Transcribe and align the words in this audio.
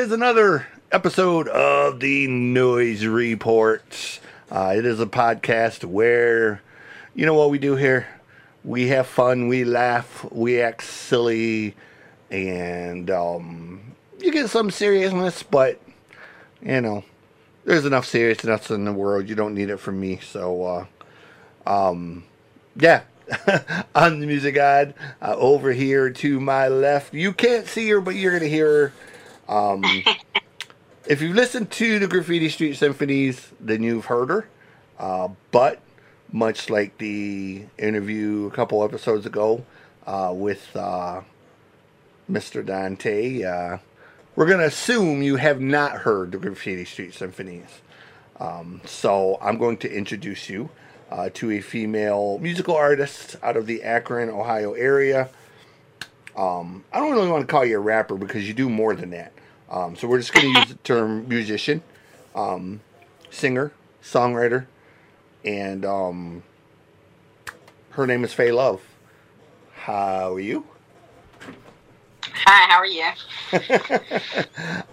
is 0.00 0.12
another 0.12 0.66
episode 0.90 1.46
of 1.48 2.00
the 2.00 2.26
Noise 2.26 3.04
Report. 3.04 4.18
Uh, 4.50 4.72
it 4.74 4.86
is 4.86 4.98
a 4.98 5.04
podcast 5.04 5.84
where, 5.84 6.62
you 7.14 7.26
know 7.26 7.34
what 7.34 7.50
we 7.50 7.58
do 7.58 7.76
here? 7.76 8.06
We 8.64 8.88
have 8.88 9.06
fun, 9.06 9.46
we 9.48 9.64
laugh, 9.64 10.24
we 10.32 10.62
act 10.62 10.84
silly, 10.84 11.76
and 12.30 13.10
um, 13.10 13.94
you 14.18 14.32
get 14.32 14.48
some 14.48 14.70
seriousness, 14.70 15.42
but, 15.42 15.78
you 16.62 16.80
know, 16.80 17.04
there's 17.66 17.84
enough 17.84 18.06
seriousness 18.06 18.70
in 18.70 18.86
the 18.86 18.94
world. 18.94 19.28
You 19.28 19.34
don't 19.34 19.54
need 19.54 19.68
it 19.68 19.80
from 19.80 20.00
me. 20.00 20.18
So, 20.22 20.86
uh, 21.66 21.70
um, 21.90 22.24
yeah. 22.74 23.02
I'm 23.94 24.18
the 24.18 24.26
music 24.26 24.54
god 24.54 24.94
uh, 25.20 25.36
over 25.36 25.72
here 25.72 26.08
to 26.10 26.40
my 26.40 26.68
left. 26.68 27.12
You 27.12 27.34
can't 27.34 27.66
see 27.66 27.86
her, 27.90 28.00
but 28.00 28.14
you're 28.14 28.38
to 28.38 28.48
hear 28.48 28.66
her. 28.66 28.92
Um, 29.50 29.84
if 31.06 31.20
you've 31.20 31.34
listened 31.34 31.72
to 31.72 31.98
the 31.98 32.06
Graffiti 32.06 32.48
Street 32.48 32.76
Symphonies, 32.76 33.50
then 33.58 33.82
you've 33.82 34.04
heard 34.04 34.28
her. 34.28 34.46
Uh, 34.96 35.28
but 35.50 35.80
much 36.32 36.70
like 36.70 36.96
the 36.98 37.64
interview 37.76 38.46
a 38.46 38.50
couple 38.52 38.84
episodes 38.84 39.26
ago 39.26 39.64
uh, 40.06 40.32
with 40.32 40.74
uh, 40.76 41.22
Mr. 42.30 42.64
Dante, 42.64 43.42
uh, 43.42 43.78
we're 44.36 44.46
going 44.46 44.60
to 44.60 44.66
assume 44.66 45.20
you 45.20 45.34
have 45.34 45.60
not 45.60 45.92
heard 45.92 46.30
the 46.30 46.38
Graffiti 46.38 46.84
Street 46.84 47.12
Symphonies. 47.12 47.80
Um, 48.38 48.80
so 48.84 49.36
I'm 49.42 49.58
going 49.58 49.78
to 49.78 49.92
introduce 49.92 50.48
you 50.48 50.70
uh, 51.10 51.30
to 51.34 51.50
a 51.50 51.60
female 51.60 52.38
musical 52.38 52.76
artist 52.76 53.34
out 53.42 53.56
of 53.56 53.66
the 53.66 53.82
Akron, 53.82 54.30
Ohio 54.30 54.74
area. 54.74 55.28
Um, 56.36 56.84
I 56.92 57.00
don't 57.00 57.10
really 57.10 57.28
want 57.28 57.42
to 57.42 57.50
call 57.50 57.64
you 57.64 57.78
a 57.78 57.80
rapper 57.80 58.14
because 58.14 58.46
you 58.46 58.54
do 58.54 58.70
more 58.70 58.94
than 58.94 59.10
that. 59.10 59.32
Um, 59.70 59.94
so 59.94 60.08
we're 60.08 60.18
just 60.18 60.32
going 60.32 60.52
to 60.52 60.60
use 60.60 60.68
the 60.68 60.74
term 60.76 61.28
musician, 61.28 61.82
um, 62.34 62.80
singer, 63.30 63.72
songwriter, 64.02 64.66
and 65.44 65.84
um, 65.84 66.42
her 67.90 68.06
name 68.06 68.24
is 68.24 68.32
Faye 68.32 68.50
Love. 68.50 68.82
How 69.74 70.34
are 70.34 70.40
you? 70.40 70.66
Hi, 72.22 72.68
how 72.68 72.78
are 72.78 72.86
you? 72.86 73.10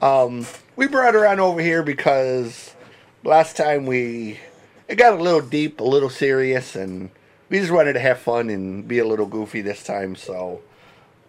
um, 0.08 0.46
we 0.76 0.88
brought 0.88 1.16
her 1.16 1.26
on 1.28 1.40
over 1.40 1.60
here 1.62 1.82
because 1.82 2.76
last 3.24 3.58
time 3.58 3.86
we 3.86 4.40
it 4.88 4.96
got 4.96 5.20
a 5.20 5.22
little 5.22 5.42
deep, 5.42 5.80
a 5.80 5.84
little 5.84 6.10
serious, 6.10 6.76
and 6.76 7.10
we 7.50 7.60
just 7.60 7.72
wanted 7.72 7.94
to 7.94 8.00
have 8.00 8.20
fun 8.20 8.50
and 8.50 8.88
be 8.88 9.00
a 9.00 9.06
little 9.06 9.26
goofy 9.26 9.62
this 9.62 9.84
time. 9.84 10.16
So 10.16 10.62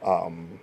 um, 0.04 0.60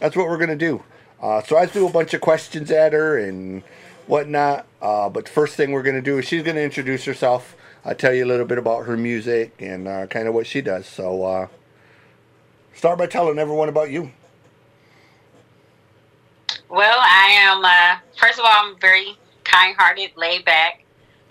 that's 0.00 0.16
what 0.16 0.26
we're 0.28 0.38
gonna 0.38 0.56
do. 0.56 0.82
Uh, 1.20 1.42
so 1.42 1.56
I 1.56 1.66
threw 1.66 1.88
a 1.88 1.90
bunch 1.90 2.14
of 2.14 2.20
questions 2.20 2.70
at 2.70 2.92
her 2.92 3.18
and 3.18 3.62
whatnot. 4.06 4.66
Uh, 4.80 5.08
but 5.08 5.24
the 5.26 5.30
first 5.30 5.56
thing 5.56 5.72
we're 5.72 5.82
gonna 5.82 6.02
do 6.02 6.18
is 6.18 6.24
she's 6.24 6.42
gonna 6.42 6.60
introduce 6.60 7.04
herself. 7.04 7.56
I'll 7.84 7.94
tell 7.94 8.14
you 8.14 8.24
a 8.24 8.26
little 8.26 8.46
bit 8.46 8.58
about 8.58 8.86
her 8.86 8.96
music 8.96 9.54
and 9.60 9.88
uh, 9.88 10.06
kind 10.06 10.28
of 10.28 10.34
what 10.34 10.46
she 10.46 10.60
does. 10.60 10.86
So 10.86 11.24
uh, 11.24 11.46
start 12.74 12.98
by 12.98 13.06
telling 13.06 13.38
everyone 13.38 13.68
about 13.68 13.90
you. 13.90 14.12
Well, 16.68 16.98
I 17.00 17.30
am, 17.40 17.64
uh, 17.64 17.98
first 18.18 18.38
of 18.38 18.44
all, 18.44 18.52
I'm 18.54 18.78
very 18.78 19.16
kind 19.44 19.74
hearted, 19.76 20.10
laid 20.16 20.44
back. 20.44 20.84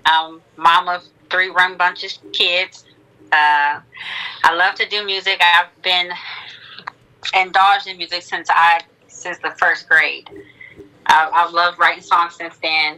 Um, 0.06 0.42
mom 0.56 0.88
of 0.88 1.04
three 1.30 1.50
run 1.50 1.78
bunches 1.78 2.20
of 2.24 2.32
kids. 2.32 2.86
Uh, 3.32 3.80
I 4.44 4.54
love 4.56 4.76
to 4.76 4.88
do 4.88 5.06
music. 5.06 5.40
I've 5.42 5.82
been 5.84 6.12
indulged 7.36 7.88
in 7.88 7.98
music 7.98 8.24
since 8.24 8.50
I 8.50 8.82
since 9.18 9.38
the 9.40 9.52
first 9.58 9.88
grade. 9.88 10.30
I, 11.06 11.30
I've 11.34 11.54
loved 11.54 11.80
writing 11.80 12.04
songs 12.04 12.36
since 12.36 12.56
then. 12.58 12.94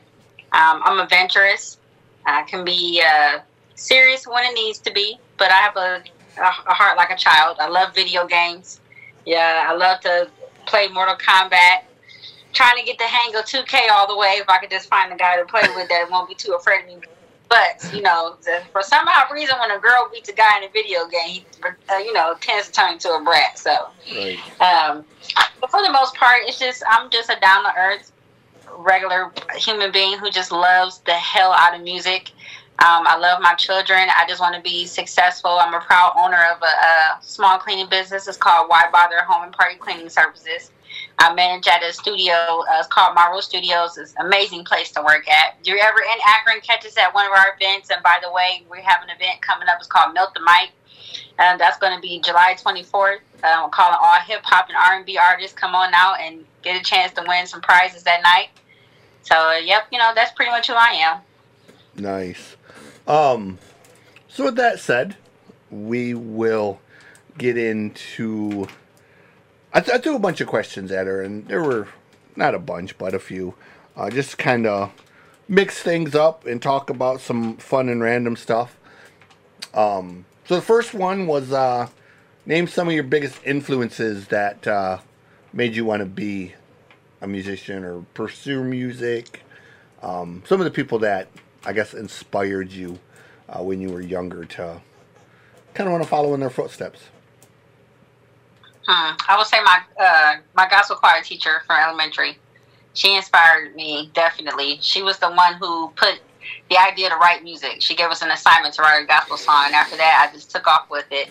Um, 0.51 0.81
I'm 0.83 0.99
adventurous. 0.99 1.77
I 2.25 2.43
can 2.43 2.65
be 2.65 3.01
uh, 3.05 3.39
serious 3.75 4.27
when 4.27 4.43
it 4.43 4.53
needs 4.53 4.79
to 4.79 4.91
be, 4.91 5.19
but 5.37 5.51
I 5.51 5.55
have 5.55 5.75
a, 5.77 6.03
a, 6.39 6.47
a 6.67 6.73
heart 6.73 6.97
like 6.97 7.11
a 7.11 7.17
child. 7.17 7.57
I 7.59 7.67
love 7.67 7.93
video 7.93 8.27
games. 8.27 8.79
Yeah, 9.25 9.65
I 9.67 9.75
love 9.75 9.99
to 10.01 10.29
play 10.65 10.87
Mortal 10.87 11.15
Kombat 11.15 11.83
trying 12.53 12.77
to 12.79 12.83
get 12.83 12.97
the 12.97 13.05
hang 13.05 13.35
of 13.35 13.45
2K 13.45 13.89
all 13.91 14.07
the 14.07 14.17
way 14.17 14.37
if 14.39 14.49
I 14.49 14.57
could 14.57 14.69
just 14.69 14.89
find 14.89 15.13
a 15.13 15.15
guy 15.15 15.37
to 15.37 15.45
play 15.45 15.61
with 15.75 15.87
that 15.89 16.07
won't 16.09 16.27
be 16.27 16.35
too 16.35 16.53
afraid 16.53 16.81
of 16.81 16.87
me. 16.87 17.07
But, 17.49 17.91
you 17.93 18.03
know, 18.03 18.37
the, 18.43 18.61
for 18.71 18.83
some 18.83 19.07
odd 19.07 19.33
reason, 19.33 19.57
when 19.59 19.71
a 19.71 19.79
girl 19.79 20.07
beats 20.13 20.29
a 20.29 20.33
guy 20.33 20.59
in 20.59 20.65
a 20.65 20.71
video 20.71 21.07
game, 21.07 21.29
he, 21.29 21.45
uh, 21.89 21.97
you 21.97 22.13
know, 22.13 22.35
tends 22.39 22.67
to 22.67 22.73
turn 22.73 22.93
into 22.93 23.09
a 23.09 23.23
brat. 23.23 23.57
So, 23.57 23.89
right. 24.15 24.37
um, 24.61 25.03
but 25.59 25.71
for 25.71 25.81
the 25.81 25.91
most 25.91 26.13
part, 26.13 26.43
it's 26.43 26.59
just, 26.59 26.83
I'm 26.87 27.09
just 27.09 27.29
a 27.31 27.39
down 27.39 27.63
to 27.63 27.73
earth, 27.75 28.11
regular 28.77 29.31
human 29.55 29.91
being 29.91 30.19
who 30.19 30.29
just 30.29 30.51
loves 30.51 30.99
the 30.99 31.13
hell 31.13 31.51
out 31.51 31.75
of 31.75 31.81
music. 31.81 32.31
Um, 32.81 33.07
I 33.07 33.17
love 33.17 33.41
my 33.41 33.55
children. 33.55 34.07
I 34.15 34.25
just 34.27 34.39
want 34.39 34.55
to 34.55 34.61
be 34.61 34.85
successful. 34.85 35.51
I'm 35.51 35.73
a 35.73 35.81
proud 35.81 36.13
owner 36.17 36.45
of 36.55 36.61
a, 36.61 36.65
a 36.65 37.17
small 37.21 37.57
cleaning 37.57 37.89
business. 37.89 38.27
It's 38.27 38.37
called 38.37 38.69
Why 38.69 38.89
Bother 38.91 39.21
Home 39.23 39.43
and 39.43 39.51
Party 39.51 39.75
Cleaning 39.75 40.07
Services. 40.07 40.71
I 41.19 41.33
manage 41.33 41.67
at 41.67 41.83
a 41.83 41.91
studio. 41.91 42.33
Uh, 42.71 42.83
called 42.89 43.13
Marvel 43.13 43.41
Studios. 43.41 43.97
It's 43.97 44.15
an 44.15 44.25
amazing 44.25 44.63
place 44.63 44.91
to 44.91 45.01
work 45.01 45.27
at. 45.27 45.55
If 45.59 45.67
you're 45.67 45.77
ever 45.77 45.99
in 45.99 46.19
Akron, 46.25 46.61
catch 46.61 46.85
us 46.85 46.97
at 46.97 47.13
one 47.13 47.25
of 47.25 47.33
our 47.33 47.55
events. 47.55 47.91
And 47.91 48.01
by 48.01 48.19
the 48.21 48.31
way, 48.31 48.63
we 48.71 48.81
have 48.81 49.03
an 49.03 49.09
event 49.09 49.41
coming 49.41 49.67
up. 49.67 49.77
It's 49.79 49.87
called 49.87 50.13
Melt 50.13 50.33
the 50.33 50.39
Mic. 50.41 50.71
And 51.37 51.59
that's 51.59 51.77
going 51.77 51.93
to 51.93 52.01
be 52.01 52.19
July 52.19 52.55
24th. 52.57 53.19
Uh, 53.43 53.61
we're 53.63 53.69
calling 53.69 53.97
all 54.01 54.19
hip 54.21 54.41
hop 54.43 54.67
and 54.69 54.77
R&B 54.77 55.17
artists 55.17 55.57
come 55.57 55.75
on 55.75 55.93
out 55.93 56.19
and 56.21 56.45
get 56.61 56.79
a 56.79 56.83
chance 56.83 57.13
to 57.13 57.23
win 57.27 57.47
some 57.47 57.61
prizes 57.61 58.03
that 58.03 58.21
night. 58.23 58.49
So, 59.23 59.35
uh, 59.35 59.57
yep, 59.57 59.87
you 59.91 59.97
know, 59.97 60.11
that's 60.15 60.31
pretty 60.31 60.51
much 60.51 60.67
who 60.67 60.73
I 60.73 60.91
am. 60.91 61.19
Nice. 61.95 62.55
Um, 63.07 63.57
so 64.27 64.45
with 64.45 64.55
that 64.55 64.79
said, 64.79 65.17
we 65.69 66.13
will 66.13 66.79
get 67.37 67.57
into 67.57 68.67
I, 69.73 69.81
th- 69.81 69.97
I, 69.97 70.01
threw 70.01 70.15
a 70.15 70.19
bunch 70.19 70.41
of 70.41 70.47
questions 70.47 70.91
at 70.91 71.07
her, 71.07 71.21
and 71.21 71.47
there 71.47 71.63
were 71.63 71.87
not 72.35 72.55
a 72.55 72.59
bunch, 72.59 72.97
but 72.97 73.13
a 73.13 73.19
few. 73.19 73.53
Uh, 73.95 74.09
just 74.09 74.37
kind 74.37 74.65
of 74.65 74.91
mix 75.47 75.81
things 75.81 76.15
up 76.15 76.45
and 76.45 76.61
talk 76.61 76.89
about 76.89 77.21
some 77.21 77.57
fun 77.57 77.89
and 77.89 78.01
random 78.01 78.35
stuff. 78.35 78.77
Um, 79.73 80.25
so 80.45 80.55
the 80.55 80.61
first 80.61 80.93
one 80.93 81.27
was 81.27 81.51
uh, 81.51 81.87
name 82.45 82.67
some 82.67 82.87
of 82.87 82.93
your 82.93 83.03
biggest 83.03 83.39
influences 83.45 84.27
that 84.27 84.65
uh, 84.67 84.99
made 85.53 85.75
you 85.75 85.85
want 85.85 85.99
to 85.99 86.05
be 86.05 86.53
a 87.21 87.27
musician 87.27 87.83
or 87.83 88.01
pursue 88.13 88.63
music. 88.63 89.43
Um, 90.01 90.43
some 90.47 90.59
of 90.59 90.65
the 90.65 90.71
people 90.71 90.99
that 90.99 91.27
I 91.65 91.73
guess 91.73 91.93
inspired 91.93 92.71
you 92.71 92.99
uh, 93.49 93.61
when 93.61 93.81
you 93.81 93.89
were 93.89 94.01
younger 94.01 94.45
to 94.45 94.81
kind 95.73 95.87
of 95.87 95.91
want 95.91 96.03
to 96.03 96.09
follow 96.09 96.33
in 96.33 96.39
their 96.39 96.49
footsteps. 96.49 97.01
Hmm. 98.91 99.13
I 99.27 99.37
would 99.37 99.45
say 99.45 99.61
my 99.61 99.81
uh, 100.03 100.37
my 100.55 100.67
gospel 100.67 100.95
choir 100.95 101.21
teacher 101.21 101.61
from 101.67 101.79
elementary. 101.79 102.39
She 102.95 103.15
inspired 103.15 103.75
me 103.75 104.09
definitely. 104.15 104.79
She 104.81 105.03
was 105.03 105.19
the 105.19 105.29
one 105.29 105.53
who 105.53 105.89
put 105.89 106.19
the 106.71 106.77
idea 106.79 107.09
to 107.09 107.15
write 107.17 107.43
music. 107.43 107.83
She 107.83 107.95
gave 107.95 108.09
us 108.09 108.23
an 108.23 108.31
assignment 108.31 108.73
to 108.75 108.81
write 108.81 109.03
a 109.03 109.05
gospel 109.05 109.37
song, 109.37 109.65
and 109.67 109.75
after 109.75 109.95
that, 109.97 110.27
I 110.27 110.33
just 110.33 110.49
took 110.49 110.65
off 110.65 110.89
with 110.89 111.05
it. 111.11 111.29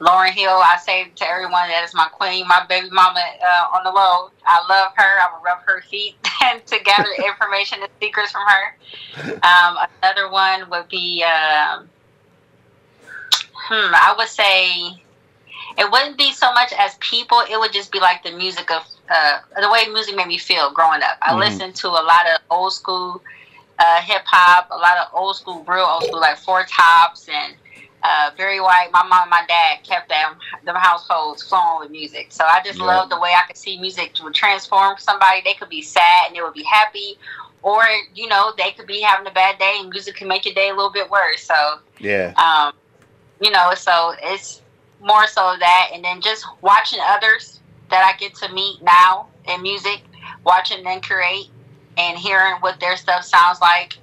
Lauryn 0.00 0.30
Hill, 0.30 0.50
I 0.50 0.78
say 0.78 1.06
to 1.14 1.28
everyone 1.28 1.68
that 1.68 1.84
is 1.84 1.94
my 1.94 2.08
queen, 2.08 2.44
my 2.48 2.66
baby 2.68 2.90
mama 2.90 3.20
uh, 3.40 3.76
on 3.76 3.84
the 3.84 3.92
low. 3.92 4.30
I 4.44 4.66
love 4.68 4.90
her. 4.96 5.20
I 5.20 5.28
will 5.32 5.44
rub 5.44 5.60
her 5.64 5.82
feet 5.82 6.16
and 6.42 6.66
to 6.66 6.80
gather 6.80 7.08
information 7.24 7.78
and 7.82 7.90
secrets 8.02 8.32
from 8.32 8.42
her. 8.48 9.36
Um, 9.44 9.78
another 10.02 10.28
one 10.28 10.68
would 10.70 10.88
be, 10.88 11.22
um, 11.22 11.88
hmm, 13.54 13.94
I 13.94 14.12
would 14.18 14.26
say 14.26 15.00
it 15.78 15.90
wouldn't 15.90 16.16
be 16.16 16.32
so 16.32 16.52
much 16.52 16.72
as 16.78 16.94
people. 16.96 17.40
It 17.50 17.58
would 17.58 17.72
just 17.72 17.92
be 17.92 18.00
like 18.00 18.22
the 18.22 18.32
music 18.32 18.70
of 18.70 18.82
uh, 19.10 19.38
the 19.60 19.70
way 19.70 19.86
music 19.92 20.16
made 20.16 20.26
me 20.26 20.38
feel 20.38 20.72
growing 20.72 21.02
up. 21.02 21.18
I 21.22 21.30
mm-hmm. 21.30 21.40
listened 21.40 21.74
to 21.76 21.88
a 21.88 22.02
lot 22.02 22.26
of 22.34 22.40
old 22.50 22.72
school 22.72 23.22
uh, 23.78 24.00
hip 24.00 24.22
hop, 24.24 24.70
a 24.70 24.76
lot 24.76 24.98
of 24.98 25.08
old 25.12 25.36
school, 25.36 25.64
real 25.68 25.84
old 25.84 26.04
school, 26.04 26.20
like 26.20 26.38
Four 26.38 26.64
Tops 26.64 27.28
and 27.28 27.54
uh, 28.02 28.30
Barry 28.36 28.60
White. 28.60 28.88
My 28.92 29.02
mom 29.02 29.22
and 29.22 29.30
my 29.30 29.44
dad 29.46 29.82
kept 29.82 30.08
them 30.08 30.36
them 30.64 30.76
households 30.76 31.42
flowing 31.42 31.80
with 31.80 31.90
music. 31.90 32.28
So 32.30 32.44
I 32.44 32.60
just 32.64 32.78
yep. 32.78 32.86
love 32.86 33.10
the 33.10 33.20
way 33.20 33.32
I 33.36 33.46
could 33.46 33.56
see 33.56 33.78
music 33.78 34.12
would 34.22 34.34
transform 34.34 34.96
somebody. 34.98 35.42
They 35.44 35.54
could 35.54 35.68
be 35.68 35.82
sad 35.82 36.28
and 36.28 36.36
they 36.36 36.40
would 36.40 36.54
be 36.54 36.64
happy, 36.64 37.18
or 37.62 37.84
you 38.14 38.28
know 38.28 38.52
they 38.56 38.72
could 38.72 38.86
be 38.86 39.00
having 39.00 39.26
a 39.26 39.32
bad 39.32 39.58
day 39.58 39.76
and 39.80 39.90
music 39.90 40.16
can 40.16 40.28
make 40.28 40.46
your 40.46 40.54
day 40.54 40.70
a 40.70 40.74
little 40.74 40.90
bit 40.90 41.10
worse. 41.10 41.42
So 41.42 41.78
yeah, 41.98 42.32
um, 42.36 42.72
you 43.40 43.50
know, 43.50 43.74
so 43.74 44.14
it's 44.22 44.62
more 45.00 45.26
so 45.26 45.56
that, 45.58 45.90
and 45.92 46.04
then 46.04 46.20
just 46.20 46.44
watching 46.62 46.98
others 47.02 47.60
that 47.90 48.04
I 48.04 48.16
get 48.18 48.34
to 48.36 48.52
meet 48.52 48.82
now 48.82 49.28
in 49.48 49.62
music, 49.62 50.02
watching 50.44 50.82
them 50.84 51.00
create 51.00 51.48
and 51.96 52.18
hearing 52.18 52.54
what 52.60 52.80
their 52.80 52.96
stuff 52.96 53.24
sounds 53.24 53.60
like. 53.60 53.98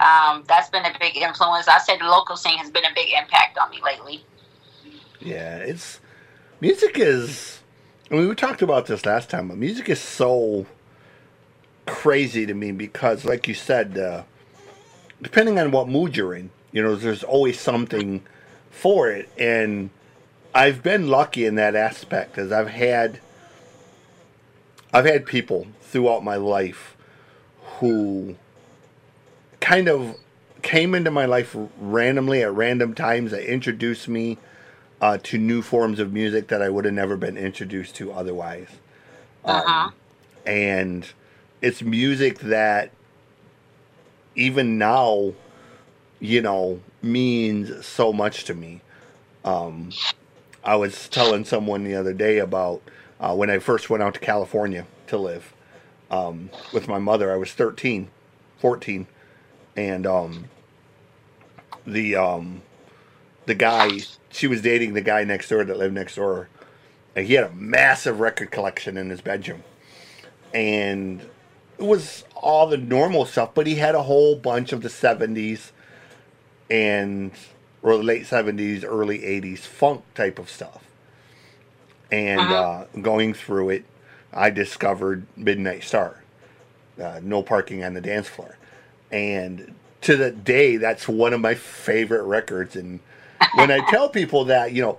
Um, 0.00 0.44
that's 0.46 0.68
been 0.68 0.84
a 0.84 0.92
big 0.98 1.16
influence. 1.16 1.68
I 1.68 1.78
said 1.78 2.00
the 2.00 2.04
local 2.06 2.36
scene 2.36 2.58
has 2.58 2.70
been 2.70 2.84
a 2.84 2.94
big 2.94 3.12
impact 3.12 3.58
on 3.58 3.70
me 3.70 3.80
lately. 3.82 4.24
Yeah, 5.20 5.56
it's 5.58 6.00
music 6.60 6.98
is. 6.98 7.60
I 8.10 8.14
mean, 8.14 8.28
we 8.28 8.34
talked 8.34 8.62
about 8.62 8.86
this 8.86 9.04
last 9.04 9.30
time, 9.30 9.48
but 9.48 9.56
music 9.56 9.88
is 9.88 10.00
so 10.00 10.66
crazy 11.86 12.46
to 12.46 12.54
me 12.54 12.72
because, 12.72 13.24
like 13.24 13.48
you 13.48 13.54
said, 13.54 13.98
uh, 13.98 14.22
depending 15.22 15.58
on 15.58 15.70
what 15.70 15.88
mood 15.88 16.16
you're 16.16 16.34
in, 16.34 16.50
you 16.72 16.82
know, 16.82 16.94
there's 16.94 17.24
always 17.24 17.58
something 17.58 18.22
for 18.70 19.10
it. 19.10 19.28
And 19.38 19.90
I've 20.56 20.82
been 20.82 21.08
lucky 21.08 21.44
in 21.44 21.56
that 21.56 21.74
aspect 21.74 22.38
as 22.38 22.50
I've 22.50 22.70
had 22.70 23.20
I've 24.90 25.04
had 25.04 25.26
people 25.26 25.66
throughout 25.82 26.24
my 26.24 26.36
life 26.36 26.96
who 27.78 28.36
kind 29.60 29.86
of 29.86 30.16
came 30.62 30.94
into 30.94 31.10
my 31.10 31.26
life 31.26 31.54
randomly 31.78 32.42
at 32.42 32.54
random 32.54 32.94
times 32.94 33.32
that 33.32 33.44
introduced 33.44 34.08
me 34.08 34.38
uh, 35.02 35.18
to 35.24 35.36
new 35.36 35.60
forms 35.60 36.00
of 36.00 36.14
music 36.14 36.48
that 36.48 36.62
I 36.62 36.70
would 36.70 36.86
have 36.86 36.94
never 36.94 37.18
been 37.18 37.36
introduced 37.36 37.94
to 37.96 38.10
otherwise. 38.12 38.68
Uh-huh. 39.44 39.88
Um, 39.88 39.94
and 40.46 41.06
it's 41.60 41.82
music 41.82 42.38
that 42.38 42.92
even 44.34 44.78
now, 44.78 45.34
you 46.18 46.40
know, 46.40 46.80
means 47.02 47.84
so 47.84 48.10
much 48.10 48.44
to 48.44 48.54
me. 48.54 48.80
Um, 49.44 49.90
I 50.66 50.74
was 50.74 51.08
telling 51.08 51.44
someone 51.44 51.84
the 51.84 51.94
other 51.94 52.12
day 52.12 52.38
about 52.38 52.82
uh, 53.20 53.34
when 53.36 53.50
I 53.50 53.60
first 53.60 53.88
went 53.88 54.02
out 54.02 54.14
to 54.14 54.20
California 54.20 54.84
to 55.06 55.16
live 55.16 55.54
um, 56.10 56.50
with 56.72 56.88
my 56.88 56.98
mother. 56.98 57.32
I 57.32 57.36
was 57.36 57.52
13, 57.52 58.08
14, 58.58 59.06
and 59.76 60.06
um, 60.06 60.48
the 61.86 62.16
um, 62.16 62.62
the 63.46 63.54
guy 63.54 64.00
she 64.30 64.48
was 64.48 64.60
dating 64.60 64.94
the 64.94 65.00
guy 65.00 65.22
next 65.22 65.48
door 65.48 65.64
that 65.64 65.78
lived 65.78 65.94
next 65.94 66.16
door. 66.16 66.48
And 67.14 67.26
he 67.26 67.34
had 67.34 67.44
a 67.44 67.54
massive 67.54 68.18
record 68.18 68.50
collection 68.50 68.96
in 68.98 69.08
his 69.08 69.20
bedroom, 69.20 69.62
and 70.52 71.20
it 71.78 71.84
was 71.84 72.24
all 72.34 72.66
the 72.66 72.76
normal 72.76 73.24
stuff. 73.24 73.54
But 73.54 73.68
he 73.68 73.76
had 73.76 73.94
a 73.94 74.02
whole 74.02 74.34
bunch 74.34 74.72
of 74.72 74.82
the 74.82 74.88
70s 74.88 75.70
and 76.68 77.30
or 77.86 77.96
the 77.96 78.02
late 78.02 78.26
70s, 78.26 78.84
early 78.84 79.20
80s 79.20 79.60
funk 79.60 80.02
type 80.16 80.40
of 80.40 80.50
stuff. 80.50 80.82
And 82.10 82.40
Uh-huh. 82.40 82.54
uh, 82.54 83.00
going 83.00 83.32
through 83.32 83.70
it, 83.70 83.84
I 84.32 84.50
discovered 84.50 85.24
Midnight 85.36 85.84
Star, 85.84 86.22
uh, 87.00 87.20
No 87.22 87.42
Parking 87.44 87.84
on 87.84 87.94
the 87.94 88.00
Dance 88.00 88.28
Floor. 88.28 88.56
And 89.12 89.72
to 90.00 90.16
the 90.16 90.32
day, 90.32 90.76
that's 90.78 91.06
one 91.06 91.32
of 91.32 91.40
my 91.40 91.54
favorite 91.54 92.24
records. 92.24 92.74
And 92.74 92.98
when 93.54 93.70
I 93.70 93.78
tell 93.88 94.08
people 94.08 94.44
that, 94.46 94.72
you 94.72 94.82
know, 94.82 94.98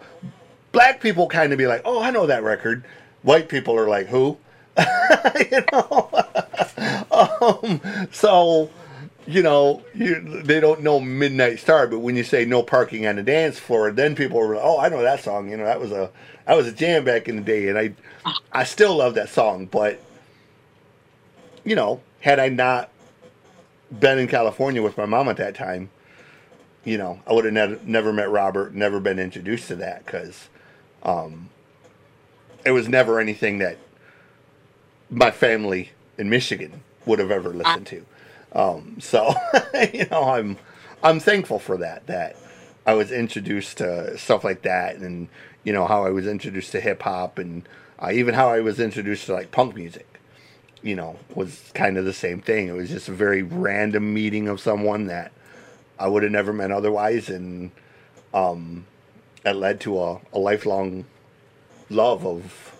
black 0.71 1.01
people 1.01 1.27
kind 1.27 1.51
of 1.51 1.57
be 1.57 1.67
like, 1.67 1.81
oh, 1.83 2.01
I 2.01 2.09
know 2.11 2.25
that 2.25 2.41
record. 2.41 2.85
White 3.21 3.49
people 3.49 3.75
are 3.77 3.89
like, 3.89 4.07
who? 4.07 4.37
you 5.51 5.63
know? 5.73 6.09
um, 7.11 7.81
so 8.13 8.69
you 9.27 9.43
know, 9.43 9.83
you, 9.93 10.41
they 10.43 10.59
don't 10.59 10.81
know 10.81 10.99
Midnight 10.99 11.59
Star, 11.59 11.85
but 11.87 11.99
when 11.99 12.15
you 12.15 12.23
say 12.23 12.45
no 12.45 12.63
parking 12.63 13.05
on 13.05 13.17
the 13.17 13.23
dance 13.23 13.59
floor, 13.59 13.91
then 13.91 14.15
people 14.15 14.39
are 14.39 14.55
like, 14.55 14.63
oh, 14.63 14.79
I 14.79 14.87
know 14.89 15.01
that 15.01 15.21
song. 15.21 15.51
You 15.51 15.57
know, 15.57 15.65
that 15.65 15.79
was 15.79 15.91
a 15.91 16.09
that 16.45 16.55
was 16.55 16.65
a 16.65 16.71
jam 16.71 17.03
back 17.03 17.27
in 17.27 17.35
the 17.35 17.41
day, 17.41 17.67
and 17.67 17.77
I 17.77 17.93
I 18.53 18.63
still 18.63 18.95
love 18.95 19.15
that 19.15 19.29
song. 19.29 19.65
But 19.65 20.01
you 21.65 21.75
know, 21.75 22.01
had 22.21 22.39
I 22.39 22.47
not 22.47 22.89
been 23.99 24.17
in 24.17 24.27
California 24.27 24.81
with 24.81 24.97
my 24.97 25.05
mom 25.05 25.27
at 25.27 25.37
that 25.37 25.55
time, 25.55 25.89
you 26.85 26.97
know, 26.97 27.19
I 27.27 27.33
would 27.33 27.43
have 27.43 27.85
never 27.85 28.13
met 28.13 28.29
Robert, 28.31 28.73
never 28.73 29.01
been 29.01 29.19
introduced 29.19 29.67
to 29.67 29.75
that 29.75 30.05
because 30.05 30.47
um, 31.03 31.49
it 32.65 32.71
was 32.71 32.87
never 32.87 33.19
anything 33.19 33.57
that 33.57 33.77
my 35.09 35.31
family 35.31 35.91
in 36.17 36.29
Michigan 36.29 36.81
would 37.05 37.19
have 37.19 37.31
ever 37.31 37.49
listened 37.49 37.87
to. 37.87 38.05
Um, 38.53 38.97
so 38.99 39.33
you 39.93 40.05
know, 40.09 40.23
I'm 40.23 40.57
I'm 41.03 41.19
thankful 41.19 41.59
for 41.59 41.77
that. 41.77 42.07
That 42.07 42.35
I 42.85 42.93
was 42.93 43.11
introduced 43.11 43.77
to 43.77 44.17
stuff 44.17 44.43
like 44.43 44.63
that, 44.63 44.97
and 44.97 45.29
you 45.63 45.73
know 45.73 45.85
how 45.85 46.05
I 46.05 46.09
was 46.09 46.27
introduced 46.27 46.71
to 46.71 46.79
hip 46.81 47.03
hop, 47.03 47.37
and 47.37 47.67
uh, 47.99 48.11
even 48.11 48.33
how 48.33 48.49
I 48.49 48.61
was 48.61 48.79
introduced 48.79 49.25
to 49.27 49.33
like 49.33 49.51
punk 49.51 49.75
music. 49.75 50.07
You 50.83 50.95
know, 50.95 51.17
was 51.33 51.71
kind 51.73 51.97
of 51.97 52.05
the 52.05 52.13
same 52.13 52.39
thing. 52.41 52.67
It 52.67 52.73
was 52.73 52.89
just 52.89 53.09
a 53.09 53.13
very 53.13 53.41
random 53.43 54.13
meeting 54.13 54.47
of 54.47 54.61
someone 54.61 55.07
that 55.07 55.31
I 55.99 56.07
would 56.07 56.23
have 56.23 56.31
never 56.31 56.53
met 56.53 56.71
otherwise, 56.71 57.29
and 57.29 57.71
um, 58.33 58.85
that 59.43 59.55
led 59.57 59.79
to 59.81 60.01
a, 60.01 60.19
a 60.33 60.39
lifelong 60.39 61.05
love 61.89 62.25
of 62.25 62.73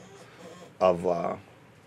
of 0.80 1.08
uh, 1.08 1.36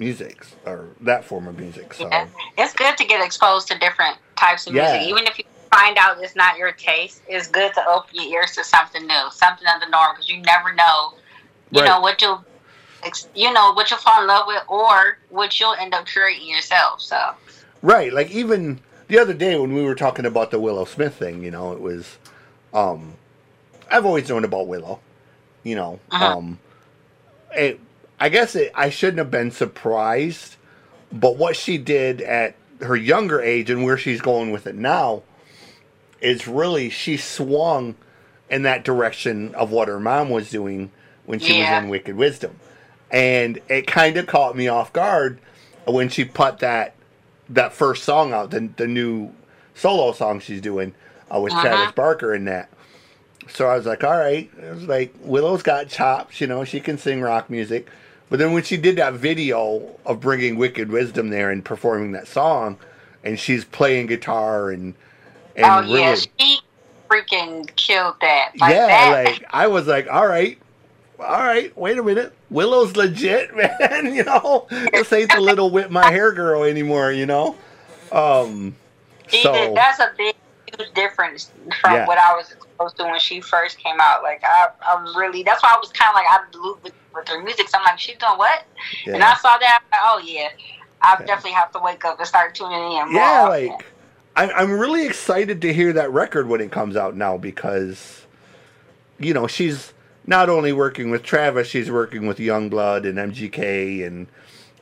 music 0.00 0.44
or 0.66 0.88
that 1.02 1.24
form 1.24 1.46
of 1.46 1.56
music. 1.58 1.94
So. 1.94 2.08
Yeah. 2.10 2.26
It's 2.58 2.72
good 2.72 2.96
to 2.96 3.04
get 3.04 3.24
exposed 3.24 3.68
to 3.68 3.78
different 3.78 4.16
types 4.36 4.66
of 4.66 4.74
Yeah. 4.74 4.94
music. 4.94 5.08
Even 5.08 5.26
if 5.26 5.38
you 5.38 5.44
find 5.70 5.96
out 5.98 6.20
it's 6.20 6.34
not 6.34 6.56
your 6.56 6.72
taste, 6.72 7.22
it's 7.28 7.46
good 7.46 7.72
to 7.74 7.86
open 7.86 8.08
your 8.14 8.40
ears 8.40 8.56
to 8.56 8.64
something 8.64 9.06
new, 9.06 9.30
something 9.30 9.68
of 9.68 9.80
the 9.80 9.88
norm, 9.88 10.16
because 10.16 10.28
you 10.28 10.38
never 10.38 10.72
know, 10.72 11.12
you 11.70 11.82
Right. 11.82 11.88
know, 11.88 12.00
what 12.00 12.20
you'll, 12.20 12.44
you 13.34 13.52
know, 13.52 13.72
what 13.72 13.90
you'll 13.90 14.00
fall 14.00 14.20
in 14.22 14.26
love 14.26 14.46
with 14.46 14.62
or 14.68 15.18
what 15.28 15.60
you'll 15.60 15.74
end 15.74 15.94
up 15.94 16.06
creating 16.06 16.48
yourself. 16.48 17.00
So, 17.02 17.34
Right, 17.82 18.12
like 18.12 18.30
even 18.30 18.80
the 19.08 19.18
other 19.18 19.32
day 19.32 19.58
when 19.58 19.72
we 19.74 19.82
were 19.82 19.94
talking 19.94 20.26
about 20.26 20.50
the 20.50 20.58
Willow 20.58 20.84
Smith 20.84 21.14
thing, 21.14 21.42
you 21.42 21.50
know, 21.50 21.72
it 21.72 21.80
was 21.80 22.18
um 22.74 23.14
I've 23.90 24.06
always 24.06 24.28
known 24.28 24.44
about 24.44 24.66
Willow, 24.66 25.00
you 25.62 25.76
know. 25.76 26.00
Uh-huh. 26.10 26.36
Um 26.36 26.58
it, 27.54 27.80
I 28.20 28.28
guess 28.28 28.54
it, 28.54 28.70
I 28.74 28.90
shouldn't 28.90 29.18
have 29.18 29.30
been 29.30 29.50
surprised, 29.50 30.56
but 31.12 31.36
what 31.36 31.56
she 31.56 31.78
did 31.78 32.20
at 32.20 32.54
her 32.80 32.96
younger 32.96 33.40
age 33.40 33.70
and 33.70 33.82
where 33.84 33.96
she's 33.98 34.20
going 34.20 34.50
with 34.52 34.66
it 34.66 34.74
now 34.74 35.22
is 36.20 36.46
really 36.46 36.90
she 36.90 37.16
swung 37.16 37.94
in 38.50 38.62
that 38.62 38.84
direction 38.84 39.54
of 39.54 39.70
what 39.70 39.88
her 39.88 40.00
mom 40.00 40.28
was 40.30 40.50
doing 40.50 40.90
when 41.24 41.38
she 41.38 41.52
Yeah. 41.54 41.76
was 41.78 41.84
in 41.84 41.88
Wicked 41.90 42.16
Wisdom. 42.16 42.56
And 43.10 43.60
it 43.68 43.86
kind 43.86 44.16
of 44.16 44.26
caught 44.26 44.56
me 44.56 44.68
off 44.68 44.92
guard 44.92 45.38
when 45.86 46.08
she 46.08 46.24
put 46.24 46.58
that 46.60 46.94
that 47.48 47.72
first 47.72 48.04
song 48.04 48.32
out, 48.32 48.50
the, 48.52 48.68
the 48.76 48.86
new 48.86 49.32
solo 49.74 50.12
song 50.12 50.38
she's 50.38 50.60
doing 50.60 50.94
uh, 51.34 51.40
with 51.40 51.52
Uh-huh. 51.52 51.62
Travis 51.62 51.92
Barker 51.92 52.32
in 52.34 52.44
that. 52.44 52.68
So 53.48 53.66
I 53.66 53.76
was 53.76 53.86
like, 53.86 54.04
all 54.04 54.16
right. 54.16 54.48
It 54.62 54.74
was 54.74 54.84
like 54.84 55.12
Willow's 55.22 55.62
got 55.62 55.88
chops, 55.88 56.40
you 56.40 56.46
know, 56.46 56.64
she 56.64 56.78
can 56.80 56.96
sing 56.98 57.20
rock 57.20 57.50
music. 57.50 57.88
But 58.30 58.38
then 58.38 58.52
when 58.52 58.62
she 58.62 58.76
did 58.76 58.96
that 58.96 59.14
video 59.14 59.98
of 60.06 60.20
bringing 60.20 60.56
Wicked 60.56 60.90
Wisdom 60.90 61.30
there 61.30 61.50
and 61.50 61.64
performing 61.64 62.12
that 62.12 62.28
song, 62.28 62.78
and 63.24 63.38
she's 63.38 63.64
playing 63.64 64.06
guitar 64.06 64.70
and 64.70 64.94
and 65.56 65.66
oh 65.66 65.80
really, 65.82 66.00
yeah, 66.00 66.14
she 66.38 66.60
freaking 67.10 67.74
killed 67.74 68.14
that. 68.20 68.52
Like 68.58 68.72
yeah, 68.72 68.86
that. 68.86 69.24
like 69.26 69.44
I 69.50 69.66
was 69.66 69.88
like, 69.88 70.06
all 70.08 70.28
right, 70.28 70.58
all 71.18 71.26
right, 71.26 71.76
wait 71.76 71.98
a 71.98 72.02
minute, 72.04 72.32
Willow's 72.50 72.96
legit, 72.96 73.54
man. 73.80 74.14
You 74.14 74.22
know, 74.24 74.68
this 74.92 75.12
ain't 75.12 75.32
the 75.32 75.40
little 75.40 75.70
whip 75.70 75.90
my 75.90 76.10
hair 76.10 76.32
girl 76.32 76.62
anymore. 76.62 77.10
You 77.10 77.26
know, 77.26 77.56
um, 78.12 78.76
so 79.28 79.52
did. 79.52 79.76
That's 79.76 79.98
a 79.98 80.12
big, 80.16 80.36
huge 80.78 80.94
difference 80.94 81.50
from 81.80 81.94
Yeah. 81.94 82.06
what 82.06 82.18
I 82.18 82.32
was 82.34 82.54
to 82.88 83.04
when 83.04 83.20
she 83.20 83.40
first 83.40 83.78
came 83.78 83.96
out. 84.00 84.22
Like 84.22 84.42
I, 84.44 84.68
I'm 84.82 85.14
really. 85.16 85.42
That's 85.42 85.62
why 85.62 85.74
I 85.74 85.78
was 85.78 85.90
kind 85.92 86.08
of 86.10 86.14
like 86.14 86.26
out 86.30 86.46
of 86.46 86.52
the 86.52 86.58
loop 86.58 86.82
with, 86.82 86.94
with 87.14 87.28
her 87.28 87.42
music. 87.42 87.68
So 87.68 87.78
I'm 87.78 87.84
like, 87.84 87.98
she's 87.98 88.16
doing 88.18 88.38
what? 88.38 88.64
And 89.12 89.22
I 89.22 89.34
saw 89.36 89.58
that. 89.58 89.80
I'm 89.82 89.90
like, 89.92 90.00
oh 90.04 90.18
yeah, 90.26 90.48
I 91.02 91.16
Yeah. 91.20 91.26
definitely 91.26 91.52
have 91.52 91.70
to 91.72 91.78
wake 91.80 92.04
up 92.04 92.18
and 92.18 92.26
start 92.26 92.54
tuning 92.54 92.78
in. 92.92 93.10
Yeah, 93.10 93.44
often. 93.44 93.68
like 93.68 93.86
I, 94.36 94.50
I'm 94.52 94.72
really 94.72 95.06
excited 95.06 95.60
to 95.62 95.72
hear 95.72 95.92
that 95.92 96.10
record 96.12 96.48
when 96.48 96.60
it 96.60 96.70
comes 96.72 96.96
out 96.96 97.16
now 97.16 97.36
because, 97.36 98.26
you 99.18 99.34
know, 99.34 99.46
she's 99.46 99.92
not 100.26 100.48
only 100.48 100.72
working 100.72 101.10
with 101.10 101.22
Travis, 101.22 101.68
she's 101.68 101.90
working 101.90 102.26
with 102.26 102.38
Yungblud 102.38 103.06
and 103.08 103.18
MGK 103.18 104.06
and 104.06 104.26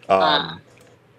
um, 0.09 0.21
Uh. 0.23 0.59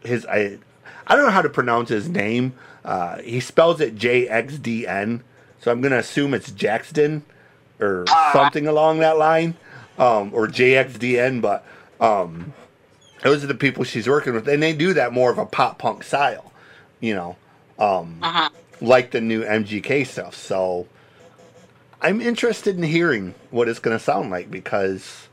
his 0.04 0.26
I 0.28 0.60
I 1.08 1.16
don't 1.16 1.26
know 1.26 1.32
how 1.32 1.42
to 1.42 1.50
pronounce 1.50 1.90
his 1.90 2.08
name. 2.10 2.54
Uh, 2.86 3.18
he 3.22 3.40
spells 3.40 3.82
it 3.82 3.96
J 3.96 4.28
X 4.30 4.58
D 4.60 4.88
N, 4.88 5.24
so 5.60 5.72
I'm 5.72 5.82
gonna 5.82 5.98
assume 5.98 6.34
it's 6.34 6.50
Jaxden 6.51 7.22
or 7.80 8.06
Uh. 8.10 8.34
something 8.34 8.68
along 8.68 9.00
that 9.00 9.18
line, 9.18 9.56
um, 9.98 10.32
or 10.34 10.48
JXDN. 10.48 11.42
But 11.42 11.66
um, 12.00 12.54
those 13.24 13.44
are 13.44 13.48
the 13.48 13.56
people 13.56 13.84
she's 13.84 14.08
working 14.08 14.34
with, 14.34 14.48
and 14.48 14.62
they 14.63 14.74
do 14.74 14.94
that 14.94 15.12
more 15.13 15.30
of 15.32 15.38
a 15.38 15.46
pop 15.46 15.78
punk 15.80 16.04
style, 16.04 16.51
you 17.00 17.13
know, 17.13 17.36
um, 17.78 18.20
Uh-huh. 18.22 18.50
like 18.82 19.12
the 19.12 19.22
new 19.22 19.44
MGK 19.44 20.04
stuff. 20.06 20.36
So 20.36 20.88
I'm 22.01 22.22
interested 22.22 22.78
in 22.78 22.84
hearing 22.84 23.36
what 23.51 23.68
it's 23.68 23.80
gonna 23.80 24.00
sound 24.00 24.30
like 24.32 24.50
because 24.50 25.28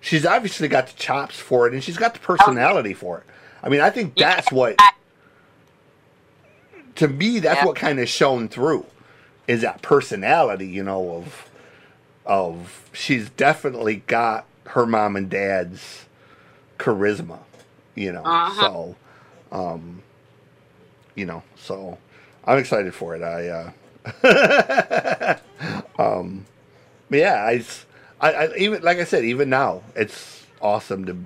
she's 0.00 0.26
obviously 0.26 0.66
got 0.66 0.88
the 0.88 0.92
chops 0.94 1.38
for 1.38 1.66
it, 1.68 1.72
and 1.72 1.82
she's 1.84 1.96
got 1.96 2.14
the 2.14 2.20
personality 2.20 2.94
for 2.94 3.18
it. 3.18 3.24
I 3.62 3.68
mean, 3.68 3.80
I 3.80 3.90
think 3.90 4.16
that's 4.16 4.50
what 4.50 4.76
to 6.96 7.08
me 7.08 7.38
that's 7.38 7.58
Yeah. 7.60 7.66
what 7.66 7.76
kind 7.76 7.98
of 8.00 8.08
shone 8.08 8.48
through 8.48 8.84
is 9.50 9.62
that 9.62 9.82
personality 9.82 10.68
you 10.68 10.84
know 10.84 11.16
of 11.16 11.50
of 12.26 12.90
she's 12.94 13.30
definitely 13.30 13.96
got 14.08 14.46
her 14.68 14.86
mom 14.86 15.16
and 15.16 15.30
dad's 15.30 16.06
charisma 16.78 17.40
you 17.94 18.12
know 18.12 18.24
Uh-huh. 18.24 18.70
so 18.70 18.96
um 19.52 20.02
you 21.14 21.26
know, 21.26 21.42
so 21.56 21.98
I'm 22.44 22.58
excited 22.58 22.94
for 22.94 23.16
it. 23.16 23.22
I, 23.22 23.72
uh, 24.24 25.38
um, 25.98 26.46
yeah, 27.10 27.44
I, 27.44 27.64
I, 28.20 28.32
I, 28.32 28.56
even 28.56 28.82
like 28.82 28.98
I 28.98 29.04
said, 29.04 29.24
even 29.24 29.50
now, 29.50 29.82
it's 29.96 30.46
awesome 30.62 31.06
to 31.06 31.18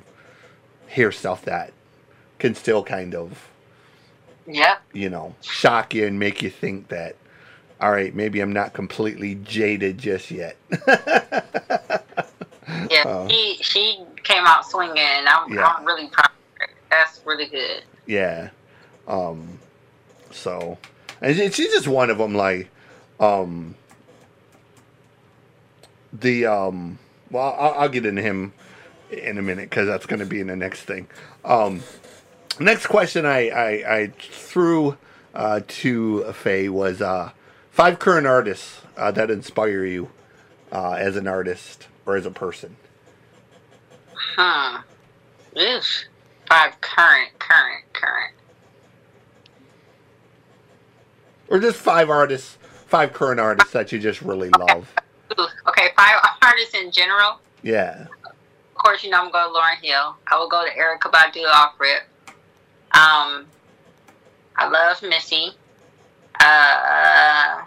hear 0.89 1.13
stuff 1.13 1.45
that 1.45 1.73
can 2.39 2.55
still 2.55 2.85
kind 2.85 3.15
of, 3.15 3.51
yeah, 4.47 4.77
you 4.93 5.11
know, 5.11 5.35
shock 5.43 5.95
you 5.95 6.07
and 6.07 6.19
make 6.19 6.43
you 6.43 6.51
think 6.51 6.89
that, 6.89 7.17
all 7.85 7.93
right, 7.93 8.15
maybe 8.15 8.41
I'm 8.41 8.53
not 8.53 8.73
completely 8.73 9.35
jaded 9.35 9.99
just 9.99 10.31
yet. 10.31 10.57
Yeah. 12.91 13.03
Uh, 13.07 13.29
she 13.29 13.59
she 13.61 13.99
came 14.23 14.45
out 14.47 14.67
swinging. 14.67 14.97
and 14.99 15.29
I'm 15.29 15.53
Yeah. 15.53 15.67
I'm 15.67 15.85
really 15.85 16.09
proud. 16.09 16.31
That's 16.91 17.21
really 17.25 17.47
good. 17.47 17.83
Yeah. 18.07 18.51
Um, 19.07 19.59
so, 20.31 20.79
and 21.21 21.37
she's 21.37 21.73
just 21.73 21.89
one 21.89 22.11
of 22.11 22.19
them. 22.19 22.35
Like, 22.35 22.71
um, 23.21 23.75
the 26.13 26.47
um, 26.47 26.99
well, 27.31 27.55
I'll, 27.59 27.75
I'll 27.83 27.89
get 27.89 28.07
into 28.07 28.23
him 28.23 28.53
in 29.11 29.39
a 29.39 29.43
minute 29.43 29.69
because 29.69 29.87
that's 29.87 30.07
going 30.07 30.21
to 30.21 30.27
be 30.27 30.41
in 30.41 30.47
the 30.47 30.57
next 30.57 30.83
thing. 30.83 31.07
Um, 31.45 31.83
next 32.59 32.87
question 32.87 33.27
I 33.27 33.49
I, 33.51 33.97
I 33.97 34.07
threw 34.19 34.97
uh, 35.35 35.61
to 35.67 36.33
Faye 36.33 36.69
was 36.69 37.03
uh, 37.03 37.31
five 37.75 37.99
current 37.99 38.25
artists 38.25 38.83
uh, 38.97 39.11
that 39.11 39.33
inspire 39.33 39.85
you 39.85 40.09
uh, 40.71 40.93
as 40.93 41.17
an 41.17 41.27
artist 41.27 41.89
or 42.07 42.17
as 42.17 42.25
a 42.25 42.31
person. 42.31 42.77
Hmm. 44.15 44.77
Oof. 45.59 46.05
Five 46.49 46.81
current, 46.81 47.37
current, 47.41 47.85
current. 47.93 48.35
Or 51.49 51.59
just 51.59 51.79
five 51.79 52.11
artists, 52.11 52.59
five 52.87 53.13
current 53.13 53.41
artists 53.41 53.73
that 53.73 53.91
you 53.91 53.99
just 53.99 54.23
really 54.23 54.51
love. 54.51 54.95
Ooh, 55.39 55.47
okay, 55.67 55.89
five 55.97 56.21
artists 56.43 56.75
in 56.75 56.93
general. 56.93 57.41
Yeah. 57.63 58.07
Of 58.25 58.75
course, 58.75 59.03
you 59.03 59.11
know 59.11 59.21
I'm 59.21 59.33
going 59.33 59.49
to 59.49 59.53
Lauryn 59.53 59.83
Hill. 59.83 60.15
I 60.29 60.39
will 60.39 60.49
go 60.49 60.65
to 60.65 60.71
Erykah 60.71 61.11
Badu 61.11 61.45
off 61.49 61.75
rip. 61.81 62.03
Um, 62.93 63.47
I 64.57 64.69
love 64.69 65.03
Missy. 65.03 65.57
Uh, 66.45 67.65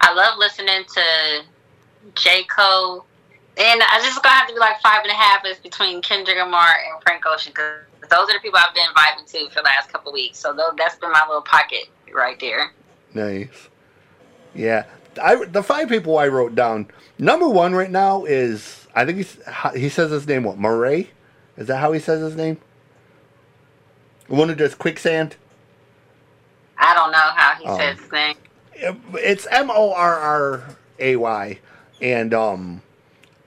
I 0.00 0.14
love 0.14 0.38
listening 0.38 0.84
to 0.94 1.42
J. 2.14 2.44
Cole. 2.44 3.04
And 3.58 3.82
I 3.82 4.00
just 4.02 4.22
gonna 4.22 4.34
have 4.34 4.48
to 4.48 4.54
be 4.54 4.58
like 4.58 4.80
five 4.80 5.02
and 5.02 5.10
a 5.10 5.14
half 5.14 5.44
is 5.44 5.58
between 5.58 6.00
Kendrick 6.00 6.38
Lamar 6.38 6.68
and 6.70 7.02
Frank 7.02 7.24
Ocean 7.26 7.52
because 7.54 8.08
those 8.08 8.30
are 8.30 8.32
the 8.32 8.40
people 8.40 8.58
I've 8.58 8.74
been 8.74 8.88
vibing 8.96 9.30
to 9.30 9.50
for 9.50 9.56
the 9.56 9.64
last 9.64 9.92
couple 9.92 10.10
weeks. 10.12 10.38
So 10.38 10.56
that's 10.78 10.96
been 10.96 11.12
my 11.12 11.22
little 11.28 11.42
pocket 11.42 11.90
right 12.14 12.40
there. 12.40 12.72
Nice. 13.12 13.68
Yeah. 14.54 14.86
I 15.22 15.44
the 15.44 15.62
five 15.62 15.90
people 15.90 16.16
I 16.16 16.28
wrote 16.28 16.54
down. 16.54 16.88
Number 17.18 17.48
one 17.48 17.74
right 17.74 17.90
now 17.90 18.24
is 18.24 18.86
I 18.94 19.04
think 19.04 19.18
he's 19.18 19.38
he 19.76 19.90
says 19.90 20.10
his 20.10 20.26
name 20.26 20.44
what 20.44 20.58
Murray, 20.58 21.10
is 21.58 21.66
that 21.66 21.76
how 21.76 21.92
he 21.92 22.00
says 22.00 22.22
his 22.22 22.36
name? 22.36 22.58
The 24.28 24.34
one 24.34 24.48
who 24.48 24.54
does 24.54 24.74
quicksand. 24.74 25.36
I 26.78 26.94
don't 26.94 27.12
know 27.12 27.18
how 27.18 27.54
he 27.56 27.66
Um, 27.66 27.78
says 27.78 27.98
thing. 27.98 28.36
It's 29.14 29.46
M 29.50 29.70
O 29.70 29.92
R 29.92 30.18
R 30.18 30.64
A 30.98 31.16
Y, 31.16 31.58
and 32.00 32.34
um, 32.34 32.82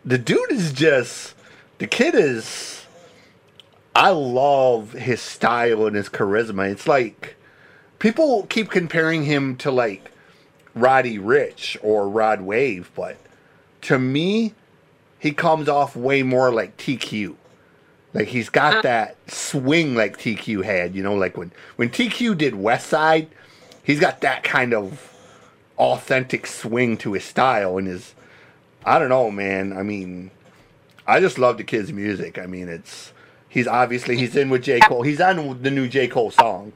the 0.05 0.17
dude 0.17 0.51
is 0.51 0.71
just 0.73 1.35
the 1.79 1.87
kid 1.87 2.15
is. 2.15 2.85
I 3.95 4.09
love 4.11 4.93
his 4.93 5.21
style 5.21 5.87
and 5.87 5.95
his 5.95 6.07
charisma. 6.07 6.69
It's 6.69 6.87
like 6.87 7.35
people 7.99 8.45
keep 8.47 8.69
comparing 8.69 9.23
him 9.25 9.55
to 9.57 9.71
like 9.71 10.11
Roddy 10.75 11.17
Ricch 11.17 11.77
or 11.81 12.07
Rod 12.07 12.41
Wave, 12.41 12.91
but 12.95 13.17
to 13.81 13.97
me, 13.97 14.53
he 15.19 15.31
comes 15.31 15.67
off 15.67 15.95
way 15.95 16.21
more 16.23 16.53
like 16.53 16.77
TQ. 16.77 17.35
Like 18.17 18.29
he's 18.29 18.49
got 18.49 18.81
that 18.81 19.15
swing 19.27 19.93
like 19.93 20.17
TQ 20.17 20.63
had, 20.65 20.95
you 20.95 21.03
know, 21.03 21.13
like 21.13 21.37
when 21.37 21.51
when 21.75 21.89
TQ 21.89 22.35
did 22.35 22.55
West 22.55 22.87
Side, 22.87 23.27
he's 23.83 23.99
got 23.99 24.21
that 24.21 24.43
kind 24.43 24.73
of 24.73 25.13
authentic 25.77 26.47
swing 26.47 26.97
to 26.97 27.13
his 27.13 27.23
style 27.23 27.77
and 27.77 27.87
his 27.87 28.15
I 28.83 28.97
don't 28.97 29.09
know, 29.09 29.29
man. 29.29 29.71
I 29.71 29.83
mean, 29.83 30.31
I 31.05 31.19
just 31.19 31.37
love 31.37 31.57
the 31.57 31.63
kid's 31.63 31.93
music. 31.93 32.39
I 32.39 32.47
mean, 32.47 32.69
it's 32.69 33.13
he's 33.49 33.67
obviously 33.67 34.17
he's 34.17 34.35
in 34.35 34.49
with 34.49 34.63
J. 34.63 34.79
Cole. 34.79 35.03
He's 35.03 35.21
on 35.21 35.61
the 35.61 35.69
new 35.69 35.87
J. 35.87 36.07
Cole 36.07 36.31
song. 36.31 36.73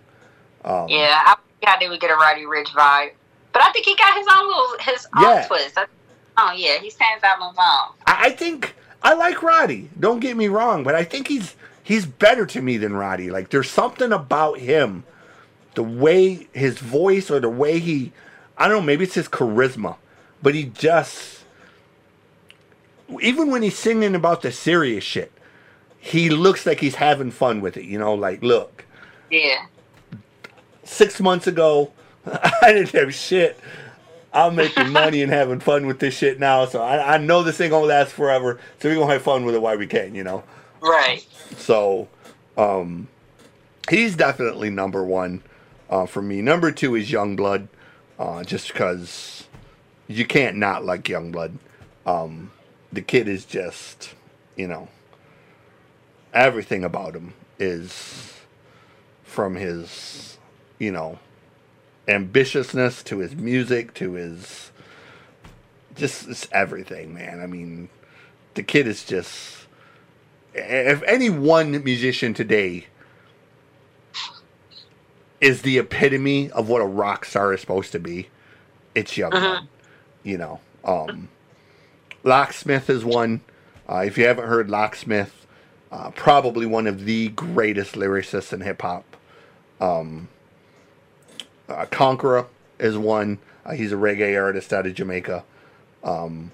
Um, 0.63 0.89
Yeah, 0.89 1.23
I 1.25 1.35
how 1.63 1.79
did 1.79 1.89
we 1.89 1.97
get 1.97 2.11
a 2.11 2.15
Roddy 2.15 2.43
Ricch 2.43 2.67
vibe? 2.67 3.13
But 3.51 3.63
I 3.63 3.71
think 3.71 3.85
he 3.85 3.95
got 3.95 4.15
his 4.15 4.27
own 4.31 4.47
little 4.47 4.75
his 4.81 5.07
own 5.17 5.23
Yeah. 5.23 5.47
twist. 5.47 5.75
I, 5.75 5.85
oh 6.37 6.53
yeah, 6.55 6.77
he 6.77 6.91
stands 6.91 7.23
out 7.23 7.41
on 7.41 7.49
his 7.49 7.57
own. 7.57 7.95
I, 8.05 8.25
I 8.27 8.29
think 8.29 8.75
I 9.03 9.13
like 9.13 9.41
Roddy. 9.41 9.89
Don't 9.99 10.19
get 10.19 10.37
me 10.37 10.47
wrong, 10.47 10.83
but 10.83 10.95
I 10.95 11.03
think 11.03 11.27
he's 11.27 11.55
he's 11.83 12.05
better 12.05 12.45
to 12.47 12.61
me 12.61 12.77
than 12.77 12.93
Roddy. 12.93 13.31
Like 13.31 13.49
there's 13.49 13.69
something 13.69 14.11
about 14.11 14.59
him, 14.59 15.03
the 15.75 15.83
way 15.83 16.47
his 16.53 16.77
voice 16.79 17.31
or 17.31 17.39
the 17.39 17.49
way 17.49 17.79
he, 17.79 18.11
I 18.57 18.67
don't 18.67 18.77
know, 18.77 18.85
maybe 18.85 19.05
it's 19.05 19.15
his 19.15 19.27
charisma, 19.27 19.95
but 20.43 20.53
he 20.53 20.65
just, 20.65 21.43
even 23.21 23.49
when 23.49 23.61
he's 23.63 23.77
singing 23.77 24.15
about 24.15 24.41
the 24.41 24.51
serious 24.51 25.03
shit, 25.03 25.31
he 25.97 26.29
looks 26.29 26.65
like 26.65 26.79
he's 26.79 26.95
having 26.95 27.31
fun 27.31 27.61
with 27.61 27.77
it. 27.77 27.85
You 27.85 27.97
know, 27.99 28.13
like 28.13 28.41
look, 28.43 28.85
Yeah. 29.29 29.65
six 30.83 31.19
months 31.19 31.47
ago, 31.47 31.91
I 32.25 32.73
didn't 32.73 32.91
have 32.91 33.13
shit. 33.15 33.59
I'm 34.33 34.55
making 34.55 34.91
money 34.91 35.21
and 35.21 35.31
having 35.31 35.59
fun 35.59 35.87
with 35.87 35.99
this 35.99 36.13
shit 36.13 36.39
now, 36.39 36.65
so 36.65 36.81
I, 36.81 37.15
I 37.15 37.17
know 37.17 37.43
this 37.43 37.59
ain't 37.59 37.71
gonna 37.71 37.85
last 37.85 38.13
forever. 38.13 38.59
So 38.79 38.89
we're 38.89 38.95
gonna 38.95 39.11
have 39.11 39.21
fun 39.21 39.45
with 39.45 39.55
it 39.55 39.61
while 39.61 39.77
we 39.77 39.87
can, 39.87 40.15
you 40.15 40.23
know. 40.23 40.43
Right. 40.81 41.25
So, 41.57 42.07
um, 42.57 43.07
he's 43.89 44.15
definitely 44.15 44.69
number 44.69 45.03
one 45.03 45.43
uh, 45.89 46.05
for 46.05 46.21
me. 46.21 46.41
Number 46.41 46.71
two 46.71 46.95
is 46.95 47.11
Yungblud, 47.11 47.67
uh, 48.17 48.43
just 48.43 48.69
because 48.69 49.47
you 50.07 50.25
can't 50.25 50.57
not 50.57 50.85
like 50.85 51.03
Yungblud. 51.03 51.57
Um, 52.05 52.51
the 52.91 53.01
kid 53.01 53.27
is 53.27 53.45
just, 53.45 54.13
you 54.55 54.67
know, 54.67 54.87
everything 56.33 56.83
about 56.83 57.15
him 57.15 57.33
is 57.59 58.33
from 59.23 59.55
his, 59.55 60.37
you 60.79 60.91
know, 60.91 61.19
ambitiousness 62.07 63.03
to 63.05 63.19
his 63.19 63.35
music 63.35 63.93
to 63.95 64.13
his 64.13 64.71
just 65.95 66.27
it's 66.27 66.47
everything, 66.51 67.13
man. 67.13 67.41
I 67.41 67.47
mean, 67.47 67.89
the 68.53 68.63
kid 68.63 68.87
is 68.87 69.03
just 69.03 69.65
if 70.53 71.01
any 71.03 71.29
one 71.29 71.83
musician 71.83 72.33
today 72.33 72.87
is 75.39 75.61
the 75.61 75.79
epitome 75.79 76.51
of 76.51 76.69
what 76.69 76.81
a 76.81 76.85
rock 76.85 77.25
star 77.25 77.53
is 77.53 77.61
supposed 77.61 77.91
to 77.93 77.99
be, 77.99 78.29
it's 78.93 79.13
Yungblud. 79.13 79.33
Uh-huh. 79.33 79.61
You 80.23 80.37
know, 80.37 80.59
um, 80.83 81.29
Locksmith 82.23 82.89
is 82.89 83.03
one. 83.03 83.41
Uh, 83.89 84.03
if 84.05 84.17
you 84.17 84.25
haven't 84.25 84.47
heard 84.47 84.69
Locksmith, 84.69 85.47
uh, 85.91 86.11
probably 86.11 86.65
one 86.65 86.87
of 86.87 87.05
the 87.05 87.29
greatest 87.29 87.95
lyricists 87.95 88.53
in 88.53 88.61
hip 88.61 88.81
hop. 88.81 89.17
Um, 89.79 90.29
uh, 91.71 91.85
Conkarah 91.87 92.47
is 92.79 92.97
one. 92.97 93.39
Uh, 93.65 93.73
he's 93.73 93.91
a 93.91 93.95
reggae 93.95 94.39
artist 94.41 94.73
out 94.73 94.85
of 94.87 94.93
Jamaica. 94.95 95.43
Um, 96.03 96.51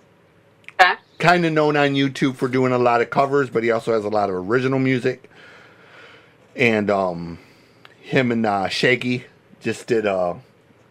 Okay. 0.79 0.93
kind 1.17 1.45
of 1.45 1.53
known 1.53 1.75
on 1.75 1.89
YouTube 1.95 2.35
for 2.35 2.47
doing 2.47 2.71
a 2.71 2.77
lot 2.77 3.01
of 3.01 3.09
covers, 3.09 3.49
but 3.49 3.63
he 3.63 3.71
also 3.71 3.93
has 3.93 4.05
a 4.05 4.09
lot 4.09 4.29
of 4.29 4.35
original 4.35 4.79
music. 4.79 5.29
And 6.55 6.89
um, 6.89 7.39
him 8.01 8.31
and 8.31 8.45
uh, 8.45 8.67
Shaggy 8.67 9.25
just 9.59 9.87
did 9.87 10.05
a 10.05 10.39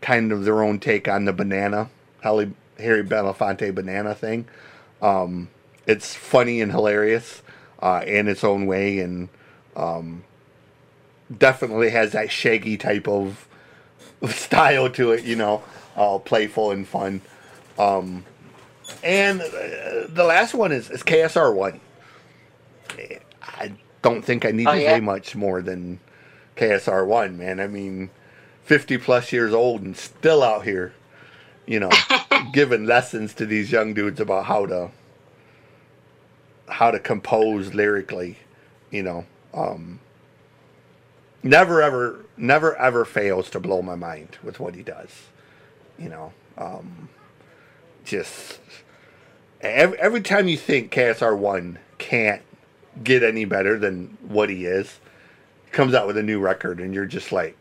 kind 0.00 0.32
of 0.32 0.44
their 0.44 0.62
own 0.62 0.78
take 0.80 1.08
on 1.08 1.24
the 1.24 1.32
banana, 1.32 1.90
Harry, 2.22 2.52
Harry 2.78 3.04
Belafonte 3.04 3.74
banana 3.74 4.14
thing. 4.14 4.46
Um, 5.02 5.48
it's 5.86 6.14
funny 6.14 6.60
and 6.60 6.72
hilarious 6.72 7.42
uh, 7.80 8.02
in 8.06 8.26
its 8.28 8.42
own 8.42 8.66
way, 8.66 8.98
and 9.00 9.28
um, 9.76 10.24
definitely 11.36 11.90
has 11.90 12.12
that 12.12 12.30
Shaggy 12.30 12.76
type 12.76 13.06
of 13.06 13.45
style 14.32 14.90
to 14.90 15.12
it, 15.12 15.24
you 15.24 15.36
know, 15.36 15.62
all 15.96 16.20
playful 16.20 16.70
and 16.70 16.86
fun. 16.86 17.22
Um, 17.78 18.24
and 19.02 19.40
uh, 19.40 20.06
the 20.08 20.24
last 20.26 20.54
one 20.54 20.72
is, 20.72 20.90
is 20.90 21.02
KRS 21.02 21.54
One. 21.54 21.80
I 23.42 23.72
don't 24.02 24.22
think 24.24 24.44
I 24.44 24.50
need 24.52 24.66
Oh, 24.66 24.72
to 24.72 24.82
yeah? 24.82 24.94
say 24.96 25.00
much 25.00 25.34
more 25.36 25.62
than 25.62 26.00
KRS 26.56 27.06
One, 27.06 27.38
man. 27.38 27.60
I 27.60 27.66
mean, 27.66 28.10
fifty 28.64 28.98
plus 28.98 29.32
years 29.32 29.52
old 29.52 29.82
and 29.82 29.96
still 29.96 30.42
out 30.42 30.64
here, 30.64 30.94
you 31.66 31.80
know, 31.80 31.90
giving 32.52 32.86
lessons 32.86 33.34
to 33.34 33.46
these 33.46 33.72
young 33.72 33.94
dudes 33.94 34.20
about 34.20 34.46
how 34.46 34.66
to 34.66 34.90
how 36.68 36.90
to 36.90 36.98
compose 36.98 37.74
lyrically, 37.74 38.38
you 38.90 39.02
know. 39.02 39.26
Um, 39.54 40.00
never 41.42 41.82
ever 41.82 42.25
never 42.36 42.76
ever 42.76 43.04
fails 43.04 43.50
to 43.50 43.60
blow 43.60 43.82
my 43.82 43.94
mind 43.94 44.38
with 44.42 44.60
what 44.60 44.74
he 44.74 44.82
does. 44.82 45.10
You 45.98 46.08
know, 46.10 46.32
um, 46.58 47.08
just 48.04 48.60
every, 49.60 49.98
every 49.98 50.20
time 50.20 50.48
you 50.48 50.56
think 50.56 50.92
KRS 50.92 51.36
One 51.36 51.78
can't 51.98 52.42
get 53.02 53.22
any 53.22 53.44
better 53.44 53.78
than 53.78 54.16
what 54.26 54.50
he 54.50 54.66
is, 54.66 55.00
he 55.64 55.70
comes 55.70 55.94
out 55.94 56.06
with 56.06 56.16
a 56.16 56.22
new 56.22 56.38
record, 56.38 56.80
and 56.80 56.94
you're 56.94 57.06
just 57.06 57.32
like, 57.32 57.58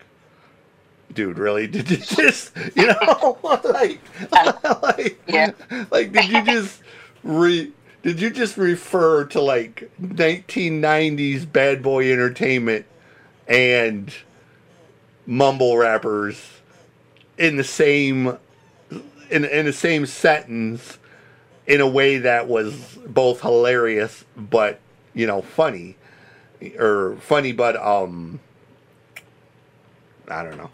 dude, 1.14 1.38
really? 1.38 1.68
Did 1.68 1.90
you 1.90 1.98
just, 1.98 2.52
you 2.76 2.88
know, 2.88 3.38
like, 3.64 4.00
like, 4.82 5.22
Yeah. 5.28 5.52
like, 5.92 6.12
did 6.12 6.26
you 6.30 6.44
just 6.44 6.82
re? 7.24 7.72
Did 8.04 8.20
you 8.22 8.30
just 8.30 8.56
refer 8.58 9.26
to 9.26 9.42
like 9.42 9.90
1990s 10.00 11.52
bad 11.52 11.82
boy 11.82 12.12
entertainment 12.12 12.86
and 13.48 14.14
mumble 15.26 15.78
rappers 15.78 16.42
in 17.38 17.58
the 17.58 17.64
same 17.64 18.38
in 19.30 19.46
in 19.46 19.66
the 19.66 19.74
same 19.74 20.06
sentence 20.06 20.98
in 21.68 21.82
a 21.82 21.88
way 21.88 22.18
that 22.20 22.48
was 22.48 22.98
both 23.08 23.42
hilarious 23.42 24.24
but 24.38 24.80
you 25.14 25.26
know 25.26 25.42
funny 25.42 25.96
or 26.78 27.16
funny 27.22 27.52
but 27.52 27.76
um 27.78 28.40
I 30.30 30.44
don't 30.44 30.58
know. 30.58 30.70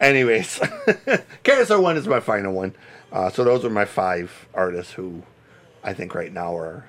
Anyways, 0.00 0.58
KRS 1.44 1.80
One 1.80 1.96
is 1.96 2.06
my 2.06 2.20
final 2.20 2.52
one. 2.52 2.74
Uh, 3.12 3.30
so 3.30 3.44
those 3.44 3.64
are 3.64 3.70
my 3.70 3.84
five 3.84 4.48
artists 4.54 4.92
who 4.92 5.22
I 5.82 5.92
think 5.92 6.14
right 6.14 6.32
now 6.32 6.56
are 6.56 6.88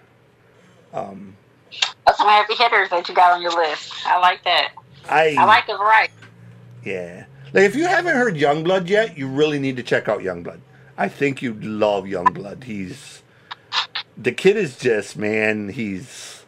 um 0.93 1.36
That's 2.05 2.17
some 2.17 2.27
heavy 2.27 2.55
hitters 2.55 2.89
that 2.89 3.07
you 3.07 3.15
got 3.15 3.34
on 3.34 3.41
your 3.41 3.51
list. 3.51 3.93
I 4.05 4.19
like 4.19 4.43
that. 4.43 4.74
I 5.10 5.36
I 5.38 5.45
like 5.45 5.67
the 5.67 5.77
variety. 5.77 6.13
Yeah. 6.85 7.25
Like 7.51 7.63
if 7.63 7.75
you 7.75 7.85
haven't 7.85 8.15
heard 8.15 8.35
Yungblud 8.35 8.87
yet, 8.87 9.17
you 9.17 9.27
really 9.27 9.59
need 9.59 9.75
to 9.77 9.83
check 9.83 10.07
out 10.07 10.21
Yungblud. 10.21 10.59
I 10.97 11.09
think 11.09 11.41
you'd 11.41 11.65
love 11.65 12.05
Yungblud. 12.05 12.63
He's 12.63 13.23
the 14.17 14.31
kid 14.31 14.55
is 14.55 14.77
just 14.77 15.17
man, 15.17 15.69
he's 15.69 16.45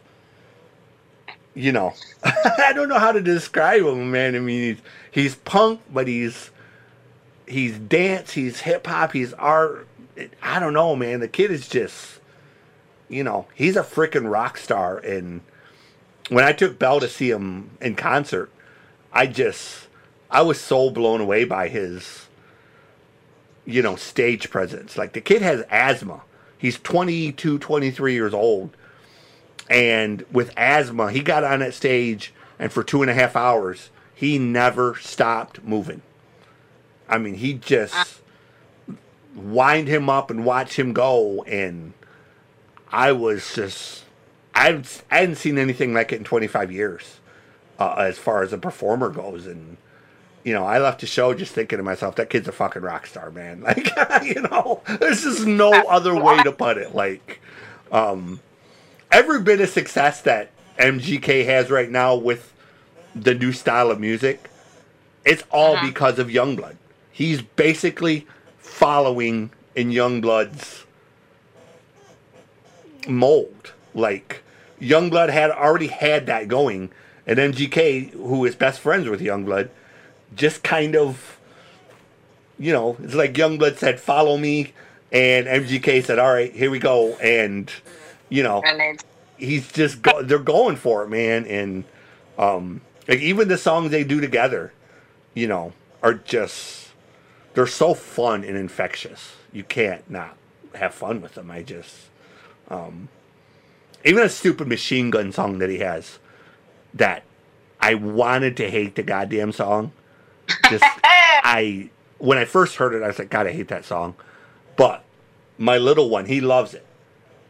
you 1.54 1.72
know, 1.72 1.92
I 2.24 2.72
don't 2.72 2.88
know 2.88 3.00
how 3.00 3.10
to 3.10 3.20
describe 3.20 3.82
him, 3.82 4.12
man. 4.12 4.36
I 4.36 4.38
mean, 4.38 4.76
he's 4.76 4.82
he's 5.10 5.34
punk, 5.34 5.80
but 5.92 6.06
he's 6.06 6.50
he's 7.46 7.78
dance, 7.78 8.32
he's 8.32 8.60
hip 8.60 8.86
hop, 8.86 9.12
he's 9.12 9.32
art. 9.34 9.86
I 10.42 10.58
don't 10.58 10.72
know, 10.72 10.96
man. 10.96 11.20
The 11.20 11.28
kid 11.28 11.50
is 11.50 11.68
just 11.68 12.20
you 13.08 13.24
know, 13.24 13.46
he's 13.54 13.76
a 13.76 13.82
freaking 13.82 14.30
rock 14.30 14.56
star 14.56 14.98
and 14.98 15.40
when 16.28 16.44
I 16.44 16.52
took 16.52 16.78
Bell 16.78 17.00
to 17.00 17.08
see 17.08 17.30
him 17.30 17.70
in 17.80 17.94
concert, 17.94 18.50
I 19.12 19.26
just 19.26 19.87
I 20.30 20.42
was 20.42 20.60
so 20.60 20.90
blown 20.90 21.20
away 21.20 21.44
by 21.44 21.68
his 21.68 22.26
you 23.64 23.82
know 23.82 23.96
stage 23.96 24.50
presence. 24.50 24.96
Like 24.96 25.12
the 25.12 25.20
kid 25.20 25.42
has 25.42 25.64
asthma. 25.70 26.22
He's 26.56 26.78
22, 26.78 27.58
23 27.58 28.12
years 28.12 28.34
old. 28.34 28.76
And 29.70 30.24
with 30.32 30.52
asthma, 30.56 31.12
he 31.12 31.20
got 31.20 31.44
on 31.44 31.60
that 31.60 31.74
stage 31.74 32.32
and 32.58 32.72
for 32.72 32.82
two 32.82 33.02
and 33.02 33.10
a 33.10 33.14
half 33.14 33.36
hours, 33.36 33.90
he 34.14 34.38
never 34.38 34.96
stopped 34.96 35.62
moving. 35.62 36.02
I 37.08 37.18
mean, 37.18 37.34
he 37.34 37.54
just 37.54 38.20
wind 39.34 39.88
him 39.88 40.10
up 40.10 40.30
and 40.30 40.44
watch 40.44 40.78
him 40.78 40.92
go. 40.92 41.42
And 41.44 41.92
I 42.90 43.12
was 43.12 43.54
just, 43.54 44.04
I, 44.54 44.82
hadn't 45.10 45.36
seen 45.36 45.58
anything 45.58 45.94
like 45.94 46.12
it 46.12 46.16
in 46.16 46.24
25 46.24 46.72
years 46.72 47.20
uh, 47.78 47.94
as 47.98 48.18
far 48.18 48.42
as 48.42 48.52
a 48.52 48.58
performer 48.58 49.10
goes. 49.10 49.46
And, 49.46 49.76
you 50.44 50.54
know, 50.54 50.64
I 50.64 50.78
left 50.78 51.00
the 51.00 51.06
show 51.06 51.34
just 51.34 51.52
thinking 51.52 51.76
to 51.78 51.82
myself, 51.82 52.16
that 52.16 52.30
kid's 52.30 52.48
a 52.48 52.52
fucking 52.52 52.82
rock 52.82 53.06
star, 53.06 53.30
man. 53.30 53.60
Like, 53.66 53.90
you 54.24 54.40
know, 54.42 54.82
there's 55.00 55.22
just 55.24 55.46
no 55.46 55.70
other 55.72 56.14
way 56.14 56.42
to 56.42 56.52
put 56.52 56.78
it. 56.78 56.94
Like, 56.94 57.40
um, 57.92 58.40
every 59.12 59.40
bit 59.42 59.60
of 59.60 59.68
success 59.68 60.20
that 60.22 60.50
MGK 60.78 61.44
has 61.46 61.70
right 61.70 61.90
now 61.90 62.14
with 62.14 62.52
the 63.14 63.34
new 63.34 63.52
style 63.52 63.90
of 63.90 63.98
music, 64.00 64.48
it's 65.24 65.42
all 65.50 65.74
Uh-huh. 65.76 65.86
because 65.86 66.18
of 66.18 66.28
Yungblud. 66.28 66.76
He's 67.10 67.42
basically 67.42 68.26
following 68.58 69.50
in 69.74 69.90
Yungblud's 69.90 70.84
mold. 73.08 73.72
Like 73.94 74.42
Yungblud 74.80 75.30
had 75.30 75.50
already 75.50 75.88
had 75.88 76.26
that 76.26 76.48
going, 76.48 76.90
and 77.26 77.38
MGK, 77.38 78.12
who 78.12 78.44
is 78.44 78.54
best 78.54 78.80
friends 78.80 79.08
with 79.08 79.20
Yungblud, 79.20 79.70
just 80.36 80.62
kind 80.62 80.96
of, 80.96 81.38
you 82.58 82.72
know, 82.72 82.96
it's 83.02 83.14
like 83.14 83.34
Yungblud 83.34 83.78
said, 83.78 84.00
"Follow 84.00 84.36
me," 84.38 84.72
and 85.12 85.46
MGK 85.46 86.02
said, 86.04 86.18
"All 86.18 86.32
right, 86.32 86.52
here 86.52 86.70
we 86.70 86.78
go," 86.78 87.14
and 87.16 87.70
you 88.28 88.42
know, 88.42 88.62
And 88.62 89.02
he's 89.38 89.70
just 89.72 90.02
go- 90.02 90.22
they're 90.22 90.38
going 90.38 90.76
for 90.76 91.04
it, 91.04 91.08
man, 91.08 91.46
and 91.46 91.84
um, 92.38 92.80
like 93.08 93.20
even 93.20 93.48
the 93.48 93.58
songs 93.58 93.90
they 93.90 94.04
do 94.04 94.20
together, 94.20 94.72
you 95.34 95.46
know, 95.48 95.72
are 96.02 96.14
just 96.14 96.90
they're 97.54 97.66
so 97.66 97.94
fun 97.94 98.44
and 98.44 98.56
infectious. 98.56 99.34
You 99.52 99.64
can't 99.64 100.08
not 100.10 100.36
have 100.74 100.94
fun 100.94 101.20
with 101.20 101.34
them. 101.34 101.50
I 101.50 101.62
just 101.62 101.96
um, 102.70 103.08
even 104.04 104.22
a 104.22 104.28
stupid 104.28 104.68
machine 104.68 105.10
gun 105.10 105.32
song 105.32 105.58
that 105.58 105.70
he 105.70 105.78
has 105.78 106.18
that 106.94 107.24
I 107.80 107.94
wanted 107.94 108.56
to 108.58 108.70
hate 108.70 108.96
the 108.96 109.02
goddamn 109.02 109.52
song. 109.52 109.92
Just 110.70 110.84
I 111.04 111.90
when 112.18 112.38
I 112.38 112.44
first 112.44 112.76
heard 112.76 112.94
it, 112.94 113.02
I 113.02 113.06
was 113.06 113.18
like, 113.18 113.30
God, 113.30 113.46
I 113.46 113.52
hate 113.52 113.68
that 113.68 113.84
song. 113.84 114.14
But 114.76 115.04
my 115.56 115.78
little 115.78 116.08
one, 116.08 116.26
he 116.26 116.40
loves 116.40 116.74
it. 116.74 116.84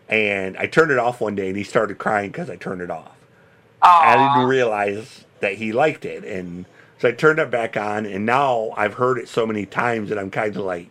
And 0.08 0.56
I 0.56 0.66
turned 0.66 0.90
it 0.90 0.98
off 0.98 1.20
one 1.20 1.34
day 1.34 1.48
and 1.48 1.56
he 1.56 1.64
started 1.64 1.98
crying 1.98 2.30
because 2.30 2.48
I 2.48 2.56
turned 2.56 2.80
it 2.80 2.90
off. 2.90 3.14
I 3.82 4.16
didn't 4.16 4.48
realize 4.48 5.24
that 5.40 5.54
he 5.54 5.72
liked 5.72 6.04
it. 6.04 6.24
And 6.24 6.64
so 6.98 7.08
I 7.08 7.12
turned 7.12 7.38
it 7.38 7.50
back 7.50 7.76
on 7.76 8.06
and 8.06 8.24
now 8.26 8.72
I've 8.76 8.94
heard 8.94 9.18
it 9.18 9.28
so 9.28 9.46
many 9.46 9.66
times 9.66 10.08
that 10.08 10.18
I'm 10.18 10.30
kind 10.30 10.56
of 10.56 10.64
like, 10.64 10.90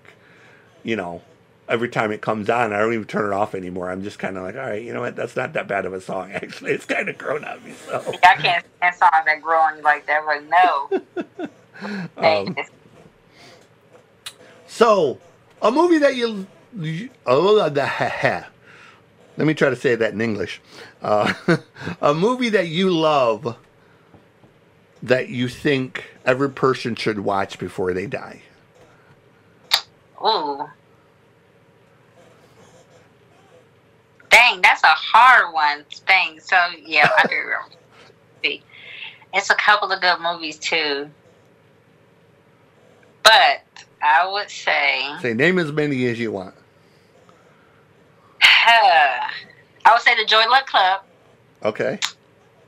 you 0.84 0.96
know, 0.96 1.22
every 1.68 1.90
time 1.90 2.12
it 2.12 2.22
comes 2.22 2.50
on, 2.50 2.74
I 2.74 2.80
don't 2.80 2.94
even 2.94 3.06
turn 3.06 3.32
it 3.32 3.36
off 3.36 3.56
anymore. 3.56 3.90
I'm 3.90 4.04
just 4.04 4.20
kind 4.20 4.38
of 4.38 4.44
like, 4.44 4.56
all 4.56 4.62
right, 4.62 4.82
you 4.82 4.94
know 4.94 5.02
what? 5.02 5.16
That's 5.16 5.36
not 5.36 5.54
that 5.54 5.68
bad 5.68 5.86
of 5.86 5.94
a 5.94 6.02
song, 6.02 6.32
actually. 6.34 6.72
It's 6.72 6.86
kind 6.86 7.10
of 7.10 7.18
grown 7.18 7.44
on 7.44 7.64
me. 7.64 7.74
So, 7.74 8.02
I 8.24 8.36
can't 8.36 8.66
stand 8.78 8.96
songs 8.96 9.26
that 9.26 9.42
grow 9.42 9.60
on 9.60 9.78
you 9.78 9.84
like 9.84 10.06
that. 10.08 10.26
Like, 10.26 10.44
no. 10.48 11.48
um, 12.18 12.56
so 14.68 15.20
a 15.62 15.72
movie 15.72 15.98
that 16.00 16.16
you, 16.16 16.48
you 16.78 17.10
oh, 17.26 17.70
the 17.70 17.86
ha, 17.86 18.10
ha. 18.10 18.48
let 19.38 19.48
me 19.48 19.54
try 19.54 19.70
to 19.70 19.76
say 19.76 19.96
that 19.96 20.14
in 20.14 20.22
English. 20.22 20.62
Uh, 21.02 21.34
a 22.02 22.14
movie 22.14 22.50
that 22.50 22.68
you 22.68 22.90
love 22.90 23.56
that 25.04 25.30
you 25.30 25.48
think 25.48 26.06
every 26.26 26.50
person 26.50 26.96
should 26.96 27.20
watch 27.20 27.60
before 27.60 27.94
they 27.94 28.08
die. 28.08 28.42
Ooh. 30.24 30.66
Dang, 34.30 34.62
that's 34.62 34.84
a 34.84 34.88
hard 34.88 35.54
one. 35.54 35.86
Dang. 36.08 36.40
So 36.40 36.58
yeah, 36.86 37.10
I 37.18 37.28
do. 37.28 38.60
It's 39.34 39.50
a 39.50 39.56
couple 39.56 39.92
of 39.92 40.02
good 40.02 40.20
movies 40.22 40.58
too. 40.58 41.10
But 43.28 43.62
I 44.02 44.26
would 44.32 44.50
say, 44.50 45.06
Say 45.22 45.34
name 45.34 45.60
as 45.60 45.70
many 45.74 46.06
as 46.08 46.18
you 46.18 46.32
want. 46.32 46.56
I 48.42 49.30
would 49.92 50.02
say 50.02 50.16
the 50.16 50.24
Joy 50.24 50.46
Luck 50.50 50.66
Club. 50.68 51.02
Okay. 51.66 52.00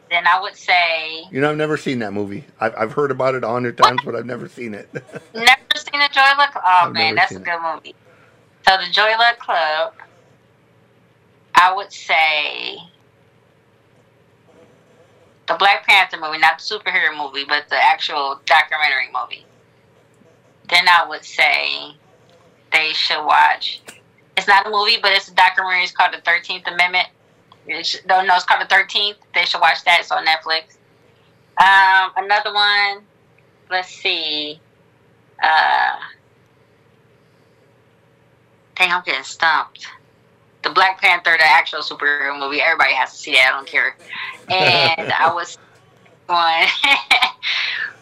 Then 0.10 0.28
I 0.28 0.42
would 0.42 0.58
say, 0.58 1.24
You 1.32 1.40
know, 1.40 1.52
I've 1.52 1.58
never 1.58 1.78
seen 1.78 2.00
that 2.00 2.12
movie. 2.12 2.44
I've, 2.60 2.74
I've 2.78 2.92
heard 2.92 3.10
about 3.10 3.36
it 3.36 3.46
a 3.46 3.48
hundred 3.48 3.78
times, 3.78 4.02
but 4.04 4.16
I've 4.16 4.26
never 4.26 4.50
seen 4.50 4.74
it. 4.74 4.90
never 4.94 5.56
seen 5.76 6.02
the 6.02 6.10
Joy 6.12 6.22
Luck. 6.38 6.52
Club 6.52 6.64
Oh 6.68 6.88
I've 6.88 6.94
man, 6.94 7.16
that's 7.16 7.32
a 7.32 7.40
good 7.40 7.60
movie. 7.62 7.96
So 8.68 8.76
the 8.76 8.92
Joy 8.92 9.12
Luck 9.18 9.40
Club. 9.40 9.94
I 11.56 11.74
would 11.74 11.92
say 11.94 12.78
the 15.48 15.56
Black 15.56 15.88
Panther 15.88 16.18
movie, 16.20 16.38
not 16.38 16.60
the 16.60 16.64
superhero 16.64 17.18
movie, 17.18 17.46
but 17.48 17.70
the 17.70 17.76
actual 17.76 18.42
documentary 18.46 19.10
movie. 19.14 19.46
Then 20.70 20.88
I 20.88 21.06
would 21.08 21.26
say 21.26 21.96
they 22.72 22.92
should 22.94 23.24
watch. 23.26 23.82
It's 24.38 24.48
not 24.48 24.68
a 24.68 24.70
movie, 24.70 24.98
but 25.02 25.12
it's 25.12 25.28
a 25.30 25.34
documentary. 25.34 25.84
It's 25.84 25.92
called 25.92 26.14
The 26.14 26.22
Thirteenth 26.22 26.68
Amendment. 26.68 27.08
Should, 27.84 28.06
no, 28.08 28.24
no, 28.24 28.36
it's 28.36 28.46
called 28.46 28.62
The 28.62 28.68
Thirteenth. 28.68 29.18
They 29.34 29.46
should 29.46 29.62
watch 29.62 29.84
that. 29.86 30.00
It's 30.02 30.12
on 30.12 30.26
Netflix. 30.26 30.78
Um, 31.58 32.12
another 32.24 32.54
one. 32.54 33.04
Let's 33.70 33.90
see. 33.90 34.60
Uh, 35.42 35.96
dang, 38.76 38.92
I'm 38.92 39.04
getting 39.04 39.24
stumped. 39.24 39.88
The 40.64 40.70
Black 40.70 41.02
Panther, 41.02 41.36
the 41.38 41.46
actual 41.46 41.80
superhero 41.80 42.38
movie. 42.40 42.62
Everybody 42.62 42.94
has 42.94 43.12
to 43.12 43.18
see 43.18 43.34
that. 43.34 43.52
I 43.54 43.56
don't 43.56 43.68
care. 43.68 43.96
And 44.50 45.12
I 45.18 45.34
was, 45.34 45.58
one 46.28 46.68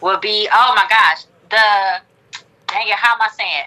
would 0.00 0.20
be 0.20 0.48
oh 0.52 0.74
my 0.76 0.86
gosh 0.88 1.24
the 1.50 2.00
dang 2.68 2.88
it 2.88 2.94
how 2.94 3.14
am 3.14 3.20
I 3.22 3.28
saying 3.36 3.64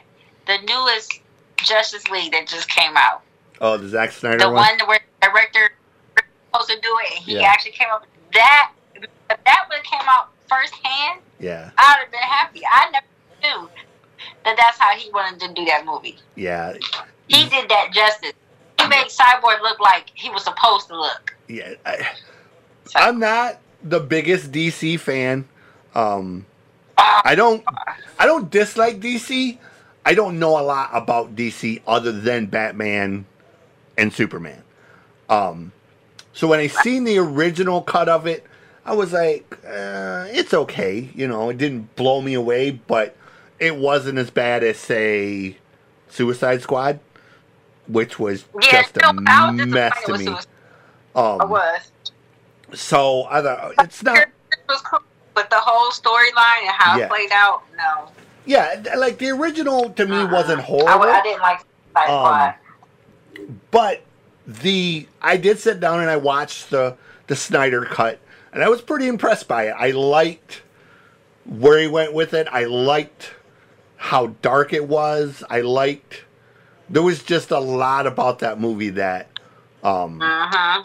the 0.48 0.58
newest 0.68 1.20
Justice 1.58 2.08
League 2.10 2.32
that 2.32 2.48
just 2.48 2.68
came 2.70 2.98
out. 2.98 3.22
Oh, 3.60 3.78
the 3.78 3.88
Zack 3.88 4.12
Snyder 4.12 4.38
the 4.40 4.46
one. 4.50 4.56
one 4.56 4.88
where 4.88 5.00
the 5.22 5.28
director 5.28 5.70
was 6.16 6.24
supposed 6.66 6.70
to 6.72 6.82
do 6.82 6.98
it, 7.06 7.12
and 7.18 7.24
he 7.26 7.36
Yeah. 7.36 7.44
actually 7.44 7.72
came 7.74 7.88
up. 7.92 8.06
That 8.34 8.72
if 8.96 9.08
that 9.30 9.66
one 9.70 9.82
came 9.84 10.08
out 10.10 10.30
firsthand, 10.50 11.22
Yeah, 11.40 11.70
I'd 11.78 11.98
have 12.00 12.12
been 12.12 12.20
happy. 12.22 12.62
I 12.66 12.90
never 12.90 13.06
knew 13.44 13.70
that 14.44 14.58
that's 14.58 14.78
how 14.80 14.96
he 14.96 15.10
wanted 15.12 15.40
to 15.42 15.54
do 15.54 15.66
that 15.66 15.86
movie. 15.86 16.18
yeah, 16.36 16.74
He 17.28 17.48
did 17.50 17.70
that 17.70 17.90
justice. 17.94 18.34
He 18.80 18.88
made 18.88 19.06
Cyborg 19.08 19.62
look 19.62 19.80
like 19.80 20.10
he 20.16 20.30
was 20.32 20.44
supposed 20.44 20.88
to 20.88 21.00
look. 21.00 21.36
yeah. 21.48 21.74
I, 21.86 22.10
So, 22.86 23.00
I'm 23.00 23.20
not 23.20 23.60
the 23.84 24.00
biggest 24.00 24.52
DC 24.52 25.00
fan. 25.00 25.48
Um, 25.94 26.46
I 27.24 27.36
don't 27.36 27.64
I 28.20 28.26
don't 28.26 28.50
dislike 28.50 29.00
DC. 29.00 29.58
I 30.06 30.14
don't 30.14 30.40
know 30.40 30.60
a 30.60 30.64
lot 30.64 30.90
about 30.94 31.36
DC 31.36 31.82
other 31.88 32.12
than 32.12 32.48
Batman 32.48 33.26
and 33.98 34.14
Superman. 34.14 34.64
Um, 35.30 35.74
so 36.34 36.48
when 36.48 36.60
I 36.60 36.68
seen 36.68 37.04
the 37.04 37.18
original 37.20 37.82
cut 37.82 38.10
of 38.10 38.28
it, 38.28 38.46
I 38.86 38.94
was 38.94 39.14
like, 39.14 39.60
uh, 39.66 40.26
it's 40.30 40.54
okay. 40.54 41.10
You 41.16 41.28
know, 41.28 41.50
it 41.50 41.58
didn't 41.58 41.96
blow 41.96 42.22
me 42.22 42.34
away, 42.34 42.72
but 42.72 43.16
it 43.60 43.78
wasn't 43.78 44.18
as 44.18 44.32
bad 44.32 44.64
as 44.64 44.78
say 44.78 45.58
Suicide 46.10 46.62
Squad, 46.62 47.00
which 47.88 48.20
was 48.20 48.46
yeah, 48.62 48.84
just 48.84 48.96
no, 48.96 49.10
a 49.10 49.14
I 49.28 49.52
mess 49.52 50.04
to 50.04 50.14
me. 50.16 50.42
I 51.40 51.46
Um, 51.46 51.46
was. 51.46 51.92
so 52.74 53.26
I 53.30 53.42
thought 53.42 53.74
it's 53.80 54.04
not. 54.04 54.28
It 54.52 54.60
was 54.70 54.82
cool, 54.82 55.00
but 55.34 55.50
the 55.50 55.60
whole 55.60 55.92
storyline 55.92 56.62
and 56.68 56.72
how 56.72 56.98
Yeah. 56.98 57.06
it 57.06 57.10
played 57.10 57.32
out, 57.32 57.64
no. 57.78 58.10
Yeah, 58.46 58.82
like 58.98 59.18
the 59.18 59.30
original 59.30 59.90
to 59.92 60.06
me 60.06 60.16
Uh-uh. 60.18 60.32
wasn't 60.32 60.60
I, 60.60 60.64
horrible. 60.64 61.06
I 61.06 61.22
didn't 61.22 61.42
like 61.42 61.62
Um, 62.10 62.54
but 63.70 64.02
the 64.48 65.08
I 65.22 65.38
did 65.38 65.60
sit 65.60 65.80
down 65.80 66.00
and 66.00 66.10
I 66.10 66.18
watched 66.18 66.70
the 66.70 66.96
the 67.28 67.36
Snyder 67.36 67.86
cut, 67.86 68.20
and 68.54 68.64
I 68.64 68.70
was 68.70 68.82
pretty 68.82 69.08
impressed 69.08 69.48
by 69.48 69.68
it. 69.68 69.76
I 69.78 69.92
liked 69.92 70.64
where 71.46 71.80
he 71.80 71.88
went 71.88 72.14
with 72.14 72.34
it. 72.34 72.48
I 72.52 72.66
liked 72.66 73.34
how 73.98 74.28
dark 74.42 74.74
it 74.74 74.88
was. 74.88 75.44
I 75.50 75.62
liked 75.62 76.24
there 76.90 77.04
was 77.04 77.24
just 77.24 77.52
a 77.52 77.60
lot 77.60 78.08
about 78.08 78.40
that 78.40 78.60
movie 78.60 78.90
that 78.90 79.28
um 79.84 80.22
Uh-huh. 80.22 80.84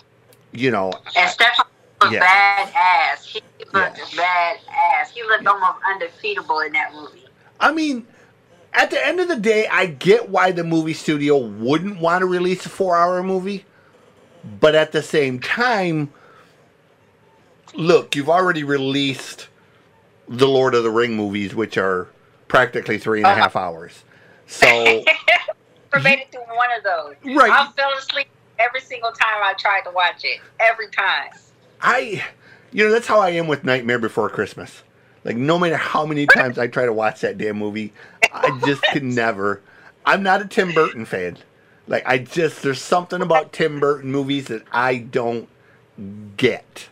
you 0.52 0.70
know 0.70 0.92
And 1.16 1.30
Stefan 1.30 1.66
was 2.00 2.12
Yeah. 2.12 2.24
badass. 2.24 3.24
He 3.24 3.42
looked 3.72 4.14
Yeah. 4.14 4.56
badass. 4.68 5.10
He 5.10 5.22
looked 5.24 5.46
almost 5.46 5.78
undefeatable 5.86 6.60
in 6.60 6.72
that 6.72 6.92
movie. 6.94 7.24
I 7.60 7.72
mean 7.72 8.06
at 8.72 8.90
the 8.90 9.04
end 9.06 9.20
of 9.20 9.28
the 9.28 9.36
day 9.36 9.66
I 9.68 9.86
get 9.86 10.28
why 10.28 10.52
the 10.52 10.64
movie 10.64 10.92
studio 10.94 11.38
wouldn't 11.38 11.98
want 12.00 12.20
to 12.20 12.26
release 12.26 12.66
a 12.66 12.68
4-hour 12.68 13.22
movie, 13.22 13.64
but 14.60 14.74
at 14.74 14.92
the 14.92 15.02
same 15.02 15.40
time 15.40 16.12
look, 17.74 18.16
you've 18.16 18.30
already 18.30 18.64
released 18.64 19.48
the 20.28 20.48
Lord 20.48 20.74
of 20.74 20.82
the 20.82 20.90
Ring 20.90 21.14
movies, 21.14 21.54
which 21.54 21.76
are 21.76 22.08
practically 22.48 22.98
three 22.98 23.20
and 23.20 23.26
a 23.26 23.30
Uh-huh. 23.30 23.42
half 23.42 23.56
hours. 23.56 24.04
So, 24.46 24.66
made 26.02 26.20
it 26.20 26.30
through 26.30 26.40
one 26.56 26.68
of 26.76 26.82
those. 26.84 27.14
right, 27.36 27.50
I 27.50 27.70
fell 27.72 27.92
asleep 27.98 28.28
every 28.58 28.80
single 28.80 29.10
time 29.12 29.42
I 29.42 29.54
tried 29.58 29.82
to 29.82 29.90
watch 29.90 30.24
it. 30.24 30.40
Every 30.60 30.88
time. 30.90 31.30
I, 31.80 32.24
you 32.72 32.84
know, 32.84 32.92
that's 32.92 33.06
how 33.06 33.20
I 33.20 33.30
am 33.30 33.46
with 33.46 33.64
Nightmare 33.64 33.98
Before 33.98 34.28
Christmas. 34.28 34.82
Like, 35.24 35.36
no 35.36 35.58
matter 35.58 35.76
how 35.76 36.06
many 36.06 36.26
times 36.26 36.58
I 36.58 36.68
try 36.68 36.86
to 36.86 36.92
watch 36.92 37.20
that 37.22 37.38
damn 37.38 37.56
movie, 37.58 37.92
I 38.32 38.58
just 38.64 38.82
can 38.84 39.14
never. 39.14 39.60
I'm 40.04 40.22
not 40.22 40.40
a 40.40 40.46
Tim 40.46 40.72
Burton 40.72 41.04
fan. 41.04 41.38
Like, 41.88 42.06
I 42.06 42.18
just, 42.18 42.62
there's 42.62 42.80
something 42.80 43.20
about 43.22 43.52
Tim 43.52 43.80
Burton 43.80 44.10
movies 44.10 44.46
that 44.46 44.62
I 44.70 44.98
don't 44.98 45.48
get. 46.36 46.88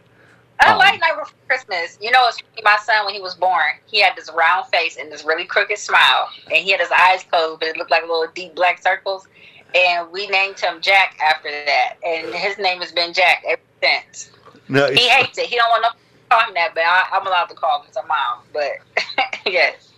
I 0.61 0.73
Um, 0.73 0.79
like 0.79 1.01
Night 1.01 1.19
Before 1.19 1.35
Christmas. 1.47 1.99
You 2.01 2.11
know, 2.11 2.27
it's 2.29 2.39
my 2.63 2.77
son 2.83 3.05
when 3.05 3.15
he 3.15 3.21
was 3.21 3.35
born. 3.35 3.71
He 3.87 4.01
had 4.01 4.17
this 4.17 4.31
round 4.33 4.67
face 4.67 4.97
and 4.97 5.13
this 5.13 5.25
really 5.25 5.45
crooked 5.45 5.79
smile, 5.79 6.29
and 6.47 6.57
he 6.57 6.71
had 6.71 6.81
his 6.81 6.91
eyes 6.91 7.25
closed, 7.25 7.61
but 7.61 7.69
it 7.69 7.77
looked 7.77 7.91
like 7.91 8.03
little 8.03 8.27
deep 8.35 8.55
black 8.55 8.83
circles. 8.83 9.29
And 9.75 10.11
we 10.13 10.29
named 10.29 10.59
him 10.59 10.81
Jack 10.81 11.19
after 11.21 11.51
that, 11.51 11.97
and 12.07 12.33
his 12.35 12.59
name 12.59 12.81
has 12.81 12.93
been 12.93 13.13
Jack 13.13 13.45
ever 13.49 13.61
since. 13.83 14.31
No, 14.69 14.91
He 14.91 15.09
hates 15.09 15.39
it. 15.39 15.47
He 15.47 15.57
don't 15.57 15.69
want 15.71 15.85
to 15.85 15.93
call 16.31 16.47
him 16.49 16.55
that, 16.55 16.75
but 16.75 16.85
I, 16.85 17.05
I'm 17.13 17.27
allowed 17.27 17.47
to 17.47 17.55
call 17.55 17.83
him 17.83 17.89
some 17.93 18.07
mom. 18.09 18.41
But 18.53 18.73
yes, 19.47 19.93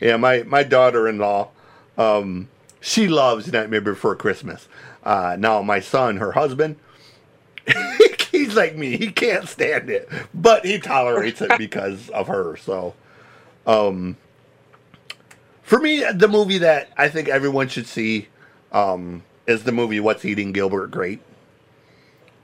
Yeah, 0.00 0.16
my 0.16 0.42
my 0.44 0.62
daughter-in-law, 0.62 1.48
um, 1.98 2.48
she 2.80 3.08
loves 3.08 3.50
Nightmare 3.52 3.80
Before 3.80 4.14
Christmas. 4.16 4.68
Uh, 5.02 5.36
now 5.38 5.62
my 5.62 5.80
son, 5.80 6.16
her 6.18 6.32
husband, 6.32 6.76
he's 8.30 8.54
like 8.54 8.76
me. 8.76 8.96
He 8.96 9.10
can't 9.10 9.48
stand 9.48 9.90
it, 9.90 10.08
but 10.34 10.64
he 10.64 10.78
tolerates 10.78 11.40
it 11.40 11.52
because 11.58 12.08
of 12.10 12.26
her. 12.28 12.56
So, 12.56 12.94
um, 13.66 14.16
for 15.62 15.78
me, 15.80 16.04
the 16.12 16.28
movie 16.28 16.58
that 16.58 16.90
I 16.96 17.08
think 17.08 17.28
everyone 17.28 17.68
should 17.68 17.86
see 17.86 18.28
um, 18.72 19.22
is 19.46 19.64
the 19.64 19.72
movie 19.72 20.00
"What's 20.00 20.24
Eating 20.24 20.52
Gilbert 20.52 20.90
Grape." 20.90 21.22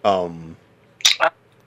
Um, 0.04 0.56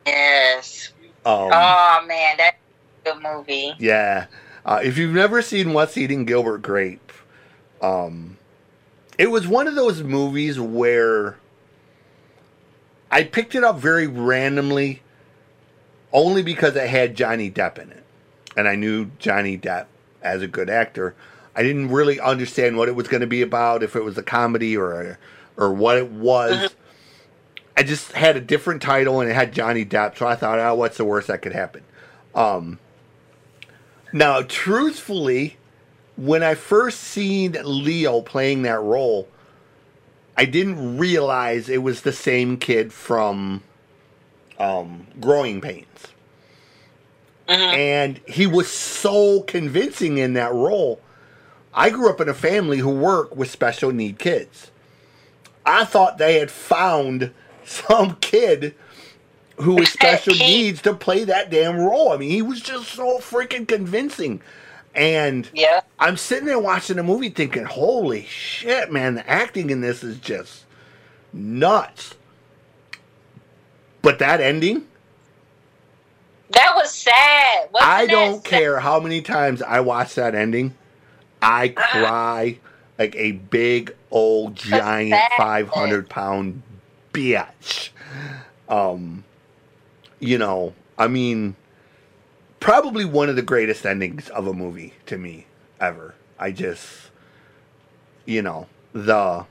yes. 0.05 0.91
um, 1.25 1.49
oh 1.51 2.05
man, 2.07 2.35
that's 2.37 2.57
a 3.05 3.11
good 3.11 3.23
movie. 3.23 3.73
Yeah. 3.79 4.27
Uh, 4.65 4.79
if 4.83 4.97
you've 4.97 5.13
never 5.13 5.41
seen 5.41 5.73
What's 5.73 5.97
Eating 5.97 6.25
Gilbert 6.25 6.61
Grape, 6.61 7.11
um, 7.81 8.37
it 9.17 9.29
was 9.29 9.47
one 9.47 9.67
of 9.67 9.75
those 9.75 10.01
movies 10.03 10.59
where 10.59 11.37
I 13.11 13.23
picked 13.23 13.55
it 13.55 13.63
up 13.63 13.77
very 13.77 14.07
randomly 14.07 15.01
only 16.13 16.43
because 16.43 16.75
it 16.75 16.89
had 16.89 17.15
Johnny 17.15 17.51
Depp 17.51 17.77
in 17.77 17.91
it. 17.91 18.03
And 18.55 18.67
I 18.67 18.75
knew 18.75 19.11
Johnny 19.19 19.57
Depp 19.57 19.87
as 20.21 20.41
a 20.41 20.47
good 20.47 20.69
actor. 20.69 21.15
I 21.55 21.63
didn't 21.63 21.89
really 21.89 22.19
understand 22.19 22.77
what 22.77 22.87
it 22.87 22.95
was 22.95 23.07
going 23.07 23.21
to 23.21 23.27
be 23.27 23.41
about, 23.41 23.83
if 23.83 23.95
it 23.95 24.03
was 24.03 24.17
a 24.17 24.23
comedy 24.23 24.77
or 24.77 25.19
or 25.57 25.73
what 25.73 25.97
it 25.97 26.09
was. 26.09 26.73
I 27.75 27.83
just 27.83 28.11
had 28.11 28.37
a 28.37 28.41
different 28.41 28.81
title 28.81 29.19
and 29.21 29.29
it 29.29 29.33
had 29.33 29.53
Johnny 29.53 29.85
Depp, 29.85 30.17
so 30.17 30.27
I 30.27 30.35
thought, 30.35 30.59
oh, 30.59 30.75
what's 30.75 30.97
the 30.97 31.05
worst 31.05 31.27
that 31.27 31.41
could 31.41 31.53
happen? 31.53 31.83
Um, 32.35 32.79
now, 34.11 34.43
truthfully, 34.43 35.57
when 36.15 36.43
I 36.43 36.53
first 36.53 36.99
seen 36.99 37.57
Leo 37.63 38.21
playing 38.21 38.61
that 38.63 38.79
role, 38.81 39.27
I 40.37 40.45
didn't 40.45 40.97
realize 40.97 41.69
it 41.69 41.81
was 41.81 42.01
the 42.01 42.13
same 42.13 42.57
kid 42.57 42.93
from 42.93 43.63
um, 44.59 45.07
Growing 45.19 45.61
Pains. 45.61 45.87
Mhm. 47.47 47.75
And 47.75 48.21
he 48.27 48.47
was 48.47 48.69
so 48.69 49.41
convincing 49.41 50.17
in 50.17 50.33
that 50.33 50.53
role. 50.53 51.01
I 51.73 51.89
grew 51.89 52.09
up 52.09 52.21
in 52.21 52.29
a 52.29 52.33
family 52.33 52.77
who 52.77 52.89
work 52.89 53.35
with 53.35 53.49
special 53.49 53.91
need 53.91 54.19
kids. 54.19 54.71
I 55.65 55.85
thought 55.85 56.17
they 56.17 56.39
had 56.39 56.51
found 56.51 57.31
some 57.65 58.15
kid 58.17 58.75
who 59.57 59.75
with 59.75 59.87
special 59.89 60.33
needs 60.35 60.81
to 60.83 60.93
play 60.93 61.23
that 61.25 61.49
damn 61.49 61.77
role. 61.77 62.11
I 62.11 62.17
mean, 62.17 62.29
he 62.29 62.41
was 62.41 62.61
just 62.61 62.89
so 62.89 63.19
freaking 63.19 63.67
convincing. 63.67 64.41
And 64.95 65.49
Yeah. 65.53 65.81
I'm 65.99 66.17
sitting 66.17 66.45
there 66.45 66.59
watching 66.59 66.97
the 66.97 67.03
movie 67.03 67.29
thinking, 67.29 67.65
holy 67.65 68.25
shit, 68.25 68.91
man, 68.91 69.15
the 69.15 69.27
acting 69.29 69.69
in 69.69 69.81
this 69.81 70.03
is 70.03 70.17
just 70.19 70.65
nuts. 71.31 72.15
But 74.01 74.19
that 74.19 74.41
ending, 74.41 74.85
That 76.49 76.73
was 76.75 76.93
sad. 76.93 77.69
Wasn't 77.71 77.89
I 77.89 78.05
don't 78.05 78.43
sad? 78.43 78.43
care 78.43 78.79
how 78.79 78.99
many 78.99 79.21
times 79.21 79.61
I 79.61 79.79
watch 79.79 80.15
that 80.15 80.35
ending. 80.35 80.75
I 81.41 81.73
uh-huh. 81.75 81.99
cry 82.05 82.59
like 82.99 83.15
a 83.15 83.31
big 83.31 83.95
old 84.11 84.55
giant 84.55 85.15
500 85.37 86.09
pound 86.09 86.61
bitch. 87.13 87.89
Um, 88.67 89.23
you 90.19 90.37
know, 90.37 90.73
I 90.97 91.07
mean, 91.07 91.55
probably 92.59 93.05
one 93.05 93.29
of 93.29 93.35
the 93.35 93.41
greatest 93.41 93.85
endings 93.85 94.29
of 94.29 94.47
a 94.47 94.53
movie 94.53 94.93
to 95.05 95.17
me 95.17 95.45
ever. 95.79 96.15
I 96.39 96.51
just, 96.51 97.11
you 98.25 98.41
know, 98.41 98.67
the 98.91 99.45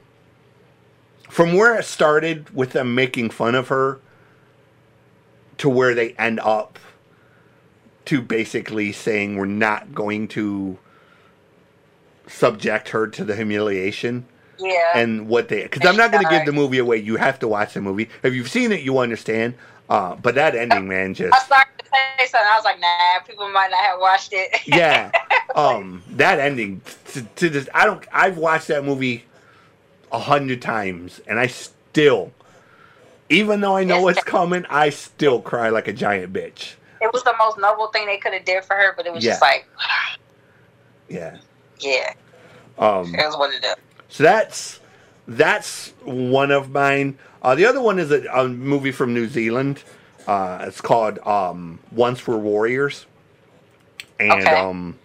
from 1.29 1.55
where 1.55 1.79
it 1.79 1.85
started 1.85 2.51
with 2.51 2.73
them 2.73 2.95
making 2.95 3.31
fun 3.31 3.55
of 3.55 3.69
her 3.69 4.01
to 5.59 5.69
where 5.69 5.95
they 5.95 6.13
end 6.13 6.41
up 6.41 6.79
to 8.05 8.21
basically 8.21 8.93
saying 8.93 9.37
we're 9.37 9.47
not 9.47 9.95
going 9.95 10.29
to 10.29 10.77
subject 12.27 12.91
her 12.91 13.07
to 13.07 13.25
the 13.25 13.37
humiliation 13.37 14.27
Yeah. 14.63 14.93
and 14.99 15.29
what 15.29 15.49
they 15.49 15.63
because 15.63 15.85
I'm 15.85 15.97
not 15.97 16.13
going 16.13 16.25
to 16.25 16.31
give 16.31 16.47
the 16.47 16.53
movie 16.53 16.79
away. 16.79 16.99
You 16.99 17.17
have 17.17 17.39
to 17.41 17.49
watch 17.49 17.75
the 17.75 17.81
movie. 17.81 18.09
If 18.23 18.35
you've 18.35 18.49
seen 18.49 18.71
it, 18.73 18.81
you 18.83 18.99
understand. 18.99 19.55
Uh, 19.89 20.15
but 20.15 20.35
that 20.37 20.55
ending, 20.55 20.89
man, 20.89 21.13
just 21.15 21.35
I 21.35 21.39
started 21.45 21.69
to 21.79 21.85
say 21.87 22.27
something. 22.27 22.49
I 22.51 22.57
was 22.57 22.65
like, 22.65 22.81
nah, 22.81 23.21
people 23.27 23.51
might 23.51 23.69
not 23.71 23.81
have 23.81 24.01
watched 24.01 24.33
it. 24.33 24.61
yeah. 24.67 25.11
Um, 25.55 26.03
that 26.13 26.39
ending 26.39 26.81
to, 27.13 27.23
to 27.23 27.51
this, 27.51 27.69
I 27.75 27.85
don't. 27.85 28.03
I've 28.11 28.39
watched 28.39 28.69
that 28.69 28.85
movie 28.87 29.25
a 30.11 30.19
hundred 30.19 30.63
times, 30.63 31.21
and 31.27 31.39
I 31.39 31.47
still, 31.49 32.33
even 33.29 33.61
though 33.61 33.77
I 33.77 33.85
know 33.85 34.09
Yes. 34.09 34.17
it's 34.17 34.25
coming, 34.25 34.65
I 34.71 34.89
still 34.89 35.43
cry 35.43 35.69
like 35.69 35.89
a 35.89 35.93
giant 35.93 36.33
bitch. 36.33 36.75
It 37.03 37.13
was 37.13 37.23
the 37.25 37.35
most 37.39 37.59
noble 37.59 37.89
thing 37.89 38.07
they 38.07 38.17
could 38.17 38.33
have 38.33 38.47
did 38.47 38.65
for 38.65 38.75
her, 38.77 38.95
but 38.97 39.05
it 39.07 39.13
was 39.13 39.23
just 39.23 39.43
like, 39.43 39.67
Yeah. 41.11 41.37
yeah, 41.81 42.15
Um. 42.79 43.13
was 43.13 43.37
what 43.37 43.53
it 43.53 43.63
is. 43.63 43.75
So 44.13 44.25
that's 44.25 44.81
that's 45.27 45.89
one 46.05 46.51
of 46.51 46.71
mine. 46.71 47.19
Uh, 47.41 47.55
the 47.55 47.65
other 47.65 47.81
one 47.81 47.99
is 47.99 48.11
a, 48.11 48.25
a 48.27 48.47
movie 48.47 48.93
from 48.93 49.15
New 49.15 49.27
Zealand. 49.27 49.83
Uh, 50.27 50.67
it's 50.69 50.83
called 50.83 51.19
um, 51.21 51.81
Once 51.91 52.27
Were 52.27 52.39
Warriors, 52.39 53.07
and 54.21 54.43
Okay. 54.47 54.55
um, 54.55 54.99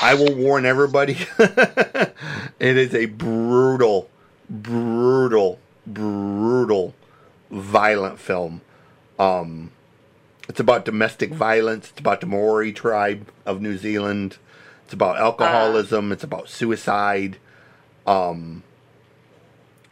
I 0.00 0.14
will 0.14 0.34
warn 0.34 0.64
everybody: 0.64 1.18
it 1.38 2.14
is 2.58 2.94
a 2.94 3.06
brutal, 3.06 4.08
brutal, 4.48 5.60
brutal, 5.86 6.94
violent 7.50 8.18
film. 8.18 8.62
Um, 9.18 9.72
it's 10.48 10.58
about 10.58 10.86
domestic 10.86 11.32
violence. 11.32 11.90
It's 11.90 12.00
about 12.00 12.20
the 12.22 12.26
Maori 12.26 12.72
tribe 12.72 13.30
of 13.44 13.60
New 13.60 13.76
Zealand. 13.76 14.38
It's 14.92 14.94
about 14.94 15.16
alcoholism. 15.16 16.12
It's 16.12 16.22
about 16.22 16.50
suicide. 16.50 17.38
Um, 18.06 18.62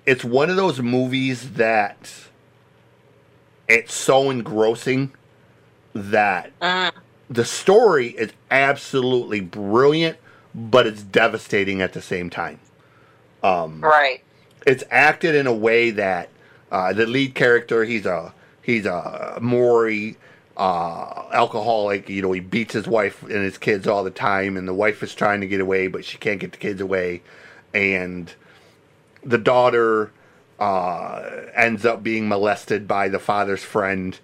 it's 0.04 0.22
one 0.22 0.50
of 0.50 0.56
those 0.56 0.82
movies 0.82 1.52
that 1.52 2.12
it's 3.66 3.94
so 3.94 4.28
engrossing 4.28 5.14
that 5.94 6.52
Mm, 6.60 6.92
the 7.30 7.46
story 7.46 8.08
is 8.08 8.32
absolutely 8.50 9.40
brilliant, 9.40 10.18
but 10.54 10.86
it's 10.86 11.02
devastating 11.02 11.80
at 11.80 11.94
the 11.94 12.02
same 12.02 12.28
time. 12.28 12.60
Um, 13.42 13.80
right. 13.80 14.22
it's 14.66 14.84
acted 14.90 15.34
in 15.34 15.46
a 15.46 15.54
way 15.54 15.92
that 15.92 16.28
uh, 16.70 16.92
the 16.92 17.06
lead 17.06 17.34
character 17.34 17.84
he's 17.86 18.04
a 18.04 18.34
he's 18.60 18.84
a 18.84 19.38
Maori 19.40 20.18
uh, 20.60 21.24
alcoholic. 21.32 22.10
You 22.10 22.20
know, 22.20 22.32
he 22.32 22.40
beats 22.40 22.74
his 22.74 22.86
wife 22.86 23.22
and 23.22 23.32
his 23.32 23.56
kids 23.56 23.88
all 23.88 24.04
the 24.04 24.10
time, 24.10 24.58
and 24.58 24.68
the 24.68 24.74
wife 24.74 25.02
is 25.02 25.14
trying 25.14 25.40
to 25.40 25.46
get 25.46 25.60
away, 25.60 25.88
but 25.88 26.04
she 26.04 26.18
can't 26.18 26.38
get 26.38 26.52
the 26.52 26.58
kids 26.58 26.82
away, 26.82 27.22
and 27.72 28.32
the 29.24 29.38
daughter 29.38 30.12
uh, 30.58 31.22
ends 31.54 31.86
up 31.86 32.02
being 32.02 32.28
molested 32.28 32.86
by 32.86 33.08
the 33.08 33.18
father's 33.18 33.64
friend. 33.64 34.20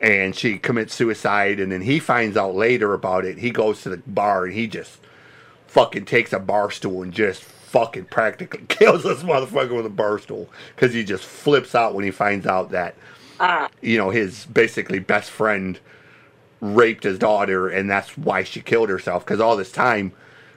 And 0.00 0.34
she 0.34 0.58
commits 0.58 0.94
suicide, 0.94 1.60
and 1.60 1.70
then 1.70 1.82
he 1.82 1.98
finds 1.98 2.34
out 2.34 2.54
later 2.54 2.94
about 2.94 3.26
it. 3.26 3.36
He 3.36 3.50
goes 3.50 3.82
to 3.82 3.90
the 3.90 3.98
bar 3.98 4.46
and 4.46 4.54
he 4.54 4.66
just 4.66 4.98
fucking 5.66 6.06
takes 6.06 6.32
a 6.32 6.38
bar 6.38 6.70
stool 6.70 7.02
and 7.02 7.12
just 7.12 7.42
fucking 7.42 8.06
practically 8.06 8.64
kills 8.68 9.02
this 9.02 9.22
motherfucker 9.22 9.76
with 9.76 9.84
a 9.84 9.90
bar 9.90 10.18
stool 10.18 10.48
because 10.74 10.94
he 10.94 11.04
just 11.04 11.22
flips 11.22 11.74
out 11.74 11.94
when 11.94 12.02
he 12.02 12.10
finds 12.10 12.46
out 12.46 12.70
that 12.70 12.94
You 13.80 13.96
know 13.98 14.10
his 14.10 14.44
basically 14.46 14.98
best 14.98 15.30
friend 15.30 15.78
raped 16.60 17.04
his 17.04 17.18
daughter 17.18 17.68
and 17.68 17.88
that's 17.90 18.16
why 18.18 18.42
she 18.44 18.60
killed 18.60 18.90
herself. 18.90 19.24
Because 19.24 19.40
all 19.40 19.56
this 19.56 19.72
time 19.72 20.12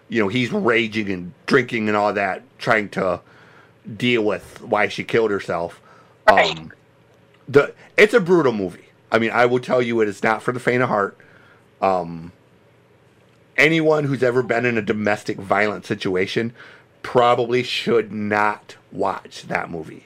you 0.10 0.22
know 0.22 0.28
he's 0.28 0.52
raging 0.52 1.10
and 1.10 1.34
drinking 1.46 1.88
and 1.88 1.98
all 1.98 2.14
that 2.14 2.44
trying 2.60 2.90
to 2.90 3.22
deal 3.98 4.24
with 4.24 4.62
why 4.62 4.88
she 4.88 5.04
killed 5.04 5.32
herself. 5.32 5.82
Right. 6.28 6.58
um 6.58 6.72
the 7.48 7.74
it's 7.98 8.14
a 8.14 8.20
brutal 8.20 8.54
movie. 8.54 8.86
I 9.12 9.20
mean 9.20 9.32
i 9.32 9.46
will 9.46 9.60
tell 9.60 9.82
you 9.82 10.02
it 10.02 10.08
is 10.08 10.24
not 10.24 10.42
for 10.44 10.52
the 10.52 10.60
faint 10.60 10.84
of 10.84 10.90
heart. 10.90 11.18
Um 11.82 12.34
anyone 13.56 14.04
who's 14.06 14.24
ever 14.24 14.44
been 14.44 14.66
in 14.66 14.78
a 14.78 14.82
domestic 14.82 15.38
violent 15.38 15.86
situation 15.86 16.54
probably 17.02 17.64
should 17.64 18.12
not 18.12 18.76
watch 18.92 19.44
that 19.44 19.70
movie 19.70 20.06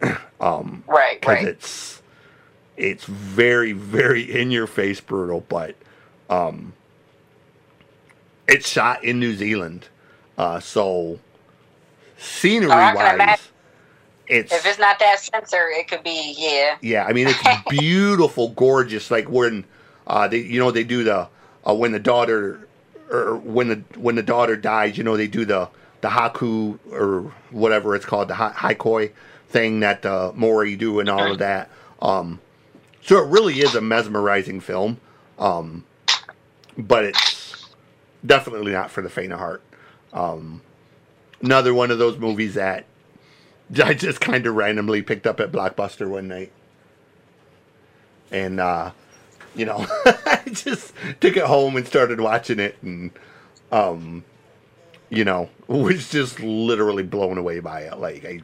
um 0.40 0.84
right. 0.86 1.20
because 1.20 1.42
Right. 1.44 1.48
it's 1.48 2.02
it's 2.76 3.04
very 3.04 3.72
very 3.72 4.22
in 4.22 4.50
your 4.50 4.66
face 4.66 5.00
brutal 5.00 5.44
but 5.48 5.76
um 6.30 6.74
it's 8.48 8.68
shot 8.68 9.02
in 9.04 9.20
new 9.20 9.34
zealand 9.34 9.88
uh 10.38 10.60
so 10.60 11.18
scenery 12.18 12.88
Oh, 12.88 12.94
wise 12.94 13.52
it's 14.28 14.52
If 14.52 14.66
it's 14.66 14.78
not 14.78 14.98
that 15.00 15.20
censor, 15.20 15.68
it 15.70 15.88
could 15.88 16.02
be 16.04 16.34
yeah. 16.38 16.78
yeah 16.80 17.04
i 17.06 17.12
mean 17.12 17.28
it's 17.28 17.44
beautiful 17.68 18.50
gorgeous 18.50 19.10
like 19.10 19.28
when 19.30 19.64
uh 20.06 20.28
they 20.28 20.38
you 20.38 20.60
know 20.60 20.70
they 20.70 20.84
do 20.84 21.04
the 21.04 21.28
uh, 21.68 21.74
when 21.74 21.92
the 21.92 21.98
daughter 22.00 22.68
or 23.10 23.36
when 23.36 23.68
the 23.68 23.82
when 23.98 24.14
the 24.16 24.22
daughter 24.22 24.56
dies 24.56 24.98
you 24.98 25.04
know 25.04 25.16
they 25.16 25.28
do 25.28 25.44
the 25.44 25.68
the 26.02 26.08
haku 26.08 26.78
or 26.92 27.22
whatever 27.50 27.96
it's 27.96 28.06
called 28.06 28.28
the 28.28 28.34
ha- 28.34 28.54
haikoi 28.54 29.10
thing 29.48 29.80
that 29.80 30.02
the 30.02 30.32
Maori 30.34 30.76
do 30.76 31.00
and 31.00 31.08
all 31.08 31.32
of 31.32 31.38
that 31.38 31.70
um 32.00 32.40
so 33.02 33.16
it 33.22 33.26
really 33.28 33.60
is 33.60 33.74
a 33.74 33.80
mesmerizing 33.80 34.60
film 34.60 35.00
um 35.38 35.84
but 36.76 37.04
it's 37.04 37.66
definitely 38.24 38.72
not 38.72 38.90
for 38.90 39.02
the 39.02 39.08
faint 39.08 39.32
of 39.32 39.38
heart 39.38 39.62
um 40.12 40.60
another 41.42 41.72
one 41.72 41.90
of 41.90 41.98
those 41.98 42.18
movies 42.18 42.54
that 42.54 42.84
I 43.84 43.94
just 43.94 44.20
kind 44.20 44.46
of 44.46 44.54
randomly 44.54 45.02
picked 45.02 45.26
up 45.26 45.40
at 45.40 45.52
Blockbuster 45.52 46.08
one 46.08 46.28
night. 46.28 46.52
And, 48.30 48.60
uh, 48.60 48.92
you 49.54 49.64
know, 49.64 49.86
I 50.06 50.42
just 50.50 50.92
took 51.20 51.36
it 51.36 51.44
home 51.44 51.76
and 51.76 51.86
started 51.86 52.20
watching 52.20 52.58
it 52.60 52.76
and, 52.82 53.10
um, 53.72 54.24
you 55.10 55.24
know, 55.24 55.48
was 55.66 56.10
just 56.10 56.40
literally 56.40 57.02
blown 57.02 57.38
away 57.38 57.60
by 57.60 57.82
it. 57.82 57.98
Like, 57.98 58.24
I 58.24 58.40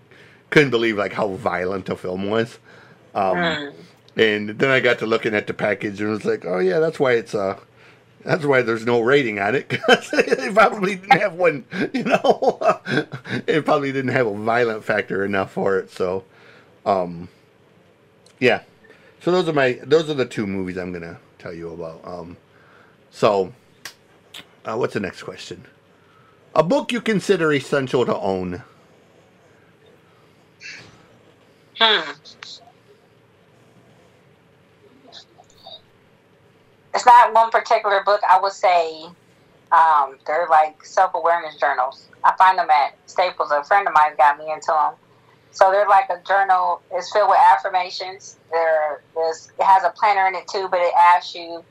couldn't 0.54 0.70
believe, 0.70 0.96
like, 0.96 1.12
how 1.12 1.28
violent 1.28 1.86
the 1.86 1.96
film 1.96 2.30
was. 2.30 2.58
Um, 3.14 3.36
Mm. 3.36 3.72
and 4.16 4.48
then 4.50 4.70
I 4.70 4.78
got 4.80 5.00
to 5.00 5.06
looking 5.06 5.34
at 5.34 5.46
the 5.48 5.54
package 5.54 6.00
and 6.00 6.10
was 6.10 6.24
like, 6.24 6.44
oh, 6.44 6.58
yeah, 6.60 6.78
that's 6.78 6.98
why 7.00 7.12
it's, 7.12 7.34
uh, 7.34 7.58
that's 8.24 8.44
why 8.44 8.62
there's 8.62 8.86
no 8.86 9.00
rating 9.00 9.38
on 9.40 9.54
it 9.56 9.68
because 9.68 10.10
they 10.12 10.50
probably 10.52 10.94
didn't 10.94 11.20
have 11.20 11.34
one. 11.34 11.64
You 11.92 12.04
know, 12.04 12.58
it 13.46 13.64
probably 13.64 13.92
didn't 13.92 14.12
have 14.12 14.26
a 14.28 14.34
violent 14.34 14.84
factor 14.84 15.24
enough 15.24 15.52
for 15.52 15.76
it. 15.78 15.90
So, 15.90 16.24
um, 16.86 17.28
yeah. 18.38 18.62
So 19.20 19.30
those 19.32 19.48
are 19.48 19.52
my 19.52 19.78
those 19.82 20.08
are 20.08 20.14
the 20.14 20.24
two 20.26 20.46
movies 20.46 20.76
I'm 20.78 20.92
gonna 20.92 21.18
tell 21.38 21.52
you 21.52 21.70
about. 21.72 22.00
Um, 22.04 22.36
so, 23.10 23.52
uh, 24.64 24.76
what's 24.76 24.94
the 24.94 25.00
next 25.00 25.22
question? 25.24 25.64
A 26.54 26.62
book 26.62 26.92
you 26.92 27.00
consider 27.00 27.52
essential 27.52 28.06
to 28.06 28.14
own. 28.16 28.62
Hmm. 31.78 32.10
It's 36.94 37.06
not 37.06 37.32
one 37.32 37.50
particular 37.50 38.02
book. 38.04 38.20
I 38.28 38.40
would 38.40 38.52
say 38.52 39.06
um, 39.72 40.16
they're 40.26 40.46
like 40.48 40.84
self 40.84 41.14
awareness 41.14 41.56
journals. 41.56 42.08
I 42.22 42.34
find 42.36 42.58
them 42.58 42.70
at 42.70 42.94
Staples. 43.06 43.50
A 43.50 43.64
friend 43.64 43.86
of 43.88 43.94
mine 43.94 44.12
got 44.16 44.38
me 44.38 44.52
into 44.52 44.68
them. 44.68 44.94
So 45.50 45.70
they're 45.70 45.88
like 45.88 46.08
a 46.10 46.20
journal. 46.26 46.80
It's 46.92 47.12
filled 47.12 47.30
with 47.30 47.38
affirmations. 47.52 48.36
There, 48.50 49.02
there's 49.14 49.50
it 49.58 49.64
has 49.64 49.84
a 49.84 49.90
planner 49.90 50.26
in 50.28 50.34
it 50.34 50.46
too, 50.48 50.68
but 50.70 50.80
it 50.80 50.92
asks 50.94 51.34
you 51.34 51.64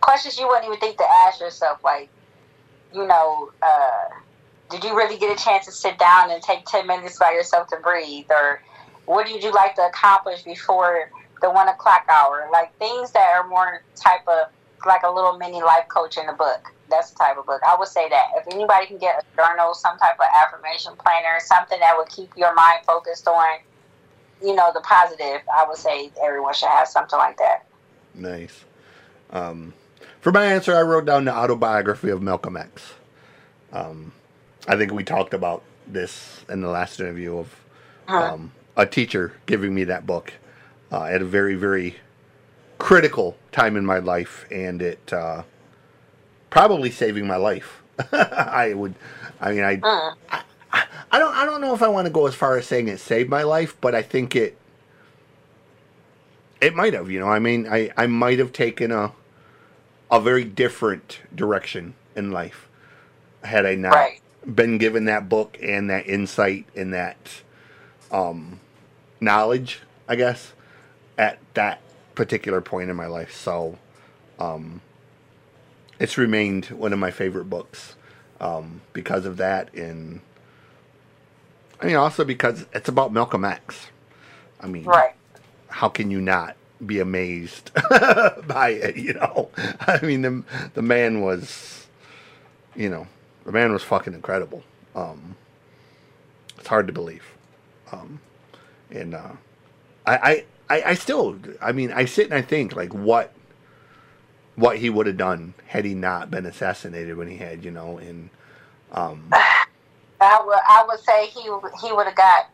questions 0.00 0.38
you 0.38 0.46
wouldn't 0.46 0.66
even 0.66 0.78
think 0.78 0.96
to 0.98 1.04
ask 1.24 1.40
yourself, 1.40 1.82
like, 1.82 2.08
you 2.94 3.06
know, 3.06 3.50
uh, 3.62 4.08
did 4.70 4.84
you 4.84 4.96
really 4.96 5.18
get 5.18 5.36
a 5.38 5.42
chance 5.42 5.66
to 5.66 5.72
sit 5.72 5.98
down 5.98 6.30
and 6.30 6.42
take 6.42 6.64
ten 6.66 6.86
minutes 6.86 7.18
by 7.18 7.32
yourself 7.32 7.68
to 7.68 7.76
breathe, 7.76 8.26
or 8.30 8.60
what 9.06 9.26
did 9.26 9.42
you 9.42 9.52
like 9.52 9.74
to 9.76 9.82
accomplish 9.86 10.42
before 10.42 11.10
the 11.42 11.50
one 11.50 11.68
o'clock 11.68 12.04
hour? 12.08 12.48
Like 12.52 12.76
things 12.78 13.12
that 13.12 13.26
are 13.34 13.46
more 13.48 13.82
type 13.94 14.26
of 14.28 14.48
like 14.86 15.02
a 15.02 15.10
little 15.10 15.36
mini 15.38 15.62
life 15.62 15.88
coach 15.88 16.16
in 16.18 16.26
the 16.26 16.32
book. 16.32 16.72
That's 16.88 17.10
the 17.10 17.18
type 17.18 17.36
of 17.38 17.46
book. 17.46 17.60
I 17.66 17.74
would 17.78 17.88
say 17.88 18.08
that 18.08 18.26
if 18.36 18.46
anybody 18.54 18.86
can 18.86 18.98
get 18.98 19.22
a 19.24 19.36
journal, 19.36 19.74
some 19.74 19.98
type 19.98 20.14
of 20.18 20.26
affirmation 20.44 20.92
planner, 20.98 21.40
something 21.40 21.80
that 21.80 21.94
would 21.96 22.08
keep 22.08 22.30
your 22.36 22.54
mind 22.54 22.84
focused 22.86 23.26
on, 23.26 23.58
you 24.42 24.54
know, 24.54 24.70
the 24.72 24.80
positive, 24.80 25.40
I 25.52 25.64
would 25.66 25.78
say 25.78 26.10
everyone 26.22 26.54
should 26.54 26.68
have 26.68 26.86
something 26.86 27.18
like 27.18 27.38
that. 27.38 27.66
Nice. 28.14 28.64
Um, 29.30 29.74
for 30.20 30.30
my 30.30 30.44
answer, 30.44 30.76
I 30.76 30.82
wrote 30.82 31.06
down 31.06 31.24
the 31.24 31.34
autobiography 31.34 32.10
of 32.10 32.22
Malcolm 32.22 32.56
X. 32.56 32.94
Um, 33.72 34.12
I 34.68 34.76
think 34.76 34.92
we 34.92 35.02
talked 35.02 35.34
about 35.34 35.62
this 35.88 36.44
in 36.48 36.60
the 36.60 36.68
last 36.68 37.00
interview 37.00 37.38
of 37.38 37.48
Uh-huh. 38.08 38.34
um, 38.34 38.52
a 38.76 38.86
teacher 38.86 39.32
giving 39.46 39.74
me 39.74 39.84
that 39.84 40.06
book 40.06 40.34
uh, 40.92 41.04
at 41.04 41.22
a 41.22 41.24
very, 41.26 41.54
very 41.56 41.96
critical 42.78 43.36
time 43.52 43.76
in 43.76 43.86
my 43.86 43.98
life, 43.98 44.46
and 44.50 44.82
it 44.82 45.12
uh, 45.12 45.42
probably 46.50 46.90
saving 46.90 47.26
my 47.26 47.36
life. 47.36 47.82
I 48.12 48.74
would, 48.74 48.94
I 49.40 49.52
mean, 49.52 49.64
I, 49.64 49.84
Mm. 49.84 50.14
I 51.12 51.18
don't, 51.18 51.34
I 51.34 51.44
don't 51.46 51.60
know 51.60 51.74
if 51.74 51.82
I 51.82 51.88
want 51.88 52.06
to 52.06 52.12
go 52.12 52.26
as 52.26 52.34
far 52.34 52.56
as 52.58 52.66
saying 52.66 52.88
it 52.88 53.00
saved 53.00 53.30
my 53.30 53.42
life, 53.44 53.76
but 53.80 53.94
I 53.94 54.02
think 54.02 54.36
it, 54.36 54.56
it 56.60 56.74
might 56.74 56.94
have, 56.94 57.10
you 57.10 57.20
know. 57.20 57.28
I 57.28 57.38
mean, 57.38 57.66
I 57.68 57.90
I 57.96 58.06
might 58.06 58.38
have 58.38 58.52
taken 58.52 58.92
a 58.92 59.12
a 60.10 60.20
very 60.20 60.44
different 60.44 61.20
direction 61.34 61.94
in 62.16 62.30
life 62.30 62.68
had 63.44 63.66
I 63.66 63.74
not 63.76 63.94
Right. 63.94 64.20
been 64.54 64.78
given 64.78 65.06
that 65.06 65.28
book 65.28 65.58
and 65.62 65.90
that 65.90 66.06
insight 66.08 66.66
and 66.76 66.92
that 66.94 67.42
um, 68.10 68.60
knowledge, 69.20 69.80
I 70.08 70.16
guess, 70.16 70.52
at 71.18 71.38
that 71.54 71.80
particular 72.14 72.60
point 72.60 72.90
in 72.90 72.96
my 72.96 73.06
life. 73.06 73.34
So, 73.34 73.78
um, 74.38 74.80
it's 75.98 76.18
remained 76.18 76.66
one 76.66 76.92
of 76.92 76.98
my 76.98 77.10
favorite 77.10 77.48
books 77.48 77.94
um, 78.40 78.82
because 78.92 79.24
of 79.24 79.38
that, 79.38 79.72
and 79.74 80.20
I 81.80 81.86
mean 81.86 81.96
also 81.96 82.24
because 82.24 82.66
it's 82.72 82.88
about 82.88 83.12
Malcolm 83.12 83.44
X. 83.44 83.88
I 84.60 84.66
mean, 84.66 84.84
Right. 84.84 85.14
how 85.68 85.88
can 85.88 86.10
you 86.10 86.20
not 86.20 86.56
be 86.84 87.00
amazed 87.00 87.70
by 88.46 88.70
it? 88.70 88.96
You 88.96 89.14
know, 89.14 89.50
I 89.80 90.00
mean, 90.02 90.22
the 90.22 90.44
the 90.74 90.82
man 90.82 91.22
was, 91.22 91.86
you 92.74 92.90
know, 92.90 93.06
the 93.44 93.52
man 93.52 93.72
was 93.72 93.82
fucking 93.82 94.12
incredible. 94.14 94.62
Um, 94.94 95.36
it's 96.58 96.68
hard 96.68 96.86
to 96.88 96.92
believe, 96.92 97.24
um, 97.92 98.20
and 98.90 99.14
uh, 99.14 99.32
I, 100.06 100.16
I, 100.16 100.44
I, 100.68 100.82
I 100.90 100.94
still, 100.94 101.38
I 101.60 101.72
mean, 101.72 101.92
I 101.92 102.04
sit 102.04 102.26
and 102.26 102.34
I 102.34 102.42
think 102.42 102.74
like 102.74 102.92
what, 102.94 103.32
what 104.56 104.78
he 104.78 104.90
would 104.90 105.06
have 105.06 105.16
done 105.16 105.54
had 105.66 105.84
he 105.84 105.94
not 105.94 106.30
been 106.30 106.46
assassinated 106.46 107.16
when 107.16 107.28
he 107.28 107.36
had, 107.36 107.64
you 107.64 107.70
know, 107.70 107.98
and 107.98 108.30
um, 108.92 109.28
I 109.32 110.42
would 110.44 110.58
I 110.68 110.84
would 110.88 111.00
say 111.00 111.26
he 111.26 111.42
he 111.42 111.92
would 111.92 112.06
have 112.06 112.16
got 112.16 112.46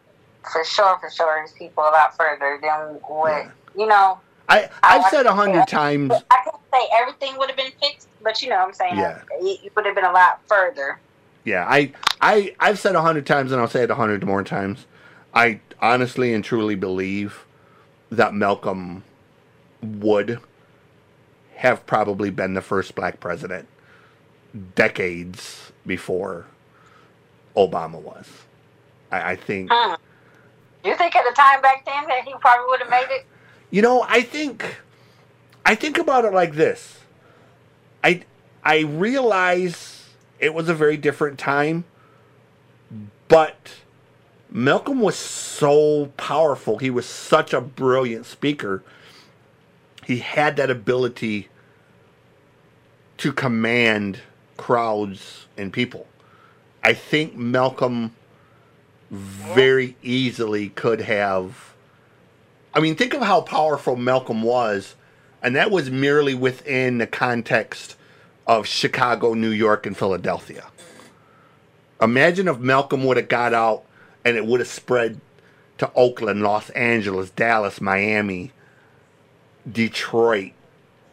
for 0.50 0.64
sure 0.64 0.98
for 0.98 1.10
sure 1.10 1.42
his 1.42 1.52
people 1.52 1.84
a 1.84 1.90
lot 1.90 2.16
further 2.16 2.58
than 2.60 2.94
what 3.06 3.30
Yeah. 3.44 3.50
you 3.76 3.86
know. 3.86 4.18
I, 4.48 4.68
I've 4.82 5.08
said 5.10 5.26
a 5.26 5.32
hundred 5.34 5.68
times. 5.68 6.12
I 6.12 6.36
can't 6.44 6.56
say 6.72 6.80
everything 7.00 7.38
would 7.38 7.48
have 7.48 7.56
been 7.56 7.70
fixed, 7.80 8.08
but 8.22 8.42
you 8.42 8.48
know 8.48 8.56
what 8.56 8.68
I'm 8.68 8.74
saying. 8.74 8.96
Yeah. 8.96 9.22
it, 9.40 9.60
it 9.66 9.76
would 9.76 9.86
have 9.86 9.94
been 9.94 10.04
a 10.04 10.12
lot 10.12 10.40
further. 10.46 10.98
Yeah, 11.44 11.66
I, 11.68 11.92
I, 12.20 12.54
I've 12.60 12.78
said 12.78 12.94
a 12.94 13.00
hundred 13.02 13.26
times, 13.26 13.50
and 13.52 13.60
I'll 13.60 13.68
say 13.68 13.82
it 13.82 13.90
a 13.90 13.94
hundred 13.94 14.24
more 14.24 14.42
times. 14.44 14.86
I 15.34 15.60
honestly 15.80 16.34
and 16.34 16.44
truly 16.44 16.74
believe 16.74 17.44
that 18.10 18.34
Malcolm 18.34 19.04
would 19.82 20.40
have 21.56 21.86
probably 21.86 22.30
been 22.30 22.54
the 22.54 22.60
first 22.60 22.94
black 22.94 23.20
president 23.20 23.68
decades 24.74 25.72
before 25.86 26.46
Obama 27.56 28.00
was. 28.00 28.28
I, 29.10 29.32
I 29.32 29.36
think. 29.36 29.70
You 30.84 30.96
think 30.96 31.14
at 31.14 31.24
the 31.24 31.34
time 31.34 31.62
back 31.62 31.84
then 31.84 32.06
that 32.08 32.24
he 32.24 32.34
probably 32.40 32.66
would 32.68 32.80
have 32.80 32.90
made 32.90 33.06
it? 33.10 33.26
you 33.72 33.80
know, 33.80 34.04
I 34.06 34.20
think, 34.20 34.80
I 35.64 35.74
think 35.74 35.98
about 35.98 36.26
it 36.26 36.32
like 36.32 36.52
this. 36.52 36.98
I, 38.04 38.22
I 38.62 38.80
realize 38.80 40.10
it 40.38 40.52
was 40.52 40.68
a 40.68 40.74
very 40.74 40.98
different 40.98 41.38
time, 41.38 41.84
but 43.28 43.76
Malcolm 44.54 45.00
was 45.00 45.16
so 45.16 46.12
powerful. 46.18 46.76
He 46.76 46.90
was 46.90 47.06
such 47.06 47.54
a 47.54 47.60
brilliant 47.60 48.26
speaker. 48.26 48.82
He 50.04 50.18
had 50.18 50.56
that 50.56 50.70
ability 50.70 51.48
to 53.16 53.32
command 53.32 54.20
crowds 54.58 55.46
and 55.56 55.72
people. 55.72 56.06
I 56.84 56.92
think 56.92 57.34
Malcolm 57.34 58.14
very 59.10 59.96
easily 60.02 60.68
could 60.68 61.00
have. 61.00 61.72
I 62.74 62.80
mean, 62.80 62.94
think 62.94 63.14
of 63.14 63.22
how 63.22 63.40
powerful 63.40 63.96
Malcolm 63.96 64.42
was, 64.42 64.96
and 65.42 65.56
that 65.56 65.70
was 65.70 65.90
merely 65.90 66.34
within 66.34 66.98
the 66.98 67.06
context 67.06 67.96
of 68.46 68.66
Chicago, 68.66 69.32
New 69.32 69.50
York, 69.50 69.86
and 69.86 69.96
Philadelphia. 69.96 70.66
Imagine 72.02 72.48
if 72.48 72.58
Malcolm 72.58 73.04
would 73.04 73.16
have 73.16 73.28
got 73.28 73.54
out 73.54 73.84
and 74.24 74.36
it 74.36 74.46
would 74.46 74.60
have 74.60 74.68
spread 74.68 75.20
to 75.78 75.90
Oakland, 75.94 76.42
Los 76.42 76.70
Angeles, 76.70 77.30
Dallas, 77.30 77.80
Miami, 77.80 78.52
Detroit. 79.70 80.52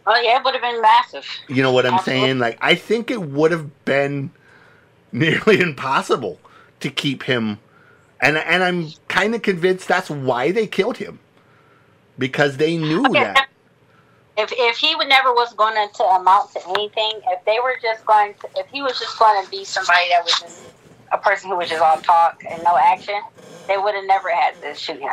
Oh 0.05 0.19
yeah, 0.21 0.37
it 0.37 0.43
would 0.43 0.53
have 0.55 0.63
been 0.63 0.81
massive. 0.81 1.25
You 1.47 1.61
know 1.61 1.71
what 1.71 1.85
I'm 1.85 1.95
Absolutely. 1.95 2.27
saying? 2.27 2.39
Like, 2.39 2.57
I 2.61 2.75
think 2.75 3.11
it 3.11 3.21
would 3.21 3.51
have 3.51 3.85
been 3.85 4.31
nearly 5.11 5.59
impossible 5.59 6.39
to 6.79 6.89
keep 6.89 7.23
him. 7.23 7.59
And, 8.21 8.37
and 8.37 8.63
I'm 8.63 8.91
kind 9.07 9.33
of 9.33 9.41
convinced 9.41 9.87
that's 9.87 10.09
why 10.09 10.51
they 10.51 10.67
killed 10.67 10.97
him. 10.97 11.19
Because 12.17 12.57
they 12.57 12.77
knew 12.77 13.05
Okay, 13.07 13.19
that. 13.19 13.47
If 14.37 14.51
if 14.53 14.77
he 14.77 14.95
would 14.95 15.09
never 15.09 15.33
was 15.33 15.53
going 15.53 15.75
to 15.75 16.03
amount 16.03 16.51
to 16.53 16.59
anything, 16.69 17.21
if 17.27 17.43
they 17.45 17.59
were 17.61 17.75
just 17.81 18.05
going 18.05 18.33
to, 18.35 18.49
if 18.57 18.67
he 18.67 18.81
was 18.81 18.97
just 18.99 19.17
going 19.19 19.43
to 19.43 19.49
be 19.49 19.63
somebody 19.63 20.09
that 20.09 20.23
was 20.23 20.39
just 20.39 20.63
a 21.11 21.17
person 21.17 21.49
who 21.49 21.57
was 21.57 21.69
just 21.69 21.81
all 21.81 21.99
talk 22.01 22.35
and 22.51 22.63
no 22.63 22.77
action, 22.77 23.19
they 23.67 23.77
would 23.77 23.95
have 23.95 24.05
never 24.05 24.29
had 24.29 24.53
to 24.63 24.75
shoot 24.75 24.99
him. 24.99 25.09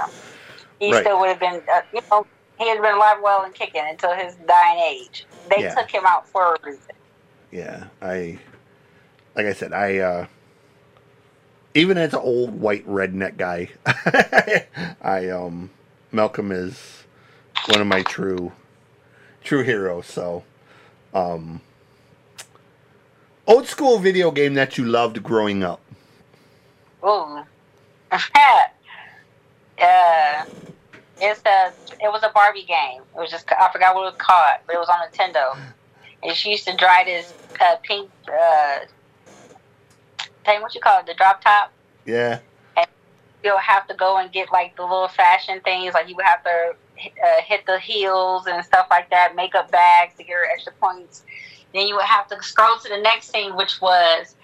He 0.78 0.92
Right. 0.92 1.02
still 1.02 1.18
would 1.20 1.28
have 1.28 1.40
been, 1.40 1.62
uh, 1.72 1.80
you 1.92 2.00
know, 2.10 2.26
he 2.58 2.68
had 2.68 2.80
been 2.82 2.94
alive, 2.94 3.18
well, 3.22 3.44
and 3.44 3.54
kicking 3.54 3.82
until 3.88 4.14
his 4.14 4.34
dying 4.46 4.78
age. 4.78 5.26
They 5.50 5.62
Yeah. 5.62 5.74
took 5.74 5.90
him 5.90 6.04
out 6.06 6.28
for 6.30 6.54
a 6.54 6.56
reason. 6.64 6.82
Yeah, 7.50 7.84
I 8.02 8.38
like 9.34 9.46
I 9.46 9.52
said, 9.52 9.72
I 9.72 9.98
uh 9.98 10.26
even 11.74 11.98
as 11.98 12.14
an 12.14 12.20
old 12.20 12.60
white 12.60 12.86
redneck 12.88 13.36
guy, 13.36 13.70
I 15.02 15.28
um 15.28 15.70
Malcolm 16.10 16.50
is 16.50 17.04
one 17.66 17.80
of 17.80 17.86
my 17.86 18.02
true 18.02 18.52
true 19.44 19.62
heroes, 19.62 20.06
so 20.06 20.44
um 21.14 21.60
old 23.46 23.66
school 23.66 23.98
video 23.98 24.30
game 24.30 24.54
that 24.54 24.76
you 24.78 24.84
loved 24.84 25.22
growing 25.22 25.62
up. 25.62 25.80
Ooh. 27.04 27.42
uh, 28.12 28.18
it's 31.20 31.42
a, 31.44 31.72
it 32.00 32.12
was 32.12 32.22
a 32.22 32.30
Barbie 32.34 32.64
game. 32.64 33.02
It 33.14 33.18
was 33.18 33.30
just, 33.30 33.50
I 33.50 33.70
forgot 33.72 33.94
what 33.94 34.02
it 34.02 34.12
was 34.12 34.14
called, 34.18 34.58
but 34.66 34.74
it 34.74 34.78
was 34.78 34.88
on 34.88 34.98
Nintendo. 35.08 35.58
And 36.22 36.36
she 36.36 36.50
used 36.50 36.66
to 36.66 36.76
drive 36.76 37.06
this 37.06 37.32
uh, 37.60 37.76
pink, 37.82 38.10
uh, 38.28 38.78
thing, 40.44 40.62
what 40.62 40.74
you 40.74 40.80
call 40.80 41.00
it, 41.00 41.06
the 41.06 41.14
drop 41.14 41.42
top. 41.42 41.72
Yeah. 42.04 42.40
You'll 43.44 43.58
have 43.58 43.86
to 43.88 43.94
go 43.94 44.16
and 44.16 44.32
get 44.32 44.50
like 44.50 44.76
the 44.76 44.82
little 44.82 45.08
fashion 45.08 45.60
things, 45.60 45.94
like 45.94 46.08
you 46.08 46.16
would 46.16 46.24
have 46.24 46.42
to 46.44 46.74
uh, 46.98 47.42
hit 47.44 47.66
the 47.66 47.78
heels 47.78 48.46
and 48.46 48.64
stuff 48.64 48.86
like 48.90 49.10
that, 49.10 49.36
makeup 49.36 49.70
bags 49.70 50.14
to 50.16 50.24
get 50.24 50.36
extra 50.52 50.72
points. 50.80 51.22
Then 51.74 51.86
you 51.86 51.96
would 51.96 52.04
have 52.04 52.28
to 52.28 52.42
scroll 52.42 52.78
to 52.78 52.88
the 52.88 53.00
next 53.00 53.30
scene, 53.30 53.56
which 53.56 53.80
was 53.80 54.35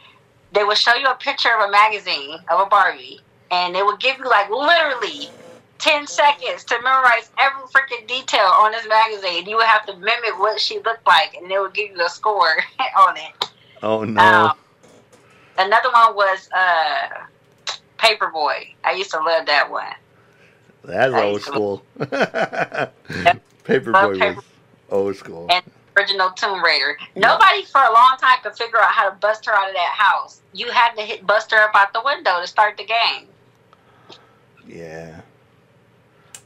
they 0.53 0.64
would 0.64 0.76
show 0.76 0.94
you 0.94 1.07
a 1.07 1.14
picture 1.14 1.50
of 1.55 1.68
a 1.68 1.70
magazine 1.70 2.38
of 2.50 2.61
a 2.61 2.66
Barbie, 2.66 3.20
and 3.50 3.74
they 3.74 3.82
would 3.82 4.00
give 4.00 4.18
you 4.18 4.28
like 4.28 4.50
literally 4.50 5.28
10 5.78 6.07
seconds 6.07 6.64
to 6.64 6.78
memorize 6.82 7.30
every 7.38 7.62
freaking 7.64 8.07
detail 8.07 8.46
on 8.46 8.70
this 8.72 8.86
magazine. 8.86 9.48
You 9.48 9.57
would 9.57 9.66
have 9.66 9.84
to 9.86 9.96
mimic 9.96 10.38
what 10.38 10.61
she 10.61 10.76
looked 10.76 11.07
like, 11.07 11.34
and 11.34 11.50
they 11.50 11.59
would 11.59 11.74
give 11.74 11.90
you 11.90 12.05
a 12.05 12.09
score 12.09 12.57
on 12.98 13.16
it. 13.16 13.48
Oh 13.82 14.05
no. 14.05 14.22
Um, 14.22 14.53
another 15.59 15.90
one 15.90 16.14
was 16.14 16.48
uh, 16.55 17.09
Paperboy. 17.98 18.74
I 18.84 18.92
used 18.92 19.11
to 19.11 19.18
love 19.18 19.46
that 19.46 19.70
one. 19.70 19.86
That's 20.84 21.14
I 21.14 21.22
old 21.24 21.42
school. 21.42 21.84
Paperboy 23.64 24.18
Paper- 24.18 24.34
was 24.36 24.44
old 24.90 25.16
school. 25.16 25.48
And 25.50 25.64
original 25.97 26.30
Tomb 26.30 26.62
Raider. 26.64 26.97
Nobody 27.16 27.64
for 27.64 27.80
a 27.80 27.93
long 27.93 28.16
time 28.18 28.38
could 28.43 28.57
figure 28.57 28.78
out 28.78 28.93
how 28.93 29.09
to 29.09 29.16
bust 29.16 29.47
her 29.47 29.53
out 29.53 29.68
of 29.68 29.74
that 29.74 29.95
house. 29.97 30.40
You 30.53 30.70
had 30.70 30.95
to 30.95 31.03
hit 31.03 31.26
bust 31.26 31.51
her 31.51 31.59
up 31.59 31.74
out 31.74 31.93
the 31.93 32.03
window 32.05 32.40
to 32.40 32.47
start 32.47 32.76
the 32.76 32.84
game. 32.84 33.26
Yeah. 34.66 35.20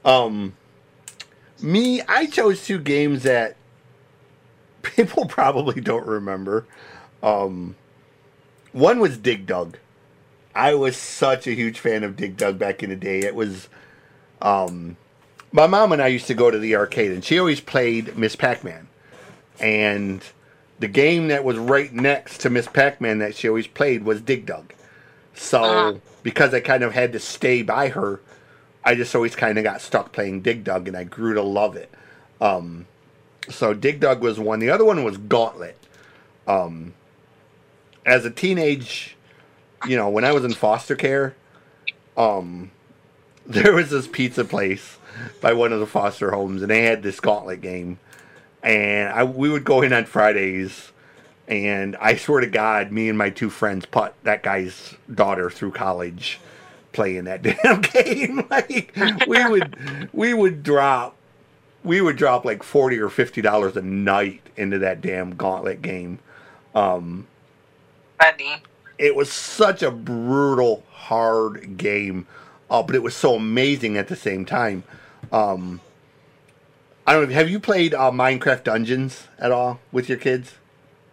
Um, 0.04 0.54
me, 1.60 2.02
I 2.02 2.26
chose 2.26 2.64
two 2.64 2.78
games 2.78 3.24
that 3.24 3.56
people 4.82 5.26
probably 5.26 5.80
don't 5.80 6.06
remember. 6.06 6.66
Um, 7.22 7.76
one 8.72 9.00
was 9.00 9.18
Dig 9.18 9.46
Dug. 9.46 9.78
I 10.54 10.74
was 10.74 10.96
such 10.96 11.46
a 11.46 11.52
huge 11.52 11.80
fan 11.80 12.02
of 12.02 12.16
Dig 12.16 12.36
Dug 12.36 12.58
back 12.58 12.82
in 12.82 12.90
the 12.90 12.96
day. 12.96 13.20
It 13.20 13.34
was, 13.34 13.68
um, 14.40 14.96
my 15.52 15.66
mom 15.66 15.92
and 15.92 16.00
I 16.00 16.06
used 16.06 16.26
to 16.28 16.34
go 16.34 16.50
to 16.50 16.58
the 16.58 16.76
arcade, 16.76 17.10
and 17.12 17.24
she 17.24 17.38
always 17.38 17.60
played 17.60 18.16
Miss 18.16 18.36
Pac-Man, 18.36 18.88
and 19.60 20.22
the 20.78 20.88
game 20.88 21.28
that 21.28 21.44
was 21.44 21.56
right 21.56 21.92
next 21.92 22.38
to 22.42 22.50
Miss 22.50 22.66
Pac-Man 22.66 23.18
that 23.18 23.34
she 23.34 23.48
always 23.48 23.66
played 23.66 24.04
was 24.04 24.20
Dig 24.20 24.46
Dug. 24.46 24.72
So 25.34 25.62
Uh-huh. 25.62 25.98
because 26.22 26.52
I 26.54 26.60
kind 26.60 26.82
of 26.82 26.92
had 26.92 27.12
to 27.12 27.18
stay 27.20 27.62
by 27.62 27.88
her, 27.88 28.20
I 28.84 28.94
just 28.94 29.14
always 29.14 29.34
kind 29.34 29.58
of 29.58 29.64
got 29.64 29.80
stuck 29.80 30.12
playing 30.12 30.42
Dig 30.42 30.64
Dug, 30.64 30.86
and 30.88 30.96
I 30.96 31.04
grew 31.04 31.34
to 31.34 31.42
love 31.42 31.76
it. 31.76 31.90
Um, 32.40 32.86
so 33.48 33.74
Dig 33.74 34.00
Dug 34.00 34.20
was 34.22 34.38
one. 34.38 34.58
The 34.60 34.70
other 34.70 34.84
one 34.84 35.02
was 35.04 35.16
Gauntlet. 35.16 35.76
Um, 36.46 36.94
as 38.04 38.24
a 38.24 38.30
teenage, 38.30 39.16
you 39.88 39.96
know, 39.96 40.08
when 40.08 40.24
I 40.24 40.32
was 40.32 40.44
in 40.44 40.52
foster 40.52 40.94
care, 40.94 41.34
um, 42.16 42.70
there 43.46 43.72
was 43.74 43.90
this 43.90 44.06
pizza 44.08 44.44
place 44.44 44.98
by 45.40 45.52
one 45.52 45.72
of 45.72 45.80
the 45.80 45.86
foster 45.86 46.30
homes, 46.30 46.62
and 46.62 46.70
they 46.70 46.82
had 46.82 47.02
this 47.02 47.20
gauntlet 47.20 47.60
game, 47.60 47.98
and 48.66 49.08
I 49.12 49.22
we 49.24 49.48
would 49.48 49.64
go 49.64 49.80
in 49.80 49.92
on 49.92 50.04
Fridays, 50.04 50.90
and 51.46 51.96
I 51.96 52.16
swear 52.16 52.40
to 52.40 52.48
God, 52.48 52.90
me 52.90 53.08
and 53.08 53.16
my 53.16 53.30
two 53.30 53.48
friends 53.48 53.86
put 53.86 54.12
that 54.24 54.42
guy's 54.42 54.94
daughter 55.14 55.48
through 55.48 55.70
college 55.70 56.40
playing 56.92 57.24
that 57.24 57.42
damn 57.62 57.80
game. 57.80 58.44
like 58.50 58.92
we 59.28 59.44
would 59.46 60.10
we 60.12 60.34
would 60.34 60.62
drop 60.64 61.14
we 61.84 62.00
would 62.00 62.16
drop 62.16 62.44
like 62.44 62.62
forty 62.64 62.98
or 62.98 63.08
fifty 63.08 63.40
dollars 63.40 63.76
a 63.76 63.82
night 63.82 64.42
into 64.56 64.78
that 64.80 65.00
damn 65.00 65.36
gauntlet 65.36 65.80
game. 65.80 66.18
Um, 66.74 67.26
Funny. 68.20 68.56
it 68.98 69.14
was 69.14 69.32
such 69.32 69.82
a 69.82 69.90
brutal, 69.90 70.82
hard 70.90 71.78
game, 71.78 72.26
uh, 72.68 72.82
but 72.82 72.96
it 72.96 73.02
was 73.02 73.14
so 73.14 73.36
amazing 73.36 73.96
at 73.96 74.08
the 74.08 74.16
same 74.16 74.44
time. 74.44 74.82
Um, 75.32 75.80
I 77.06 77.12
don't 77.12 77.28
know. 77.28 77.34
Have 77.34 77.48
you 77.48 77.60
played 77.60 77.94
uh, 77.94 78.10
Minecraft 78.10 78.64
Dungeons 78.64 79.28
at 79.38 79.52
all 79.52 79.80
with 79.92 80.08
your 80.08 80.18
kids, 80.18 80.54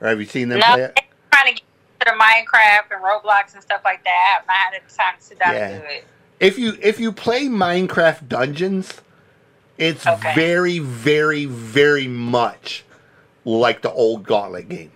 or 0.02 0.08
have 0.08 0.20
you 0.20 0.26
seen 0.26 0.50
them 0.50 0.60
No, 0.60 0.66
play 0.74 0.82
it? 0.84 1.00
Trying 1.32 1.56
to 1.56 1.62
get 1.62 2.08
to 2.08 2.12
Minecraft 2.14 2.92
and 2.96 3.04
Roblox 3.04 3.54
and 3.54 3.62
stuff 3.62 3.82
like 3.86 4.04
that. 4.04 4.40
I 4.48 4.54
haven't 4.54 4.76
had 4.76 4.90
the 4.90 4.96
time 4.96 5.16
to 5.20 5.24
sit 5.24 5.40
down 5.40 5.56
and 5.56 5.82
do 5.82 5.88
it. 5.90 6.06
If 6.40 6.58
you 6.58 6.78
if 6.82 7.00
you 7.00 7.12
play 7.12 7.46
Minecraft 7.46 8.28
Dungeons, 8.28 9.02
it's 9.78 10.06
Okay. 10.06 10.34
very, 10.36 10.80
very, 10.80 11.46
very 11.46 12.08
much 12.08 12.84
like 13.46 13.82
the 13.82 13.92
old 13.92 14.24
Gauntlet 14.24 14.68
game. 14.70 14.92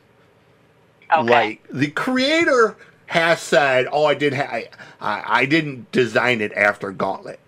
Okay. 1.13 1.21
Like 1.29 1.67
the 1.69 1.87
creator 1.91 2.75
has 3.05 3.39
said, 3.39 3.87
"Oh, 3.91 4.05
I 4.05 4.13
did. 4.15 4.33
Ha- 4.33 4.49
I, 4.51 4.69
I 4.99 5.23
I 5.41 5.45
didn't 5.45 5.91
design 5.91 6.41
it 6.41 6.51
after 6.53 6.91
Gauntlet," 6.91 7.39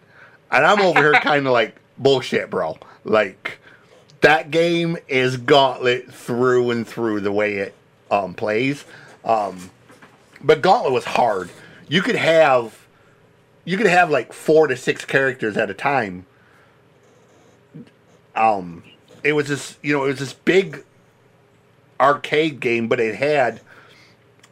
and 0.52 0.66
I'm 0.66 0.80
over 0.82 1.00
here 1.02 1.14
kind 1.22 1.46
of 1.46 1.52
like 1.52 1.76
bullshit, 2.00 2.50
bro. 2.50 2.78
Like 3.04 3.60
that 4.22 4.52
game 4.52 4.98
is 5.08 5.38
Gauntlet 5.38 6.12
through 6.12 6.72
and 6.72 6.88
through 6.88 7.22
the 7.22 7.32
way 7.32 7.58
it 7.58 7.76
um, 8.10 8.34
plays. 8.34 8.86
Um, 9.24 9.70
but 10.42 10.62
Gauntlet 10.62 10.94
was 10.94 11.06
hard. 11.06 11.50
You 11.88 12.02
could 12.02 12.16
have 12.16 12.88
you 13.66 13.78
could 13.78 13.88
have 13.88 14.10
like 14.10 14.34
four 14.34 14.68
to 14.68 14.76
six 14.76 15.06
characters 15.06 15.58
at 15.58 15.70
a 15.70 15.74
time. 15.74 16.26
Um, 18.36 18.84
it 19.24 19.34
was 19.34 19.48
this 19.48 19.78
you 19.84 19.94
know 19.94 20.06
it 20.06 20.10
was 20.10 20.20
this 20.20 20.34
big 20.34 20.84
arcade 22.00 22.60
game, 22.60 22.88
but 22.88 23.00
it 23.00 23.16
had 23.16 23.62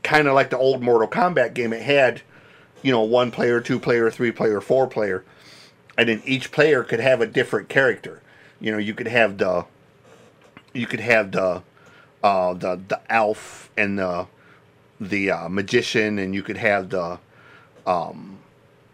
kind 0.03 0.27
of 0.27 0.33
like 0.33 0.49
the 0.49 0.57
old 0.57 0.81
Mortal 0.81 1.07
Kombat 1.07 1.53
game. 1.53 1.73
It 1.73 1.81
had, 1.81 2.21
you 2.81 2.91
know, 2.91 3.01
one 3.01 3.31
player, 3.31 3.59
two 3.59 3.79
player, 3.79 4.09
three 4.09 4.31
player, 4.31 4.61
four 4.61 4.87
player, 4.87 5.23
and 5.97 6.09
then 6.09 6.21
each 6.25 6.51
player 6.51 6.83
could 6.83 6.99
have 6.99 7.21
a 7.21 7.25
different 7.25 7.69
character. 7.69 8.21
You 8.59 8.71
know, 8.71 8.77
you 8.77 8.93
could 8.93 9.07
have 9.07 9.37
the, 9.37 9.65
you 10.73 10.85
could 10.85 10.99
have 10.99 11.31
the, 11.31 11.63
uh, 12.23 12.53
the 12.53 12.79
the 12.87 12.99
elf 13.09 13.69
and 13.77 13.97
the, 13.99 14.27
the 14.99 15.31
uh, 15.31 15.49
magician, 15.49 16.19
and 16.19 16.33
you 16.33 16.43
could 16.43 16.57
have 16.57 16.89
the, 16.89 17.19
um, 17.85 18.39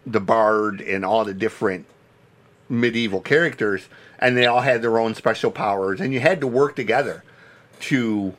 the 0.06 0.20
bard 0.20 0.80
and 0.80 1.04
all 1.04 1.24
the 1.24 1.34
different 1.34 1.86
medieval 2.68 3.20
characters, 3.20 3.88
and 4.18 4.36
they 4.36 4.46
all 4.46 4.60
had 4.60 4.82
their 4.82 4.98
own 4.98 5.14
special 5.14 5.50
powers, 5.50 6.00
and 6.00 6.12
you 6.12 6.20
had 6.20 6.40
to 6.40 6.46
work 6.46 6.76
together 6.76 7.22
to, 7.80 8.34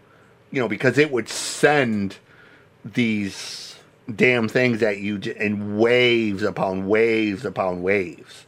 you 0.52 0.60
know, 0.62 0.68
because 0.68 0.98
it 0.98 1.12
would 1.12 1.30
send 1.30 2.18
these 2.84 3.76
damn 4.14 4.48
things 4.48 4.84
at 4.84 5.00
you 5.00 5.18
in 5.18 5.78
waves 5.78 6.44
upon 6.44 6.88
waves 6.88 7.44
upon 7.46 7.82
waves. 7.82 8.45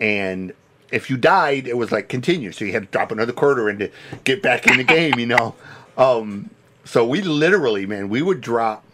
And 0.00 0.52
if 0.92 1.10
you 1.10 1.16
died, 1.16 1.66
it 1.66 1.76
was 1.76 1.92
like 1.92 2.08
continue. 2.08 2.52
So 2.52 2.64
you 2.64 2.72
had 2.72 2.82
to 2.84 2.88
drop 2.90 3.10
another 3.12 3.32
quarter 3.32 3.68
in 3.70 3.78
to 3.80 3.90
get 4.24 4.42
back 4.42 4.66
in 4.66 4.76
the 4.76 4.84
game, 4.96 5.18
you 5.18 5.26
know. 5.26 5.54
Um, 5.96 6.50
so 6.84 7.06
we 7.06 7.22
literally, 7.22 7.86
man, 7.86 8.08
we 8.08 8.22
would 8.22 8.40
drop, 8.40 8.84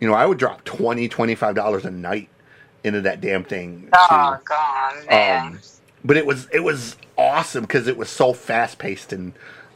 you 0.00 0.06
know, 0.08 0.14
I 0.14 0.26
would 0.26 0.38
drop 0.38 0.64
20 0.64 1.08
$25 1.08 1.84
a 1.84 1.90
night 1.90 2.28
into 2.84 3.00
that 3.02 3.20
damn 3.20 3.44
thing. 3.44 3.88
to- 3.90 3.98
Oh, 4.10 4.38
God, 4.44 5.06
man. 5.10 5.46
um, 5.46 5.60
but 6.04 6.16
it 6.16 6.24
was 6.26 6.46
it 6.52 6.60
was 6.60 6.96
awesome 7.18 7.62
because 7.62 7.88
it 7.88 7.96
was 7.96 8.08
so 8.08 8.32
fast 8.32 8.78
paced 8.78 9.12
and 9.12 9.32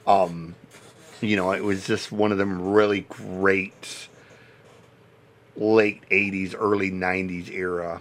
um, 0.06 0.54
you 1.20 1.34
know 1.34 1.50
it 1.52 1.64
was 1.64 1.86
just 1.86 2.12
one 2.12 2.30
of 2.30 2.38
them 2.38 2.70
really 2.72 3.00
great 3.08 4.08
late 5.56 6.02
80s 6.10 6.54
early 6.58 6.90
90s 6.90 7.50
era 7.50 8.00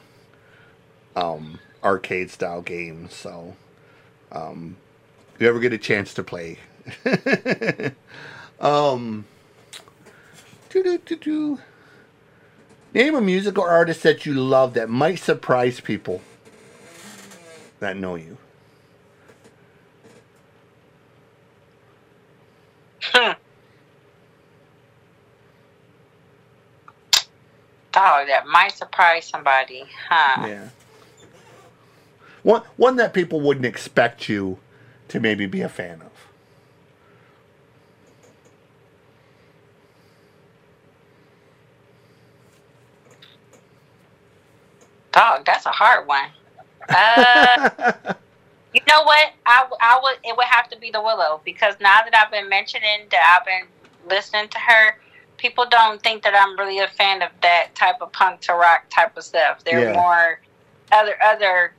um, 1.16 1.60
arcade 1.84 2.30
style 2.30 2.62
games 2.62 3.14
so 3.14 3.56
um, 4.32 4.76
if 5.36 5.42
you 5.42 5.48
ever 5.48 5.60
get 5.60 5.74
a 5.74 5.78
chance 5.78 6.14
to 6.14 6.24
play 6.24 6.58
um 8.60 9.26
name 12.94 13.16
a 13.16 13.22
musical 13.22 13.64
artist 13.64 14.04
that 14.04 14.26
you 14.26 14.34
love 14.34 14.74
that 14.74 14.90
might 14.90 15.20
surprise 15.20 15.80
people 15.80 16.22
that 17.80 17.98
know 17.98 18.16
you. 18.16 18.38
Dog, 27.92 28.28
that 28.28 28.46
might 28.48 28.72
surprise 28.72 29.26
somebody, 29.26 29.84
huh? 30.10 30.48
Yeah. 30.48 30.70
One 32.44 32.64
one 32.78 32.96
that 32.98 33.14
people 33.14 33.42
wouldn't 33.42 33.66
expect 33.66 34.30
you 34.30 34.60
to 35.10 35.20
maybe 35.20 35.46
be 35.46 35.62
a 35.62 35.70
fan 35.70 36.02
of. 36.02 36.12
Dog, 45.12 45.46
that's 45.46 45.66
a 45.66 45.72
hard 45.72 46.08
one. 46.08 46.30
Uh, 46.94 47.58
you 48.74 48.82
know 48.88 49.04
what? 49.04 49.32
I, 49.46 49.68
I 49.82 50.00
would. 50.02 50.18
It 50.24 50.38
would 50.38 50.46
have 50.48 50.70
to 50.70 50.80
be 50.80 50.92
the 50.92 51.02
Willow 51.02 51.42
because 51.46 51.76
now 51.82 52.00
that 52.04 52.16
I've 52.16 52.32
been 52.32 52.50
mentioning 52.50 53.08
that 53.12 53.38
I've 53.40 53.46
been 53.46 53.68
listening 54.10 54.50
to 54.50 54.60
her, 54.60 54.96
people 55.38 55.66
don't 55.70 56.02
think 56.04 56.24
that 56.24 56.36
I'm 56.36 56.58
really 56.60 56.80
a 56.80 56.88
fan 56.88 57.22
of 57.22 57.32
that 57.42 57.76
type 57.76 57.98
of 58.02 58.12
punk 58.14 58.42
to 58.42 58.54
rock 58.54 58.86
type 58.90 59.18
of 59.18 59.24
stuff. 59.24 59.64
They're 59.66 59.82
Yeah. 59.82 59.94
more 59.94 60.42
other 60.92 61.16
other. 61.24 61.74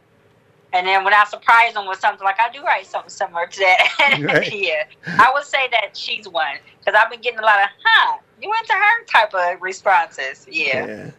And 0.72 0.86
then 0.86 1.04
when 1.04 1.12
I 1.12 1.24
surprise 1.24 1.74
them 1.74 1.88
with 1.88 1.98
something 1.98 2.24
like 2.24 2.38
I 2.38 2.50
do 2.52 2.62
write 2.62 2.86
something 2.86 3.10
similar 3.10 3.46
to 3.46 3.58
that, 3.58 4.18
Right. 4.20 4.52
yeah, 4.52 4.84
I 5.06 5.30
would 5.32 5.44
say 5.44 5.68
that 5.70 5.96
she's 5.96 6.28
one 6.28 6.56
because 6.78 6.98
I've 6.98 7.10
been 7.10 7.20
getting 7.20 7.40
a 7.40 7.42
lot 7.42 7.62
of 7.62 7.68
huh. 7.84 8.18
You 8.40 8.48
went 8.48 8.66
to 8.68 8.72
her 8.72 9.04
type 9.04 9.34
of 9.34 9.60
responses, 9.60 10.46
yeah. 10.50 10.86
Yeah. 10.86 11.10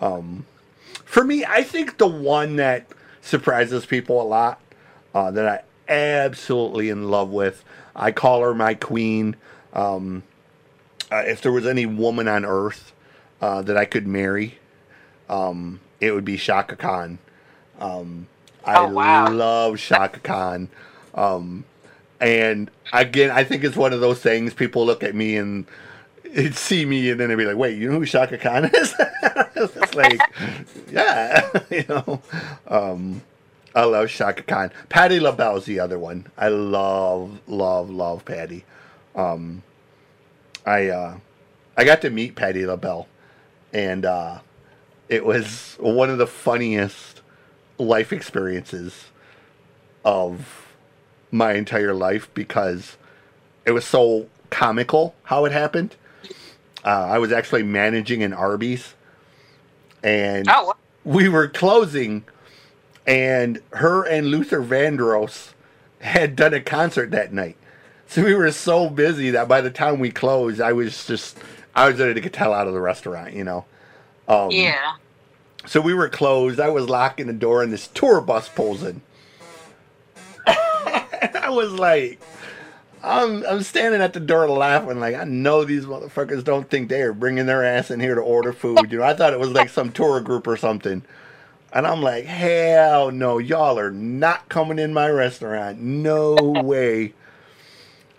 Um, 0.00 0.46
for 1.04 1.24
me, 1.24 1.44
I 1.44 1.62
think 1.62 1.98
the 1.98 2.06
one 2.06 2.56
that 2.56 2.86
surprises 3.20 3.86
people 3.86 4.20
a 4.22 4.24
lot, 4.24 4.60
uh, 5.14 5.30
that 5.32 5.46
I 5.46 5.92
absolutely 5.92 6.88
in 6.88 7.10
love 7.10 7.30
with, 7.30 7.64
I 7.94 8.12
call 8.12 8.42
her 8.42 8.54
my 8.54 8.74
queen. 8.74 9.36
Um, 9.72 10.22
uh, 11.10 11.24
if 11.26 11.42
there 11.42 11.52
was 11.52 11.66
any 11.66 11.86
woman 11.86 12.26
on 12.26 12.44
earth 12.44 12.92
uh, 13.40 13.62
that 13.62 13.76
I 13.76 13.84
could 13.84 14.06
marry, 14.06 14.58
um, 15.28 15.80
it 16.00 16.12
would 16.12 16.24
be 16.24 16.36
Chaka 16.36 16.76
Khan. 16.76 17.18
Um, 17.78 18.26
I 18.64 18.78
Oh, 18.78 18.88
wow. 18.88 19.34
love 19.36 19.78
Chaka 19.78 20.20
Khan. 20.20 20.68
Um, 21.14 21.64
and 22.20 22.70
again, 22.92 23.30
I 23.30 23.44
think 23.44 23.64
it's 23.64 23.76
one 23.76 23.92
of 23.92 24.00
those 24.00 24.20
things 24.20 24.54
people 24.54 24.86
look 24.86 25.02
at 25.02 25.14
me 25.14 25.36
and 25.36 25.66
it'd 26.24 26.56
see 26.56 26.84
me 26.86 27.10
and 27.10 27.20
then 27.20 27.28
they'd 27.28 27.36
be 27.36 27.44
like, 27.44 27.56
wait, 27.56 27.78
you 27.78 27.90
know 27.90 27.98
who 28.00 28.06
Chaka 28.06 28.38
Khan 28.38 28.64
is? 28.74 28.94
it's 29.56 29.94
like, 29.94 30.20
yeah, 30.90 31.48
you 31.70 31.84
know. 31.88 32.22
Um, 32.68 33.22
I 33.74 33.84
love 33.84 34.08
Chaka 34.10 34.42
Khan. 34.42 34.70
Patti 34.88 35.20
LaBelle's 35.20 35.66
the 35.66 35.80
other 35.80 35.98
one. 35.98 36.28
I 36.38 36.48
love, 36.48 37.40
love, 37.48 37.90
love 37.90 38.24
Patti. 38.24 38.64
Um, 39.16 39.62
I 40.66 40.88
uh, 40.88 41.18
I 41.76 41.84
got 41.84 42.00
to 42.02 42.10
meet 42.10 42.36
Patti 42.36 42.66
LaBelle, 42.66 43.08
and 43.72 44.04
uh, 44.04 44.38
it 45.08 45.24
was 45.24 45.76
one 45.80 46.10
of 46.10 46.18
the 46.18 46.26
funniest 46.26 47.13
life 47.78 48.12
experiences 48.12 49.06
of 50.04 50.72
my 51.30 51.54
entire 51.54 51.94
life 51.94 52.30
because 52.34 52.96
it 53.64 53.72
was 53.72 53.84
so 53.84 54.28
comical 54.50 55.14
how 55.24 55.44
it 55.44 55.52
happened. 55.52 55.96
Uh, 56.84 56.88
I 56.88 57.18
was 57.18 57.32
actually 57.32 57.62
managing 57.62 58.22
an 58.22 58.32
Arby's, 58.32 58.94
and 60.02 60.46
Oh, 60.48 60.74
we 61.02 61.28
were 61.28 61.48
closing, 61.48 62.24
and 63.06 63.60
her 63.72 64.04
and 64.04 64.26
Luther 64.28 64.62
Vandross 64.62 65.52
had 66.00 66.36
done 66.36 66.52
a 66.52 66.60
concert 66.60 67.10
that 67.12 67.32
night. 67.32 67.56
So 68.06 68.22
we 68.22 68.34
were 68.34 68.52
so 68.52 68.90
busy 68.90 69.30
that 69.30 69.48
by 69.48 69.62
the 69.62 69.70
time 69.70 69.98
we 69.98 70.10
closed, 70.10 70.60
I 70.60 70.74
was 70.74 71.06
just 71.06 71.38
I 71.74 71.88
was 71.88 71.98
ready 71.98 72.14
to 72.14 72.20
get 72.20 72.34
the 72.34 72.38
hell 72.38 72.52
out 72.52 72.68
of 72.68 72.74
the 72.74 72.80
restaurant, 72.80 73.32
you 73.32 73.44
know. 73.44 73.64
Um, 74.28 74.50
yeah. 74.50 74.96
So 75.66 75.80
we 75.80 75.94
were 75.94 76.08
closed. 76.08 76.60
I 76.60 76.68
was 76.68 76.88
locking 76.88 77.26
the 77.26 77.32
door, 77.32 77.62
and 77.62 77.72
this 77.72 77.88
tour 77.88 78.20
bus 78.20 78.48
pulls 78.48 78.82
in. 78.82 79.00
I 80.46 81.48
was 81.50 81.72
like, 81.72 82.20
I'm 83.02 83.44
I'm 83.46 83.62
standing 83.62 84.00
at 84.00 84.12
the 84.12 84.20
door 84.20 84.48
laughing, 84.48 85.00
like 85.00 85.14
I 85.14 85.24
know 85.24 85.64
these 85.64 85.84
motherfuckers 85.84 86.42
don't 86.42 86.68
think 86.68 86.88
they 86.88 87.02
are 87.02 87.12
bringing 87.12 87.46
their 87.46 87.64
ass 87.64 87.90
in 87.90 88.00
here 88.00 88.14
to 88.14 88.20
order 88.20 88.52
food. 88.52 88.90
You 88.90 88.98
know, 88.98 89.04
I 89.04 89.14
thought 89.14 89.32
it 89.32 89.40
was 89.40 89.50
like 89.50 89.68
some 89.68 89.92
tour 89.92 90.20
group 90.20 90.46
or 90.46 90.56
something. 90.56 91.02
And 91.72 91.88
I'm 91.88 92.02
like, 92.02 92.24
hell 92.24 93.10
no, 93.10 93.38
y'all 93.38 93.78
are 93.78 93.90
not 93.90 94.48
coming 94.48 94.78
in 94.78 94.94
my 94.94 95.08
restaurant. 95.08 95.80
No 95.80 96.34
way. 96.34 97.14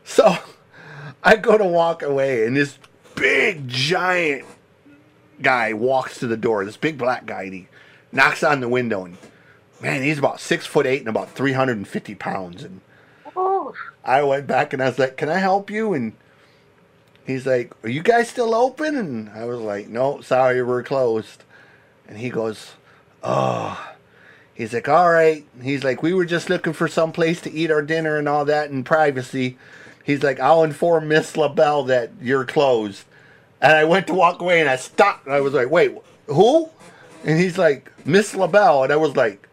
So 0.03 0.35
I 1.23 1.37
go 1.37 1.57
to 1.57 1.65
walk 1.65 2.03
away, 2.03 2.45
and 2.45 2.55
this 2.55 2.77
big 3.15 3.67
giant 3.67 4.45
guy 5.41 5.73
walks 5.73 6.19
to 6.19 6.27
the 6.27 6.37
door. 6.37 6.65
This 6.65 6.77
big 6.77 6.97
black 6.97 7.25
guy, 7.25 7.43
and 7.43 7.53
he 7.53 7.67
knocks 8.11 8.43
on 8.43 8.59
the 8.59 8.69
window, 8.69 9.05
and 9.05 9.17
man, 9.81 10.01
he's 10.01 10.19
about 10.19 10.39
six 10.39 10.65
foot 10.65 10.85
eight 10.85 10.99
and 10.99 11.09
about 11.09 11.31
three 11.31 11.53
hundred 11.53 11.77
and 11.77 11.87
fifty 11.87 12.15
pounds. 12.15 12.63
And 12.63 12.81
Ooh. 13.37 13.73
I 14.03 14.23
went 14.23 14.47
back 14.47 14.73
and 14.73 14.81
I 14.81 14.87
was 14.87 14.99
like, 14.99 15.17
"Can 15.17 15.29
I 15.29 15.37
help 15.37 15.69
you?" 15.69 15.93
And 15.93 16.13
he's 17.25 17.45
like, 17.45 17.73
"Are 17.83 17.89
you 17.89 18.03
guys 18.03 18.29
still 18.29 18.55
open?" 18.55 18.95
And 18.95 19.29
I 19.29 19.45
was 19.45 19.59
like, 19.59 19.87
"No, 19.87 20.21
sorry, 20.21 20.63
we're 20.63 20.83
closed." 20.83 21.43
And 22.07 22.17
he 22.17 22.29
goes, 22.29 22.73
"Oh." 23.23 23.91
He's 24.53 24.73
like, 24.73 24.87
"All 24.87 25.11
right." 25.11 25.45
He's 25.61 25.83
like, 25.83 26.01
"We 26.01 26.13
were 26.13 26.25
just 26.25 26.49
looking 26.49 26.71
for 26.73 26.87
some 26.87 27.11
place 27.11 27.41
to 27.41 27.51
eat 27.51 27.71
our 27.71 27.81
dinner 27.81 28.17
and 28.17 28.29
all 28.29 28.45
that 28.45 28.69
in 28.69 28.83
privacy." 28.83 29.57
He's 30.03 30.23
like, 30.23 30.39
"I'll 30.39 30.63
inform 30.63 31.07
Miss 31.07 31.35
LaBelle 31.35 31.83
that 31.85 32.11
you're 32.21 32.45
closed." 32.45 33.03
And 33.61 33.73
I 33.73 33.83
went 33.83 34.07
to 34.07 34.13
walk 34.13 34.41
away 34.41 34.59
and 34.59 34.69
I 34.69 34.75
stopped 34.75 35.25
and 35.25 35.33
I 35.33 35.41
was 35.41 35.53
like, 35.53 35.69
"Wait, 35.69 35.95
who?" 36.27 36.69
And 37.23 37.39
he's 37.39 37.57
like, 37.57 37.91
"Miss 38.05 38.35
LaBelle." 38.35 38.83
And 38.83 38.93
I 38.93 38.95
was 38.95 39.15
like, 39.15 39.47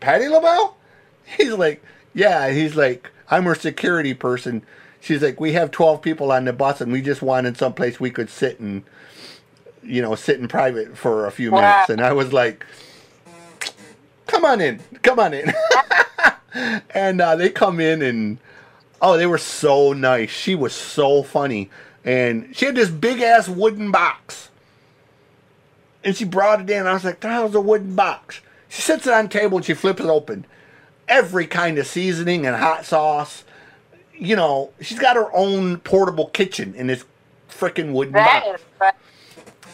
"Patti 0.00 0.28
LaBelle?" 0.28 0.76
He's 1.24 1.52
like, 1.52 1.82
"Yeah." 2.14 2.50
He's 2.50 2.74
like, 2.74 3.10
"I'm 3.30 3.44
her 3.44 3.54
security 3.54 4.14
person." 4.14 4.62
She's 5.00 5.22
like, 5.22 5.40
"We 5.40 5.52
have 5.52 5.70
12 5.70 6.02
people 6.02 6.32
on 6.32 6.44
the 6.44 6.52
bus 6.52 6.80
and 6.80 6.92
we 6.92 7.02
just 7.02 7.22
wanted 7.22 7.56
some 7.56 7.74
place 7.74 8.00
we 8.00 8.10
could 8.10 8.30
sit 8.30 8.60
and 8.60 8.84
you 9.84 10.00
know, 10.00 10.14
sit 10.14 10.38
in 10.38 10.46
private 10.46 10.96
for 10.96 11.26
a 11.26 11.30
few 11.32 11.50
minutes." 11.50 11.90
And 11.90 12.00
I 12.00 12.12
was 12.12 12.32
like, 12.32 12.64
"Come 14.26 14.44
on 14.44 14.60
in. 14.60 14.80
Come 15.02 15.18
on 15.18 15.34
in." 15.34 15.52
and 16.90 17.20
uh, 17.20 17.36
they 17.36 17.50
come 17.50 17.80
in 17.80 18.02
and 18.02 18.38
oh 19.00 19.16
they 19.16 19.26
were 19.26 19.38
so 19.38 19.92
nice 19.92 20.30
she 20.30 20.54
was 20.54 20.72
so 20.72 21.22
funny 21.22 21.70
and 22.04 22.54
she 22.56 22.66
had 22.66 22.74
this 22.74 22.90
big 22.90 23.20
ass 23.20 23.48
wooden 23.48 23.90
box. 23.90 24.48
And 26.04 26.16
she 26.16 26.24
brought 26.24 26.60
it 26.60 26.68
in. 26.70 26.86
I 26.86 26.92
was 26.94 27.04
like 27.04 27.20
the 27.20 27.28
hell's 27.28 27.54
a 27.54 27.60
wooden 27.60 27.94
box? 27.94 28.40
She 28.68 28.82
sits 28.82 29.06
it 29.06 29.12
on 29.12 29.24
the 29.26 29.30
table 29.30 29.58
and 29.58 29.64
she 29.64 29.74
flips 29.74 30.00
it 30.00 30.06
open. 30.06 30.46
Every 31.06 31.46
kind 31.46 31.78
of 31.78 31.86
seasoning 31.86 32.46
and 32.46 32.56
hot 32.56 32.84
sauce. 32.84 33.44
You 34.14 34.36
know 34.36 34.70
she's 34.80 34.98
got 34.98 35.16
her 35.16 35.34
own 35.34 35.78
portable 35.78 36.26
kitchen 36.26 36.74
in 36.74 36.86
this 36.86 37.04
freaking 37.50 37.92
wooden 37.92 38.14
That 38.14 38.44
box. 38.44 38.62
right. 38.80 38.94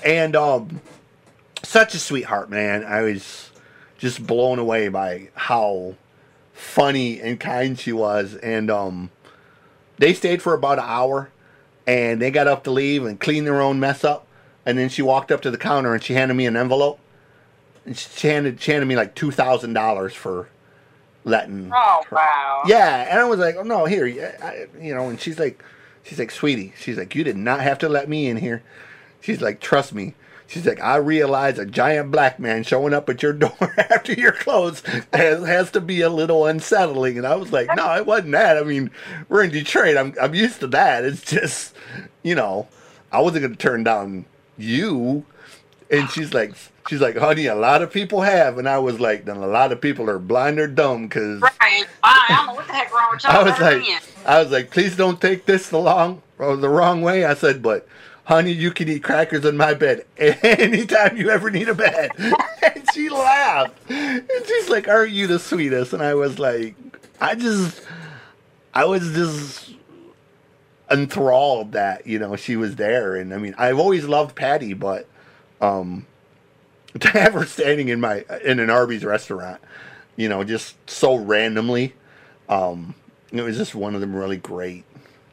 and 0.05 0.35
um, 0.37 0.81
such 1.62 1.95
a 1.95 1.99
sweetheart, 1.99 2.51
man. 2.51 2.85
I 2.85 3.03
was 3.03 3.51
just 3.99 4.26
blown 4.26 4.59
away 4.59 4.89
by 4.89 5.29
how 5.35 5.95
funny 6.53 7.20
and 7.20 7.39
kind 7.41 7.79
she 7.79 7.93
was. 7.93 8.35
And 8.37 8.70
um, 8.70 9.11
they 9.99 10.12
stayed 10.14 10.41
for 10.43 10.55
about 10.55 10.79
an 10.79 10.85
hour, 10.87 11.31
and 11.89 12.20
they 12.22 12.30
got 12.30 12.47
up 12.47 12.62
to 12.64 12.70
leave 12.70 13.05
and 13.05 13.18
clean 13.18 13.45
their 13.45 13.61
own 13.61 13.80
mess 13.80 14.05
up. 14.05 14.26
And 14.66 14.76
then 14.78 14.91
she 14.91 15.01
walked 15.01 15.32
up 15.32 15.41
to 15.43 15.51
the 15.51 15.57
counter 15.57 15.95
and 15.95 16.03
she 16.03 16.12
handed 16.12 16.34
me 16.34 16.45
an 16.47 16.55
envelope. 16.57 17.01
And 17.86 17.97
she 17.97 18.28
handed, 18.28 18.61
she 18.61 18.72
handed 18.72 18.86
me 18.86 18.95
like 18.97 19.14
two 19.14 19.30
thousand 19.30 19.72
dollars 19.72 20.12
for 20.14 20.49
letting. 21.24 21.72
Oh 21.74 22.03
her- 22.11 22.16
wow. 22.16 22.62
yeah, 22.66 23.07
and 23.11 23.18
I 23.18 23.24
was 23.24 23.39
like, 23.41 23.57
"Oh 23.57 23.62
no, 23.62 23.86
here, 23.86 24.05
I- 24.43 24.66
you 24.80 24.95
know." 24.95 25.09
And 25.09 25.18
she's 25.18 25.39
like, 25.39 25.64
"She's 26.05 26.18
like, 26.18 26.30
sweetie, 26.30 26.74
she's 26.78 26.99
like, 26.99 27.14
you 27.14 27.24
did 27.24 27.36
not 27.39 27.61
have 27.61 27.78
to 27.78 27.89
let 27.89 28.09
me 28.09 28.26
in 28.28 28.36
here." 28.36 28.62
She's 29.22 29.41
like, 29.41 29.59
"Trust 29.61 29.95
me." 29.95 30.14
She's 30.49 30.67
like, 30.67 30.81
"I 30.81 30.97
realize 30.97 31.59
a 31.59 31.67
giant 31.67 32.11
black 32.11 32.41
man 32.41 32.65
showing 32.65 32.93
up 32.95 33.09
at 33.09 33.23
your 33.23 33.33
door 33.35 33.57
after 33.91 34.15
your 34.15 34.33
clothes 34.33 34.83
has, 35.13 35.47
has 35.47 35.71
to 35.73 35.81
be 35.81 36.01
a 36.01 36.11
little 36.11 36.47
unsettling." 36.47 37.19
And 37.19 37.27
I 37.27 37.37
was 37.37 37.53
like, 37.53 37.69
"No, 37.77 37.95
it 37.97 38.07
wasn't 38.07 38.33
that. 38.33 38.57
I 38.57 38.63
mean, 38.63 38.91
we're 39.29 39.45
in 39.45 39.51
Detroit. 39.51 39.97
I'm 39.97 40.15
I'm 40.21 40.35
used 40.35 40.59
to 40.61 40.67
that. 40.69 41.05
It's 41.05 41.23
just, 41.23 41.77
you 42.23 42.35
know, 42.35 42.67
I 43.13 43.21
wasn't 43.21 43.43
gonna 43.43 43.57
turn 43.57 43.85
down 43.85 44.25
you." 44.57 45.25
And 45.91 46.11
she's 46.11 46.35
like, 46.35 46.55
she's 46.89 47.01
like, 47.01 47.17
honey, 47.17 47.47
a 47.47 47.55
lot 47.55 47.81
of 47.81 47.91
people 47.91 48.21
have, 48.21 48.59
and 48.59 48.69
I 48.69 48.79
was 48.79 49.01
like, 49.01 49.25
then 49.25 49.39
a 49.39 49.47
lot 49.47 49.73
of 49.73 49.81
people 49.81 50.11
are 50.11 50.19
blind 50.19 50.59
or 50.59 50.67
dumb 50.67 51.09
because 51.09 51.41
Right. 51.41 51.87
I 52.03 52.27
don't 52.29 52.47
know 52.49 52.55
what 52.55 52.67
the 52.67 52.73
heck 52.75 52.93
wrong 52.93 53.09
with 53.13 53.25
y'all. 53.25 53.33
I 53.33 53.43
was 53.43 53.59
like. 53.59 54.03
I 54.27 54.43
was 54.43 54.51
like, 54.53 54.71
please 54.71 54.97
don't 54.97 55.19
take 55.21 55.47
this 55.47 55.71
the 55.71 55.79
long 55.79 56.21
or 56.39 56.57
the 56.57 56.69
wrong 56.69 57.01
way. 57.01 57.25
I 57.25 57.33
said, 57.35 57.63
but 57.63 57.89
honey, 58.29 58.53
you 58.53 58.70
can 58.70 58.89
eat 58.89 59.03
crackers 59.03 59.45
in 59.45 59.57
my 59.57 59.74
bed 59.74 60.07
anytime 60.16 61.16
you 61.16 61.31
ever 61.31 61.51
need 61.51 61.68
a 61.68 61.74
bed. 61.74 62.11
and 62.18 62.85
she 62.95 63.09
laughed, 63.09 63.74
and 63.91 64.29
she's 64.47 64.68
like, 64.68 64.87
aren't 64.87 65.12
you 65.12 65.26
the 65.26 65.39
sweetest? 65.39 65.93
And 65.93 66.03
I 66.03 66.14
was 66.14 66.39
like, 66.39 66.76
I 67.20 67.35
just, 67.35 67.83
I 68.74 68.85
was 68.85 69.12
just 69.12 69.74
enthralled 70.91 71.72
that 71.72 72.07
you 72.07 72.18
know 72.18 72.37
she 72.37 72.57
was 72.57 72.76
there, 72.76 73.16
and 73.16 73.35
I 73.35 73.39
mean, 73.39 73.55
I've 73.59 73.79
always 73.79 74.07
loved 74.07 74.37
Patti, 74.37 74.74
but 74.74 75.09
um, 75.61 76.07
to 77.01 77.09
have 77.09 77.33
her 77.33 77.47
standing 77.47 77.89
in 77.89 78.01
my 78.01 78.24
in 78.45 78.61
an 78.61 78.70
Arby's 78.70 79.05
restaurant, 79.05 79.61
you 80.16 80.29
know, 80.29 80.45
just 80.45 80.76
so 80.89 81.16
randomly 81.16 81.95
um, 82.49 82.95
it 83.33 83.43
was 83.43 83.57
just 83.57 83.74
one 83.74 83.95
of 83.95 84.01
them 84.01 84.14
really 84.14 84.37
great 84.37 84.85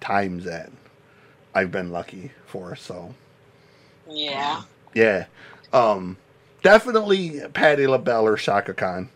times 0.02 0.46
that 0.46 0.70
I've 1.56 1.72
been 1.72 1.92
lucky 1.92 2.32
for. 2.46 2.76
So 2.76 3.16
Yeah. 4.08 4.62
yeah, 4.94 5.26
um, 5.74 6.18
definitely 6.62 7.42
Patti 7.54 7.88
LaBelle 7.88 8.28
or 8.28 8.36
Chaka 8.38 8.74
Khan. 8.74 9.10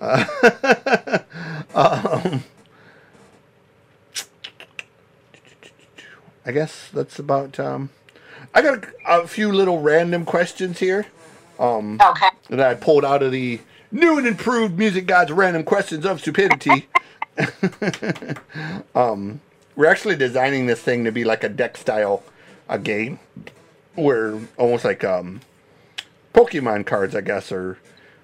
Uh, 0.00 0.24
um, 1.74 2.42
I 6.44 6.52
guess 6.52 6.88
that's 6.92 7.18
about. 7.18 7.58
Um, 7.60 7.90
I 8.54 8.62
got 8.62 8.84
a, 8.84 8.88
a 9.22 9.26
few 9.28 9.52
little 9.52 9.80
random 9.80 10.24
questions 10.24 10.78
here. 10.78 11.06
Um, 11.58 12.00
Okay. 12.02 12.28
that 12.50 12.60
I 12.60 12.74
pulled 12.74 13.04
out 13.04 13.22
of 13.22 13.32
the 13.32 13.60
new 13.90 14.18
and 14.18 14.26
improved 14.26 14.78
Music 14.78 15.06
God's 15.06 15.32
Random 15.32 15.64
Questions 15.64 16.04
of 16.04 16.20
Stupidity. 16.20 16.86
um, 18.94 19.40
we're 19.76 19.86
actually 19.86 20.16
designing 20.16 20.66
this 20.66 20.80
thing 20.80 21.04
to 21.04 21.12
be 21.12 21.22
like 21.24 21.44
a 21.44 21.48
deck 21.48 21.76
style 21.76 22.22
a 22.68 22.78
game, 22.78 23.20
where 23.94 24.40
almost 24.56 24.84
like 24.84 25.04
um, 25.04 25.40
Pokemon 26.34 26.86
cards, 26.86 27.14
I 27.14 27.20
guess, 27.20 27.52
or 27.52 27.78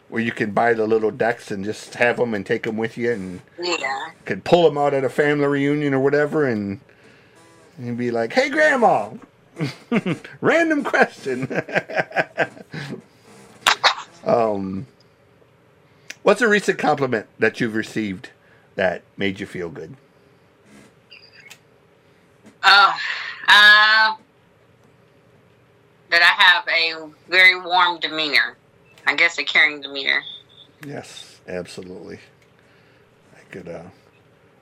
where 0.09 0.21
you 0.23 0.33
can 0.33 0.51
buy 0.51 0.75
the 0.75 0.87
little 0.87 1.11
decks 1.11 1.51
and 1.51 1.65
just 1.65 1.95
have 1.95 2.17
them 2.17 2.35
and 2.35 2.45
take 2.45 2.65
them 2.65 2.77
with 2.77 2.99
you, 2.99 3.13
and 3.13 3.41
Yeah. 3.63 4.11
could 4.25 4.43
pull 4.45 4.65
them 4.65 4.77
out 4.77 4.95
at 4.95 5.05
a 5.05 5.09
family 5.09 5.47
reunion 5.47 5.95
or 5.95 6.01
whatever, 6.01 6.47
and 6.47 6.81
and 7.79 7.97
be 7.97 8.11
like, 8.11 8.33
"Hey, 8.33 8.49
Grandma." 8.51 9.11
Random 10.41 10.83
question. 10.83 11.47
um, 14.25 14.87
what's 16.23 16.41
a 16.41 16.49
recent 16.49 16.79
compliment 16.79 17.27
that 17.39 17.61
you've 17.61 17.75
received 17.75 18.31
that 18.77 19.03
made 19.17 19.41
you 19.41 19.47
feel 19.47 19.69
good? 19.69 19.95
Oh, 22.65 22.95
uh, 23.49 24.15
that 26.11 26.23
I 26.23 26.43
have 26.43 26.69
a 26.69 27.11
very 27.29 27.61
warm 27.61 27.99
demeanor. 27.99 28.57
I 29.07 29.17
guess 29.17 29.39
a 29.39 29.45
caring 29.45 29.81
demeanor. 29.81 30.23
Yes, 30.87 31.41
absolutely. 31.49 32.19
I 33.35 33.41
could, 33.51 33.69
uh, 33.69 33.85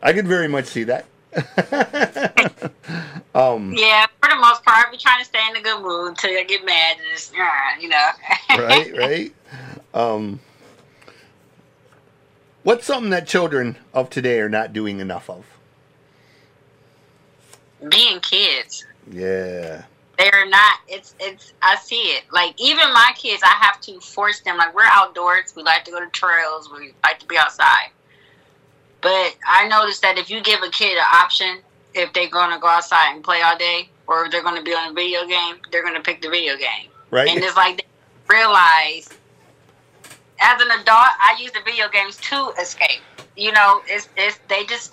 I 0.03 0.13
could 0.13 0.27
very 0.27 0.49
much 0.49 0.67
see 0.67 0.85
that. 0.85 1.05
um, 3.35 3.75
Yeah, 3.77 4.07
for 4.21 4.31
the 4.31 4.37
most 4.37 4.65
part, 4.65 4.87
I'll 4.87 4.91
be 4.91 4.97
trying 4.97 5.21
to 5.21 5.25
stay 5.25 5.41
in 5.51 5.57
a 5.57 5.63
good 5.63 5.83
mood 5.83 6.09
until 6.09 6.31
I 6.31 6.45
get 6.45 6.65
mad 6.65 6.97
and 6.97 7.07
just, 7.13 7.35
uh, 7.35 7.81
you 7.81 7.89
know. 7.89 8.11
right, 8.59 8.97
right. 8.97 9.35
Um, 9.93 10.41
what's 12.63 12.87
something 12.87 13.11
that 13.11 13.27
children 13.27 13.77
of 13.93 14.09
today 14.11 14.41
are 14.41 14.49
not 14.49 14.73
doing 14.73 15.01
enough 15.01 15.29
of? 15.29 15.45
Being 17.89 18.21
kids. 18.21 18.85
Yeah, 19.11 19.85
They're 20.19 20.47
not. 20.49 20.81
It's 20.87 21.15
it's. 21.19 21.53
I 21.63 21.77
see 21.77 21.97
it. 21.97 22.25
Like 22.31 22.55
even 22.61 22.93
my 22.93 23.13
kids, 23.17 23.43
I 23.43 23.55
have 23.61 23.81
to 23.83 23.99
force 24.01 24.41
them. 24.41 24.59
Like 24.59 24.75
we're 24.75 24.85
outdoors. 24.85 25.55
We 25.57 25.63
like 25.63 25.85
to 25.85 25.91
go 25.91 26.01
to 26.01 26.11
trails. 26.11 26.71
We 26.71 26.95
like 27.03 27.19
to 27.21 27.27
be 27.27 27.39
outside. 27.39 27.91
But 29.01 29.35
I 29.49 29.67
noticed 29.69 30.03
that 30.03 30.19
if 30.19 30.29
you 30.31 30.43
give 30.43 30.61
a 30.63 30.71
kid 30.71 30.99
an 30.99 31.05
option, 31.11 31.61
if 31.95 32.13
they're 32.13 32.29
gonna 32.29 32.61
go 32.61 32.67
outside 32.67 33.15
and 33.15 33.25
play 33.25 33.41
all 33.41 33.57
day, 33.57 33.89
or 34.07 34.27
if 34.27 34.31
they're 34.33 34.43
gonna 34.43 34.63
be 34.63 34.73
on 34.75 34.91
a 34.91 34.95
video 34.95 35.27
game, 35.27 35.57
they're 35.73 35.83
gonna 35.83 36.03
pick 36.03 36.21
the 36.21 36.29
video 36.29 36.57
game. 36.57 36.89
right. 37.11 37.29
And 37.29 37.43
it's 37.43 37.57
like 37.57 37.79
they 37.79 38.37
realize 38.37 39.09
as 40.41 40.61
an 40.61 40.71
adult, 40.71 40.89
I 40.89 41.37
use 41.39 41.53
the 41.53 41.61
video 41.65 41.89
games 41.89 42.17
to 42.17 42.53
escape. 42.61 43.01
You 43.37 43.53
know, 43.53 43.81
it's 43.87 44.09
it's 44.17 44.39
they 44.49 44.65
just 44.65 44.91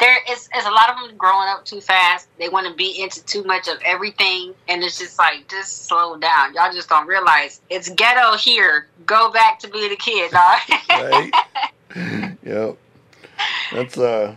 there 0.00 0.18
is 0.30 0.48
it's 0.54 0.66
a 0.66 0.70
lot 0.70 0.90
of 0.90 1.08
them 1.08 1.16
growing 1.16 1.48
up 1.48 1.64
too 1.64 1.80
fast. 1.80 2.28
They 2.38 2.48
want 2.48 2.66
to 2.66 2.74
be 2.74 3.00
into 3.00 3.24
too 3.24 3.44
much 3.44 3.68
of 3.68 3.78
everything, 3.84 4.54
and 4.68 4.82
it's 4.82 4.98
just 4.98 5.18
like 5.18 5.48
just 5.48 5.86
slow 5.86 6.16
down. 6.16 6.52
Y'all 6.54 6.72
just 6.72 6.88
don't 6.88 7.06
realize 7.06 7.60
it's 7.70 7.88
ghetto 7.90 8.36
here. 8.36 8.88
Go 9.06 9.30
back 9.30 9.60
to 9.60 9.68
being 9.68 9.92
a 9.92 9.96
kid, 9.96 10.32
dog. 10.32 10.60
right. 10.90 11.32
yep. 12.44 12.76
That's 13.72 13.96
uh 13.96 14.36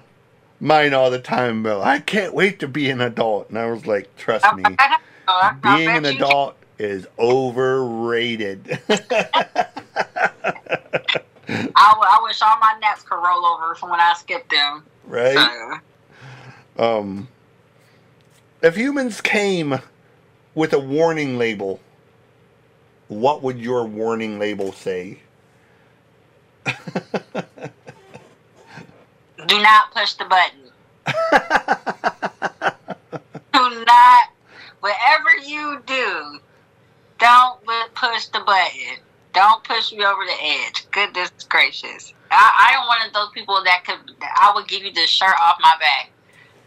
mine 0.59 0.93
all 0.93 1.09
the 1.09 1.19
time, 1.19 1.63
Bill. 1.63 1.81
I 1.81 1.99
can't 1.99 2.33
wait 2.33 2.59
to 2.59 2.67
be 2.67 2.89
an 2.89 3.01
adult, 3.01 3.49
and 3.49 3.57
I 3.57 3.69
was 3.69 3.85
like, 3.85 4.15
trust 4.15 4.45
me, 4.55 4.63
being 5.61 5.89
an 5.89 6.05
adult 6.05 6.55
is 6.77 7.07
overrated. 7.17 8.79
I, 11.79 12.19
I 12.19 12.23
wish 12.23 12.41
all 12.41 12.57
my 12.59 12.75
naps 12.81 13.03
could 13.03 13.15
roll 13.15 13.45
over 13.45 13.73
from 13.73 13.89
when 13.89 14.01
I 14.01 14.13
skipped 14.13 14.51
them. 14.51 14.83
Right. 15.05 15.79
So. 16.75 16.83
Um, 16.83 17.29
if 18.61 18.75
humans 18.75 19.21
came 19.21 19.79
with 20.55 20.73
a 20.73 20.79
warning 20.79 21.37
label, 21.37 21.79
what 23.07 23.41
would 23.43 23.59
your 23.59 23.85
warning 23.85 24.39
label 24.39 24.73
say? 24.73 25.19
Do 26.65 26.73
not 29.61 29.93
push 29.93 30.15
the 30.15 30.25
button. 30.25 30.59
do 33.53 33.85
not, 33.85 34.23
whatever 34.81 35.29
you 35.45 35.81
do, 35.85 36.41
don't 37.19 37.61
push 37.95 38.25
the 38.25 38.41
button. 38.45 38.97
Don't 39.39 39.63
push 39.63 39.93
me 39.93 40.03
over 40.03 40.25
the 40.25 40.35
edge. 40.43 40.83
Goodness 40.91 41.31
gracious. 41.47 42.13
I, 42.29 42.75
I 42.75 42.75
am 42.75 42.87
one 42.87 43.07
of 43.07 43.13
those 43.13 43.29
people 43.33 43.63
that 43.63 43.85
could, 43.85 44.11
I 44.21 44.51
would 44.53 44.67
give 44.67 44.83
you 44.83 44.91
the 44.91 45.07
shirt 45.07 45.33
off 45.41 45.55
my 45.61 45.73
back. 45.79 46.11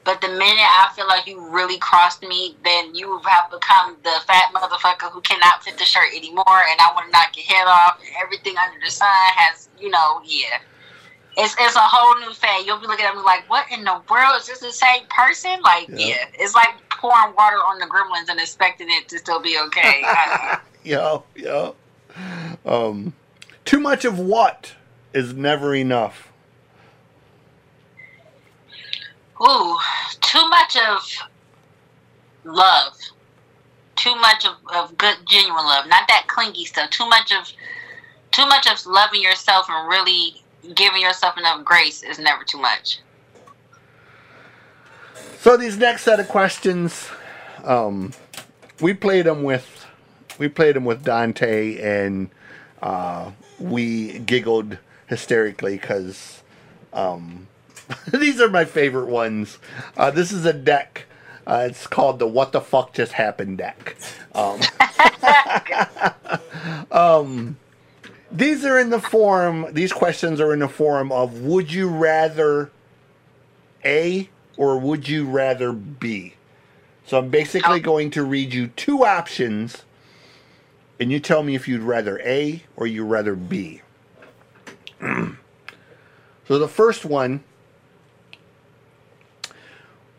But 0.04 0.22
the 0.22 0.28
minute 0.28 0.64
I 0.64 0.90
feel 0.96 1.06
like 1.06 1.26
you 1.26 1.46
really 1.50 1.76
crossed 1.76 2.22
me, 2.22 2.56
then 2.64 2.94
you 2.94 3.20
have 3.26 3.50
become 3.50 3.98
the 4.02 4.16
fat 4.26 4.54
motherfucker 4.54 5.12
who 5.12 5.20
cannot 5.20 5.62
fit 5.62 5.76
the 5.76 5.84
shirt 5.84 6.16
anymore, 6.16 6.44
and 6.48 6.80
I 6.80 6.90
want 6.94 7.08
to 7.08 7.12
knock 7.12 7.36
your 7.36 7.44
head 7.44 7.66
off. 7.66 8.00
And 8.00 8.08
everything 8.22 8.54
under 8.56 8.82
the 8.82 8.90
sun 8.90 9.06
has, 9.36 9.68
you 9.78 9.90
know, 9.90 10.22
yeah. 10.24 10.56
It's 11.36 11.54
it's 11.60 11.76
a 11.76 11.80
whole 11.80 12.18
new 12.20 12.32
fad. 12.32 12.64
You'll 12.64 12.80
be 12.80 12.86
looking 12.86 13.04
at 13.04 13.14
me 13.14 13.20
like, 13.20 13.48
what 13.50 13.66
in 13.70 13.84
the 13.84 14.00
world 14.10 14.40
is 14.40 14.46
this 14.46 14.60
the 14.60 14.72
same 14.72 15.02
person? 15.10 15.60
Like, 15.60 15.88
yeah, 15.90 16.06
yeah. 16.06 16.24
it's 16.38 16.54
like 16.54 16.70
pouring 16.88 17.34
water 17.36 17.56
on 17.56 17.78
the 17.80 17.86
gremlins 17.86 18.30
and 18.30 18.40
expecting 18.40 18.88
it 18.90 19.10
to 19.10 19.18
still 19.18 19.40
be 19.40 19.58
okay. 19.66 20.02
Uh-uh. 20.06 20.58
yo, 20.84 21.24
yo. 21.36 21.76
Um, 22.64 23.14
too 23.64 23.80
much 23.80 24.04
of 24.04 24.18
what 24.18 24.74
is 25.12 25.34
never 25.34 25.74
enough. 25.74 26.32
Ooh, 29.40 29.76
too 30.20 30.48
much 30.48 30.76
of 30.76 31.18
love. 32.44 32.96
Too 33.96 34.14
much 34.16 34.46
of, 34.46 34.54
of 34.74 34.96
good 34.98 35.16
genuine 35.28 35.64
love. 35.64 35.86
Not 35.86 36.08
that 36.08 36.26
clingy 36.28 36.64
stuff. 36.64 36.90
Too 36.90 37.08
much 37.08 37.32
of 37.32 37.46
too 38.30 38.46
much 38.46 38.66
of 38.66 38.84
loving 38.86 39.22
yourself 39.22 39.66
and 39.68 39.88
really 39.88 40.42
giving 40.74 41.02
yourself 41.02 41.36
enough 41.36 41.64
grace 41.64 42.02
is 42.02 42.18
never 42.18 42.44
too 42.44 42.58
much. 42.58 43.00
So 45.40 45.56
these 45.56 45.76
next 45.76 46.02
set 46.04 46.18
of 46.18 46.28
questions, 46.28 47.10
um, 47.64 48.12
we 48.80 48.94
played 48.94 49.26
them 49.26 49.42
with 49.42 49.81
we 50.42 50.48
played 50.48 50.74
them 50.74 50.84
with 50.84 51.04
Dante, 51.04 51.78
and 51.78 52.28
uh, 52.82 53.30
we 53.60 54.18
giggled 54.18 54.76
hysterically 55.06 55.76
because 55.76 56.42
um, 56.92 57.46
these 58.12 58.40
are 58.40 58.48
my 58.48 58.64
favorite 58.64 59.06
ones. 59.06 59.60
Uh, 59.96 60.10
this 60.10 60.32
is 60.32 60.44
a 60.44 60.52
deck. 60.52 61.06
Uh, 61.46 61.68
it's 61.70 61.86
called 61.86 62.18
the 62.18 62.26
"What 62.26 62.50
the 62.50 62.60
fuck 62.60 62.92
just 62.92 63.12
happened" 63.12 63.58
deck. 63.58 63.96
Um, 64.34 64.60
um, 66.90 67.56
these 68.32 68.64
are 68.64 68.80
in 68.80 68.90
the 68.90 69.00
form. 69.00 69.72
These 69.72 69.92
questions 69.92 70.40
are 70.40 70.52
in 70.52 70.58
the 70.58 70.68
form 70.68 71.12
of: 71.12 71.42
Would 71.42 71.72
you 71.72 71.88
rather 71.88 72.72
A 73.84 74.28
or 74.56 74.76
would 74.76 75.08
you 75.08 75.24
rather 75.24 75.72
B? 75.72 76.34
So 77.06 77.18
I'm 77.18 77.28
basically 77.28 77.78
oh. 77.78 77.82
going 77.82 78.10
to 78.10 78.24
read 78.24 78.52
you 78.52 78.68
two 78.68 79.04
options 79.04 79.84
and 81.00 81.10
you 81.10 81.20
tell 81.20 81.42
me 81.42 81.54
if 81.54 81.66
you'd 81.66 81.82
rather 81.82 82.20
A 82.20 82.62
or 82.76 82.86
you'd 82.86 83.04
rather 83.04 83.34
B. 83.34 83.82
so 85.00 86.58
the 86.58 86.68
first 86.68 87.04
one, 87.04 87.42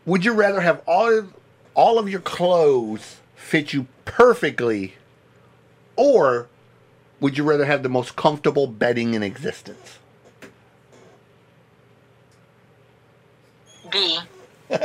would 0.04 0.24
you 0.24 0.32
rather 0.32 0.60
have 0.60 0.82
all 0.86 1.18
of, 1.18 1.34
all 1.74 1.98
of 1.98 2.08
your 2.08 2.20
clothes 2.20 3.16
fit 3.34 3.72
you 3.72 3.86
perfectly 4.04 4.94
or 5.96 6.48
would 7.20 7.38
you 7.38 7.44
rather 7.44 7.64
have 7.64 7.82
the 7.82 7.88
most 7.88 8.16
comfortable 8.16 8.66
bedding 8.66 9.14
in 9.14 9.22
existence? 9.22 9.98
B. 13.90 14.18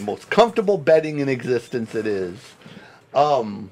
most 0.00 0.30
comfortable 0.30 0.78
bedding 0.78 1.18
in 1.18 1.28
existence 1.28 1.94
it 1.94 2.06
is. 2.06 2.38
Um, 3.12 3.70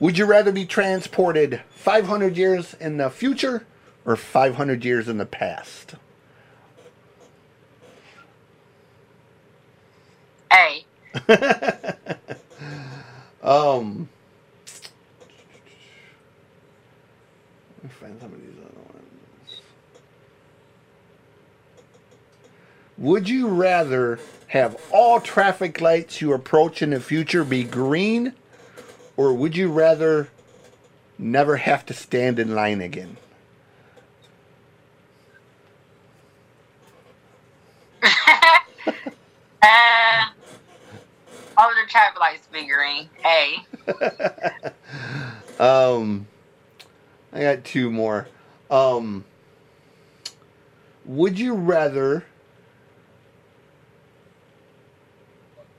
would 0.00 0.16
you 0.16 0.26
rather 0.26 0.52
be 0.52 0.64
transported 0.64 1.60
500 1.70 2.36
years 2.36 2.74
in 2.74 2.98
the 2.98 3.10
future 3.10 3.64
or 4.04 4.16
500 4.16 4.84
years 4.84 5.08
in 5.08 5.18
the 5.18 5.26
past? 5.26 5.94
A. 10.52 10.84
um. 13.42 14.08
Let 17.76 17.84
me 17.84 17.90
find 17.90 18.20
some 18.20 18.32
of 18.32 18.40
these 18.40 18.56
other 18.58 18.80
ones. 18.92 19.60
Would 22.98 23.28
you 23.28 23.48
rather 23.48 24.20
have 24.48 24.80
all 24.90 25.20
traffic 25.20 25.80
lights 25.80 26.20
you 26.20 26.32
approach 26.32 26.82
in 26.82 26.90
the 26.90 27.00
future 27.00 27.44
be 27.44 27.64
green 27.64 28.32
or 29.18 29.34
would 29.34 29.54
you 29.56 29.68
rather 29.68 30.28
never 31.18 31.56
have 31.56 31.84
to 31.84 31.92
stand 31.92 32.38
in 32.38 32.54
line 32.54 32.80
again? 32.80 33.16
uh, 38.00 38.08
all 41.56 41.68
the 41.70 41.88
traffic 41.88 42.20
lights 42.20 42.46
figuring. 42.52 43.10
A. 43.26 43.58
um, 45.58 46.28
I 47.32 47.40
got 47.40 47.64
two 47.64 47.90
more. 47.90 48.28
Um, 48.70 49.24
would 51.04 51.40
you 51.40 51.54
rather 51.54 52.24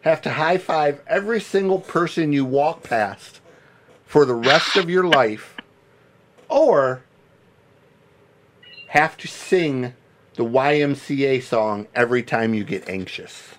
have 0.02 0.22
to 0.24 0.32
high 0.32 0.58
five 0.58 1.02
every 1.08 1.42
single 1.42 1.80
person 1.80 2.34
you 2.34 2.46
walk 2.46 2.84
past 2.84 3.40
for 4.06 4.26
the 4.26 4.34
rest 4.34 4.76
of 4.76 4.90
your 4.90 5.04
life, 5.04 5.56
or 6.48 7.04
have 8.88 9.16
to 9.18 9.28
sing 9.28 9.94
the 10.36 10.44
YMCA 10.44 11.44
song 11.44 11.88
every 11.94 12.24
time 12.24 12.54
you 12.54 12.64
get 12.64 12.90
anxious? 12.90 13.50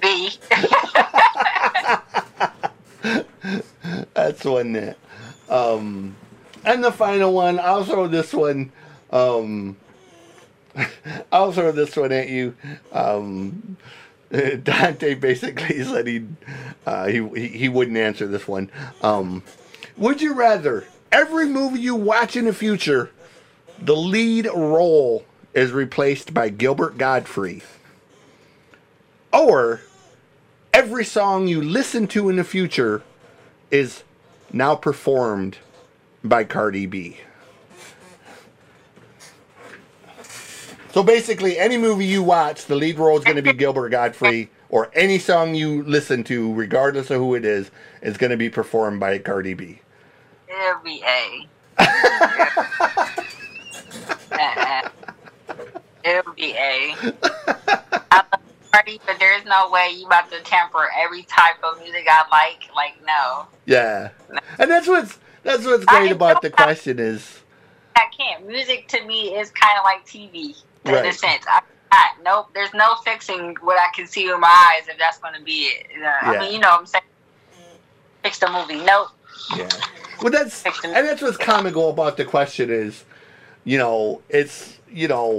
B. 0.00 0.30
That's 4.14 4.44
one 4.44 4.72
that. 4.72 4.96
Um, 5.48 6.16
and 6.64 6.84
the 6.84 6.92
final 6.92 7.32
one, 7.32 7.58
I'll 7.58 7.84
throw 7.84 8.08
this 8.08 8.32
one. 8.34 8.72
Um, 9.10 9.76
I'll 11.32 11.52
throw 11.52 11.72
this 11.72 11.96
one 11.96 12.12
at 12.12 12.28
you. 12.28 12.54
Um, 12.92 13.76
Dante 14.62 15.14
basically 15.14 15.82
said 15.84 16.06
he, 16.06 16.26
uh, 16.84 17.06
he 17.06 17.48
he 17.48 17.68
wouldn't 17.68 17.96
answer 17.96 18.26
this 18.26 18.46
one. 18.48 18.70
Um, 19.02 19.42
would 19.96 20.20
you 20.20 20.34
rather 20.34 20.86
every 21.12 21.46
movie 21.46 21.80
you 21.80 21.94
watch 21.94 22.36
in 22.36 22.44
the 22.46 22.52
future, 22.52 23.10
the 23.78 23.96
lead 23.96 24.46
role 24.46 25.24
is 25.54 25.72
replaced 25.72 26.34
by 26.34 26.48
Gilbert 26.48 26.98
Gottfried, 26.98 27.62
or 29.32 29.80
every 30.74 31.04
song 31.04 31.46
you 31.46 31.62
listen 31.62 32.06
to 32.08 32.28
in 32.28 32.36
the 32.36 32.44
future 32.44 33.02
is 33.70 34.02
now 34.52 34.74
performed 34.74 35.58
by 36.22 36.44
Cardi 36.44 36.86
B? 36.86 37.18
So 40.96 41.02
basically, 41.02 41.58
any 41.58 41.76
movie 41.76 42.06
you 42.06 42.22
watch, 42.22 42.64
the 42.64 42.74
lead 42.74 42.98
role 42.98 43.18
is 43.18 43.24
going 43.24 43.36
to 43.36 43.42
be 43.42 43.52
Gilbert 43.52 43.90
Gottfried, 43.90 44.48
or 44.70 44.90
any 44.94 45.18
song 45.18 45.54
you 45.54 45.82
listen 45.82 46.24
to, 46.24 46.54
regardless 46.54 47.10
of 47.10 47.18
who 47.18 47.34
it 47.34 47.44
is, 47.44 47.70
is 48.00 48.16
going 48.16 48.30
to 48.30 48.38
be 48.38 48.48
performed 48.48 48.98
by 48.98 49.18
Cardi 49.18 49.52
B? 49.52 49.80
It'll 50.48 50.82
be 50.82 51.04
A. 51.04 51.46
It'll 56.02 56.32
be 56.32 56.52
A. 56.52 56.94
I 58.10 58.24
love 58.32 58.40
Cardi, 58.72 58.98
but 59.04 59.18
there's 59.18 59.44
no 59.44 59.68
way 59.68 59.96
you 59.98 60.06
about 60.06 60.30
to 60.30 60.40
temper 60.44 60.88
every 60.98 61.24
type 61.24 61.62
of 61.62 61.78
music 61.78 62.06
I 62.08 62.24
like. 62.32 62.74
Like, 62.74 62.94
no. 63.06 63.46
Yeah, 63.66 64.12
and 64.58 64.70
that's 64.70 64.88
what's 64.88 65.18
that's 65.42 65.66
what's 65.66 65.84
great 65.84 66.10
about 66.10 66.40
the 66.40 66.48
question 66.48 66.98
is 66.98 67.42
I 67.96 68.06
can't. 68.16 68.46
Music 68.46 68.88
to 68.88 69.04
me 69.04 69.34
is 69.34 69.50
kind 69.50 69.78
of 69.78 69.84
like 69.84 70.06
TV 70.06 70.56
in 70.86 70.94
Right. 70.94 71.06
a 71.06 71.12
sense. 71.12 71.44
I, 71.48 71.60
I, 71.92 72.08
nope, 72.24 72.48
there's 72.54 72.72
no 72.74 72.96
fixing 73.04 73.56
what 73.62 73.78
I 73.78 73.88
can 73.94 74.06
see 74.06 74.28
with 74.28 74.40
my 74.40 74.72
eyes 74.76 74.88
if 74.88 74.98
that's 74.98 75.18
going 75.18 75.34
to 75.34 75.42
be 75.42 75.68
it. 75.68 75.86
Uh, 76.02 76.08
I 76.22 76.38
mean, 76.38 76.52
you 76.52 76.58
know 76.58 76.68
what 76.70 76.80
I'm 76.80 76.86
saying? 76.86 77.04
Fix 78.22 78.38
the 78.38 78.50
movie. 78.50 78.84
Nope. 78.84 79.08
Yeah. 79.56 79.68
Well, 80.22 80.32
that's 80.32 80.64
and 80.84 80.92
that's 80.94 81.22
what's 81.22 81.36
comical 81.36 81.90
about 81.90 82.16
the 82.16 82.24
question 82.24 82.70
is, 82.70 83.04
you 83.64 83.78
know, 83.78 84.22
it's 84.28 84.78
you 84.90 85.06
know, 85.08 85.38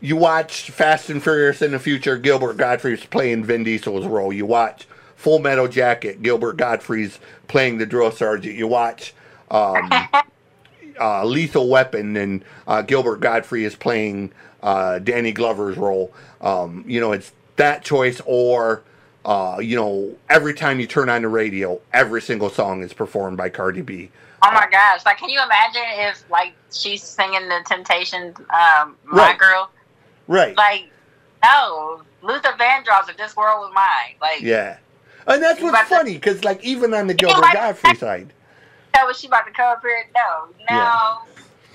you 0.00 0.16
watch 0.16 0.70
Fast 0.70 1.08
and 1.10 1.22
Furious 1.22 1.62
in 1.62 1.70
the 1.70 1.78
future. 1.78 2.18
Gilbert 2.18 2.56
Gottfried's 2.56 3.06
playing 3.06 3.44
Vin 3.44 3.64
Diesel's 3.64 4.06
role. 4.06 4.32
You 4.32 4.44
watch 4.44 4.86
Full 5.14 5.38
Metal 5.38 5.68
Jacket. 5.68 6.22
Gilbert 6.22 6.56
Gottfried's 6.56 7.18
playing 7.48 7.78
the 7.78 7.86
drill 7.86 8.10
sergeant. 8.10 8.56
You 8.56 8.66
watch 8.66 9.14
um, 9.50 9.90
uh, 11.00 11.24
Lethal 11.24 11.68
Weapon, 11.68 12.16
and 12.16 12.44
uh, 12.66 12.82
Gilbert 12.82 13.20
Gottfried 13.20 13.64
is 13.64 13.76
playing 13.76 14.32
uh, 14.66 14.98
Danny 14.98 15.32
Glover's 15.32 15.76
role. 15.78 16.12
Um, 16.40 16.84
you 16.86 17.00
know, 17.00 17.12
it's 17.12 17.32
that 17.54 17.84
choice, 17.84 18.20
or 18.26 18.82
uh, 19.24 19.58
you 19.62 19.76
know, 19.76 20.14
every 20.28 20.52
time 20.52 20.80
you 20.80 20.86
turn 20.86 21.08
on 21.08 21.22
the 21.22 21.28
radio, 21.28 21.80
every 21.92 22.20
single 22.20 22.50
song 22.50 22.82
is 22.82 22.92
performed 22.92 23.36
by 23.36 23.48
Cardi 23.48 23.80
B. 23.80 24.10
Oh 24.42 24.52
my 24.52 24.68
gosh! 24.70 25.06
Like, 25.06 25.18
can 25.18 25.30
you 25.30 25.42
imagine 25.42 25.82
if 26.10 26.28
like 26.30 26.52
she's 26.72 27.02
singing 27.02 27.48
the 27.48 27.62
Temptation, 27.64 28.34
um, 28.52 28.96
"My 29.04 29.28
Right. 29.28 29.38
Girl"? 29.38 29.70
Right. 30.26 30.56
Like, 30.56 30.90
no, 31.44 32.02
Luther 32.22 32.52
Vandross. 32.58 33.08
If 33.08 33.16
this 33.16 33.36
world 33.36 33.60
was 33.60 33.72
mine, 33.72 34.16
like, 34.20 34.42
Yeah. 34.42 34.78
And 35.28 35.42
that's 35.42 35.60
what's 35.60 35.88
funny, 35.88 36.14
because, 36.14 36.44
like, 36.44 36.62
even 36.64 36.94
on 36.94 37.06
the 37.08 37.14
Gilbert 37.14 37.52
Gottfried 37.52 37.98
side, 37.98 38.32
that 38.94 39.06
was 39.06 39.18
she 39.18 39.26
about 39.26 39.46
to 39.46 39.52
come 39.52 39.72
up 39.72 39.82
here? 39.82 40.06
No, 40.14 40.48
no, 40.70 41.18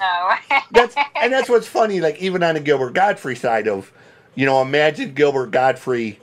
no. 0.01 0.57
that's 0.71 0.95
and 1.15 1.31
that's 1.31 1.49
what's 1.49 1.67
funny. 1.67 2.01
Like, 2.01 2.17
even 2.17 2.43
on 2.43 2.55
the 2.55 2.59
Gilbert 2.59 2.93
Gottfried 2.93 3.37
side 3.37 3.67
of, 3.67 3.91
you 4.35 4.45
know, 4.45 4.61
imagine 4.61 5.13
Gilbert 5.13 5.51
Gottfried 5.51 6.17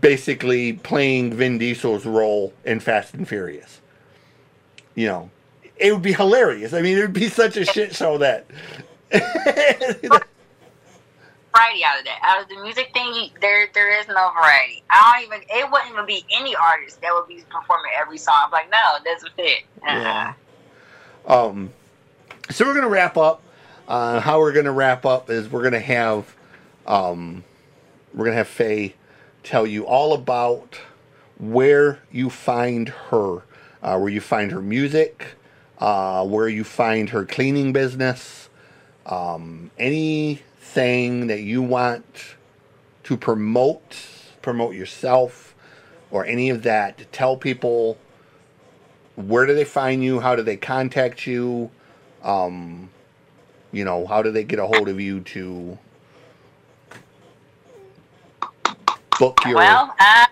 basically 0.00 0.74
playing 0.74 1.32
Vin 1.32 1.58
Diesel's 1.58 2.04
role 2.04 2.52
in 2.64 2.80
Fast 2.80 3.14
and 3.14 3.26
Furious. 3.26 3.80
You 4.94 5.06
know, 5.06 5.30
it 5.76 5.92
would 5.92 6.02
be 6.02 6.12
hilarious. 6.12 6.72
I 6.72 6.82
mean, 6.82 6.98
it 6.98 7.02
would 7.02 7.12
be 7.12 7.28
such 7.28 7.56
a 7.56 7.64
shit 7.64 7.94
show 7.94 8.18
that. 8.18 8.46
variety 11.58 11.84
out 11.84 11.98
of 11.98 12.04
that. 12.04 12.18
Out 12.22 12.42
of 12.42 12.48
the 12.48 12.62
music 12.62 12.90
thing, 12.92 13.30
there 13.40 13.68
there 13.74 14.00
is 14.00 14.08
no 14.08 14.30
variety. 14.34 14.82
I 14.90 15.22
don't 15.26 15.34
even. 15.34 15.48
It 15.48 15.70
wouldn't 15.70 15.92
even 15.92 16.06
be 16.06 16.24
any 16.30 16.54
artist 16.56 17.00
that 17.00 17.12
would 17.12 17.28
be 17.28 17.44
performing 17.48 17.92
every 17.96 18.18
song. 18.18 18.42
I'm 18.46 18.50
like, 18.50 18.70
no, 18.70 18.96
it 18.96 19.04
doesn't 19.04 19.32
fit. 19.34 19.64
Uh-uh. 19.82 19.94
Yeah. 20.00 20.32
Um, 21.26 21.70
so 22.50 22.64
we're 22.64 22.74
gonna 22.74 22.88
wrap 22.88 23.16
up. 23.16 23.42
Uh, 23.86 24.20
how 24.20 24.38
we're 24.38 24.52
gonna 24.52 24.72
wrap 24.72 25.04
up 25.04 25.30
is 25.30 25.50
we're 25.50 25.62
gonna 25.62 25.80
have, 25.80 26.34
um, 26.86 27.44
we're 28.14 28.24
gonna 28.24 28.36
have 28.36 28.48
Faye 28.48 28.94
tell 29.42 29.66
you 29.66 29.86
all 29.86 30.12
about 30.14 30.80
where 31.38 32.00
you 32.10 32.30
find 32.30 32.88
her, 32.88 33.42
uh, 33.82 33.98
where 33.98 34.08
you 34.08 34.20
find 34.20 34.50
her 34.52 34.62
music, 34.62 35.36
uh, 35.78 36.24
where 36.26 36.48
you 36.48 36.64
find 36.64 37.10
her 37.10 37.24
cleaning 37.24 37.72
business, 37.72 38.48
um, 39.06 39.70
anything 39.78 41.28
that 41.28 41.40
you 41.40 41.62
want 41.62 42.36
to 43.04 43.16
promote, 43.16 44.06
promote 44.42 44.74
yourself, 44.74 45.54
or 46.10 46.24
any 46.24 46.50
of 46.50 46.62
that. 46.62 46.98
To 46.98 47.04
tell 47.06 47.36
people 47.36 47.98
where 49.16 49.46
do 49.46 49.54
they 49.54 49.64
find 49.64 50.02
you? 50.02 50.20
How 50.20 50.36
do 50.36 50.42
they 50.42 50.56
contact 50.56 51.26
you? 51.26 51.70
Um, 52.22 52.90
you 53.72 53.84
know, 53.84 54.06
how 54.06 54.22
do 54.22 54.30
they 54.30 54.44
get 54.44 54.58
a 54.58 54.66
hold 54.66 54.88
of 54.88 55.00
you 55.00 55.20
to 55.20 55.78
book 59.18 59.38
your? 59.44 59.56
Well, 59.56 59.94
uh, 60.00 60.26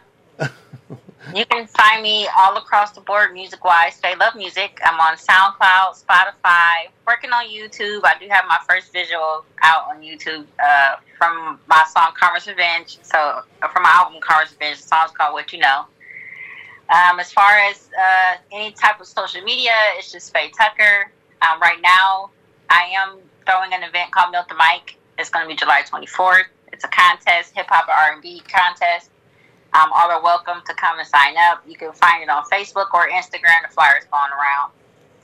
you 1.35 1.45
can 1.47 1.67
find 1.67 2.03
me 2.03 2.29
all 2.39 2.57
across 2.57 2.93
the 2.93 3.01
board, 3.01 3.33
music 3.33 3.65
wise. 3.65 3.99
They 4.01 4.15
love 4.17 4.35
music. 4.37 4.81
I'm 4.85 4.99
on 5.01 5.17
SoundCloud, 5.17 6.05
Spotify, 6.05 6.89
working 7.07 7.31
on 7.31 7.47
YouTube. 7.47 8.01
I 8.05 8.15
do 8.19 8.29
have 8.29 8.45
my 8.49 8.59
first 8.69 8.93
visual 8.93 9.45
out 9.63 9.89
on 9.89 10.03
YouTube 10.03 10.47
uh, 10.65 10.97
from 11.19 11.59
my 11.67 11.85
song 11.93 12.13
Karma's 12.19 12.47
Revenge. 12.47 12.99
So, 13.03 13.19
uh, 13.19 13.69
from 13.69 13.83
my 13.83 13.91
album 13.91 14.21
Karma's 14.21 14.53
Revenge, 14.53 14.83
the 14.83 14.89
song's 14.89 15.11
called 15.11 15.33
What 15.33 15.53
You 15.53 15.59
Know. 15.59 15.87
Um, 16.89 17.19
as 17.19 17.33
far 17.33 17.51
as 17.51 17.91
uh, 17.99 18.37
any 18.53 18.71
type 18.71 19.01
of 19.01 19.09
social 19.09 19.43
media, 19.43 19.73
it's 19.97 20.13
just 20.13 20.33
Faye 20.33 20.51
Tucker. 20.57 21.11
Um, 21.43 21.61
right 21.61 21.81
now, 21.83 22.31
I 22.71 22.91
am 22.97 23.19
throwing 23.45 23.73
an 23.73 23.83
event 23.83 24.13
called 24.13 24.33
Milk 24.33 24.49
the 24.49 24.55
Mic. 24.55 24.99
It's 25.19 25.31
going 25.31 25.45
to 25.45 25.49
be 25.49 25.57
July 25.57 25.83
24th. 25.83 26.45
It's 26.73 26.85
a 26.85 26.89
contest, 26.89 27.53
hip 27.55 27.67
hop 27.69 27.89
and 27.89 28.17
R&B 28.17 28.43
contest. 28.49 29.11
Um, 29.73 29.91
all 29.93 30.11
are 30.11 30.23
welcome 30.23 30.63
to 30.67 30.75
come 30.75 30.99
and 30.99 31.07
sign 31.07 31.35
up. 31.37 31.63
You 31.67 31.77
can 31.77 31.93
find 31.93 32.23
it 32.23 32.29
on 32.29 32.45
Facebook 32.45 32.93
or 32.95 33.09
Instagram. 33.09 33.63
The 33.69 33.73
flyers 33.73 34.05
going 34.11 34.31
around. 34.33 34.73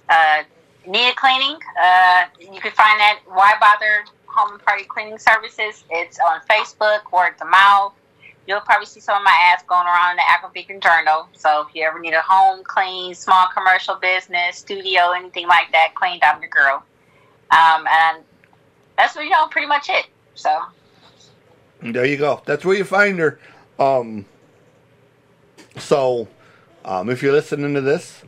Uh, 0.09 0.43
need 0.91 1.17
cleaning? 1.17 1.59
Uh, 1.81 2.25
you 2.39 2.61
can 2.61 2.73
find 2.73 3.01
that 3.01 3.21
Why 3.27 3.55
Bother 3.61 4.05
Home 4.27 4.53
and 4.53 4.63
Party 4.63 4.85
Cleaning 4.85 5.19
Services. 5.19 5.85
It's 5.91 6.19
on 6.19 6.41
Facebook, 6.51 7.11
word 7.13 7.39
to 7.39 7.45
mouth. 7.47 7.95
You'll 8.47 8.61
probably 8.61 8.87
see 8.87 9.01
some 9.01 9.17
of 9.17 9.23
my 9.23 9.53
ads 9.53 9.63
going 9.69 9.87
around 9.87 10.13
in 10.13 10.17
the 10.17 10.23
Akron 10.29 10.81
Journal. 10.81 11.29
So 11.33 11.67
if 11.67 11.75
you 11.75 11.85
ever 11.85 12.01
need 12.01 12.15
a 12.15 12.23
home 12.23 12.65
clean, 12.65 13.15
small 13.15 13.47
commercial 13.55 13.95
business, 13.97 14.59
studio, 14.59 15.13
anything 15.13 15.47
like 15.47 15.71
that, 15.73 15.95
cleaned, 15.95 16.25
I'm 16.25 16.41
your 16.41 16.51
girl. 16.51 16.83
Um, 17.51 17.87
and 17.89 18.25
that's 18.97 19.15
you 19.15 19.31
know 19.31 19.47
pretty 19.47 19.69
much 19.69 19.89
it. 19.89 20.07
So 20.35 20.51
There 21.81 22.05
you 22.05 22.17
go. 22.17 22.43
That's 22.45 22.65
where 22.65 22.77
you 22.77 22.85
find 22.85 23.19
her. 23.19 23.39
Um, 23.79 24.27
so, 25.77 26.29
um, 26.85 27.11
if 27.11 27.23
you're 27.23 27.33
listening 27.33 27.75
to 27.75 27.81
this, 27.81 28.23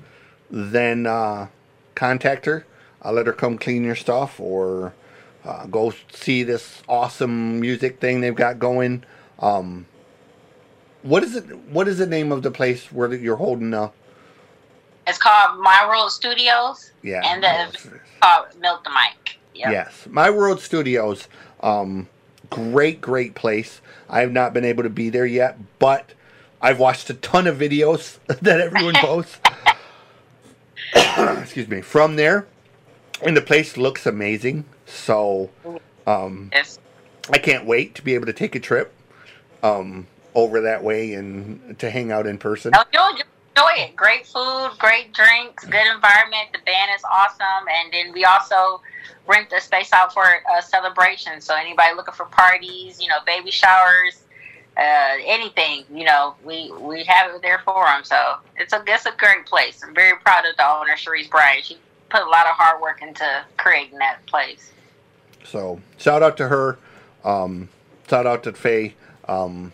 then 0.51 1.07
uh, 1.07 1.49
contact 1.95 2.47
her. 2.47 2.67
I'll 3.03 3.13
let 3.13 3.27
her 3.27 3.33
come 3.33 3.59
clean 3.59 3.85
your 3.85 3.97
stuff 3.97 4.41
or 4.41 4.95
uh, 5.45 5.67
go 5.67 5.93
see 6.13 6.43
this 6.43 6.83
awesome 6.89 7.61
music 7.61 8.01
thing 8.01 8.21
they've 8.21 8.35
got 8.35 8.59
going. 8.59 9.05
Um, 9.39 9.87
what 11.05 11.23
is 11.23 11.37
it? 11.37 11.45
What 11.69 11.87
is 11.87 11.99
the 11.99 12.07
name 12.07 12.33
of 12.33 12.43
the 12.43 12.51
place 12.51 12.91
where 12.91 13.13
you're 13.15 13.37
holding 13.37 13.71
the? 13.71 13.91
it's 15.07 15.19
called 15.19 15.61
My 15.61 15.87
World 15.87 16.11
Studios. 16.11 16.91
Yeah. 17.03 17.21
And 17.25 17.43
the 17.43 17.99
called 18.21 18.47
Milk 18.59 18.85
the 18.85 18.91
Mic. 18.91 19.39
Yep. 19.55 19.71
Yes, 19.71 20.07
My 20.11 20.31
World 20.31 20.61
Studios. 20.61 21.29
Um, 21.61 22.09
great, 22.51 23.01
great 23.01 23.35
place. 23.35 23.81
I 24.09 24.21
have 24.21 24.33
not 24.33 24.53
been 24.55 24.65
able 24.65 24.83
to 24.83 24.91
be 24.91 25.11
there 25.11 25.27
yet, 25.27 25.59
but 25.79 26.13
I've 26.61 26.79
watched 26.79 27.11
a 27.11 27.15
ton 27.15 27.47
of 27.47 27.59
videos 27.59 28.19
that 28.41 28.61
everyone 28.61 28.95
posts. 28.99 29.39
Excuse 30.97 31.69
me. 31.69 31.83
From 31.83 32.17
there, 32.17 32.47
and 33.23 33.37
the 33.37 33.43
place 33.43 33.77
looks 33.77 34.07
amazing. 34.07 34.65
So, 34.87 35.51
um, 36.07 36.51
Yes. 36.53 36.79
I 37.31 37.39
can't 37.39 37.65
wait 37.67 37.95
to 37.97 38.03
be 38.03 38.15
able 38.15 38.27
to 38.27 38.33
take 38.33 38.55
a 38.55 38.61
trip 38.61 38.93
um, 39.63 40.07
over 40.35 40.61
that 40.63 40.83
way 40.83 41.15
and 41.15 41.79
to 41.79 41.91
hang 41.91 42.11
out 42.11 42.27
in 42.27 42.39
person. 42.39 42.73
No, 42.73 42.83
you'll 42.93 43.11
enjoy 43.11 43.83
it. 43.83 43.97
Great 43.97 44.27
food, 44.27 44.71
great 44.79 45.13
drinks, 45.13 45.65
good 45.65 45.87
environment. 45.95 46.49
The 46.53 46.59
band 46.65 46.91
is 46.97 47.03
awesome, 47.11 47.69
and 47.71 47.93
then 47.93 48.13
we 48.13 48.25
also 48.25 48.81
rent 49.27 49.51
the 49.51 49.61
space 49.61 49.93
out 49.93 50.13
for 50.13 50.25
a 50.25 50.63
celebration. 50.63 51.41
So 51.41 51.55
anybody 51.55 51.95
looking 51.95 52.15
for 52.15 52.27
parties, 52.27 53.01
you 53.01 53.09
know, 53.09 53.19
baby 53.25 53.51
showers, 53.51 54.23
uh, 54.77 55.17
anything, 55.25 55.85
you 55.93 56.05
know, 56.05 56.35
we 56.45 56.73
we 56.81 57.05
have 57.05 57.33
it 57.35 57.43
there 57.43 57.61
for 57.65 57.85
them. 57.87 58.03
So 58.05 58.37
it's 58.57 58.73
a 58.73 58.83
it's 58.87 59.07
a 59.07 59.13
great 59.17 59.47
place. 59.47 59.83
I'm 59.87 59.95
very 59.95 60.19
proud 60.19 60.45
of 60.47 60.57
the 60.57 60.67
owner, 60.67 60.95
Cherise 60.95 61.31
Bryant. 61.31 61.65
She 61.65 61.79
put 62.11 62.23
a 62.23 62.29
lot 62.29 62.47
of 62.47 62.57
hard 62.57 62.81
work 62.81 63.03
into 63.03 63.45
creating 63.57 63.99
that 63.99 64.25
place. 64.27 64.73
So 65.45 65.81
shout 65.99 66.23
out 66.23 66.37
to 66.39 66.49
her. 66.49 66.79
Um, 67.25 67.69
shout 68.09 68.27
out 68.27 68.43
to 68.45 68.53
Faye. 68.53 68.95
Um, 69.29 69.73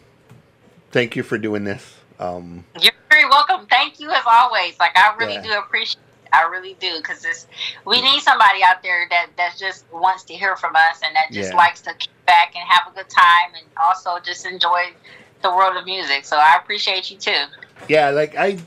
thank 0.90 1.16
you 1.16 1.22
for 1.22 1.38
doing 1.38 1.64
this. 1.64 1.96
Um, 2.18 2.64
You're 2.80 2.92
very 3.10 3.26
welcome. 3.26 3.66
Thank 3.66 4.00
you 4.00 4.10
as 4.10 4.22
always. 4.26 4.78
Like 4.78 4.96
I 4.96 5.14
really 5.18 5.34
Yeah. 5.34 5.42
do 5.42 5.52
appreciate. 5.58 5.96
It. 5.96 6.28
I 6.32 6.42
really 6.44 6.74
do 6.78 6.98
because 6.98 7.22
this 7.22 7.48
we 7.84 8.00
need 8.00 8.20
somebody 8.20 8.62
out 8.62 8.84
there 8.84 9.06
that 9.10 9.30
that 9.36 9.56
just 9.58 9.84
wants 9.92 10.22
to 10.24 10.34
hear 10.34 10.54
from 10.54 10.76
us 10.76 11.00
and 11.04 11.14
that 11.16 11.32
just 11.32 11.50
Yeah. 11.50 11.56
likes 11.56 11.80
to 11.82 11.94
kick 11.94 12.10
back 12.24 12.52
and 12.54 12.64
have 12.68 12.86
a 12.86 12.94
good 12.94 13.10
time 13.10 13.54
and 13.56 13.64
also 13.82 14.18
just 14.20 14.46
enjoy 14.46 14.92
the 15.42 15.50
world 15.50 15.76
of 15.76 15.84
music. 15.86 16.24
So 16.24 16.36
I 16.36 16.56
appreciate 16.56 17.10
you 17.10 17.16
too. 17.16 17.44
Yeah, 17.88 18.10
like 18.10 18.36
I, 18.36 18.58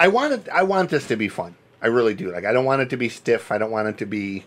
I 0.00 0.08
want 0.08 0.32
it. 0.32 0.48
I 0.48 0.64
want 0.64 0.90
this 0.90 1.06
to 1.08 1.16
be 1.16 1.28
fun. 1.28 1.54
I 1.80 1.86
really 1.86 2.14
do. 2.14 2.32
Like 2.32 2.44
I 2.44 2.52
don't 2.52 2.64
want 2.64 2.82
it 2.82 2.90
to 2.90 2.96
be 2.96 3.08
stiff. 3.08 3.52
I 3.52 3.58
don't 3.58 3.70
want 3.70 3.86
it 3.88 3.98
to 3.98 4.06
be. 4.06 4.44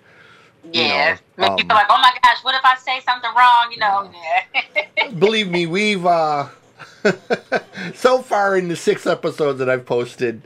Yeah, 0.71 1.17
you 1.37 1.43
know, 1.43 1.47
um, 1.59 1.67
like, 1.67 1.87
oh 1.89 1.99
my 2.01 2.13
gosh, 2.23 2.43
what 2.43 2.55
if 2.55 2.65
I 2.65 2.75
say 2.77 3.01
something 3.01 3.31
wrong? 3.35 3.71
You 3.71 3.79
know, 3.79 4.11
yeah. 4.55 5.09
believe 5.19 5.49
me, 5.49 5.65
we've 5.65 6.05
uh 6.05 6.49
so 7.93 8.21
far 8.21 8.57
in 8.57 8.67
the 8.67 8.75
six 8.75 9.05
episodes 9.05 9.59
that 9.59 9.69
I've 9.69 9.85
posted, 9.85 10.41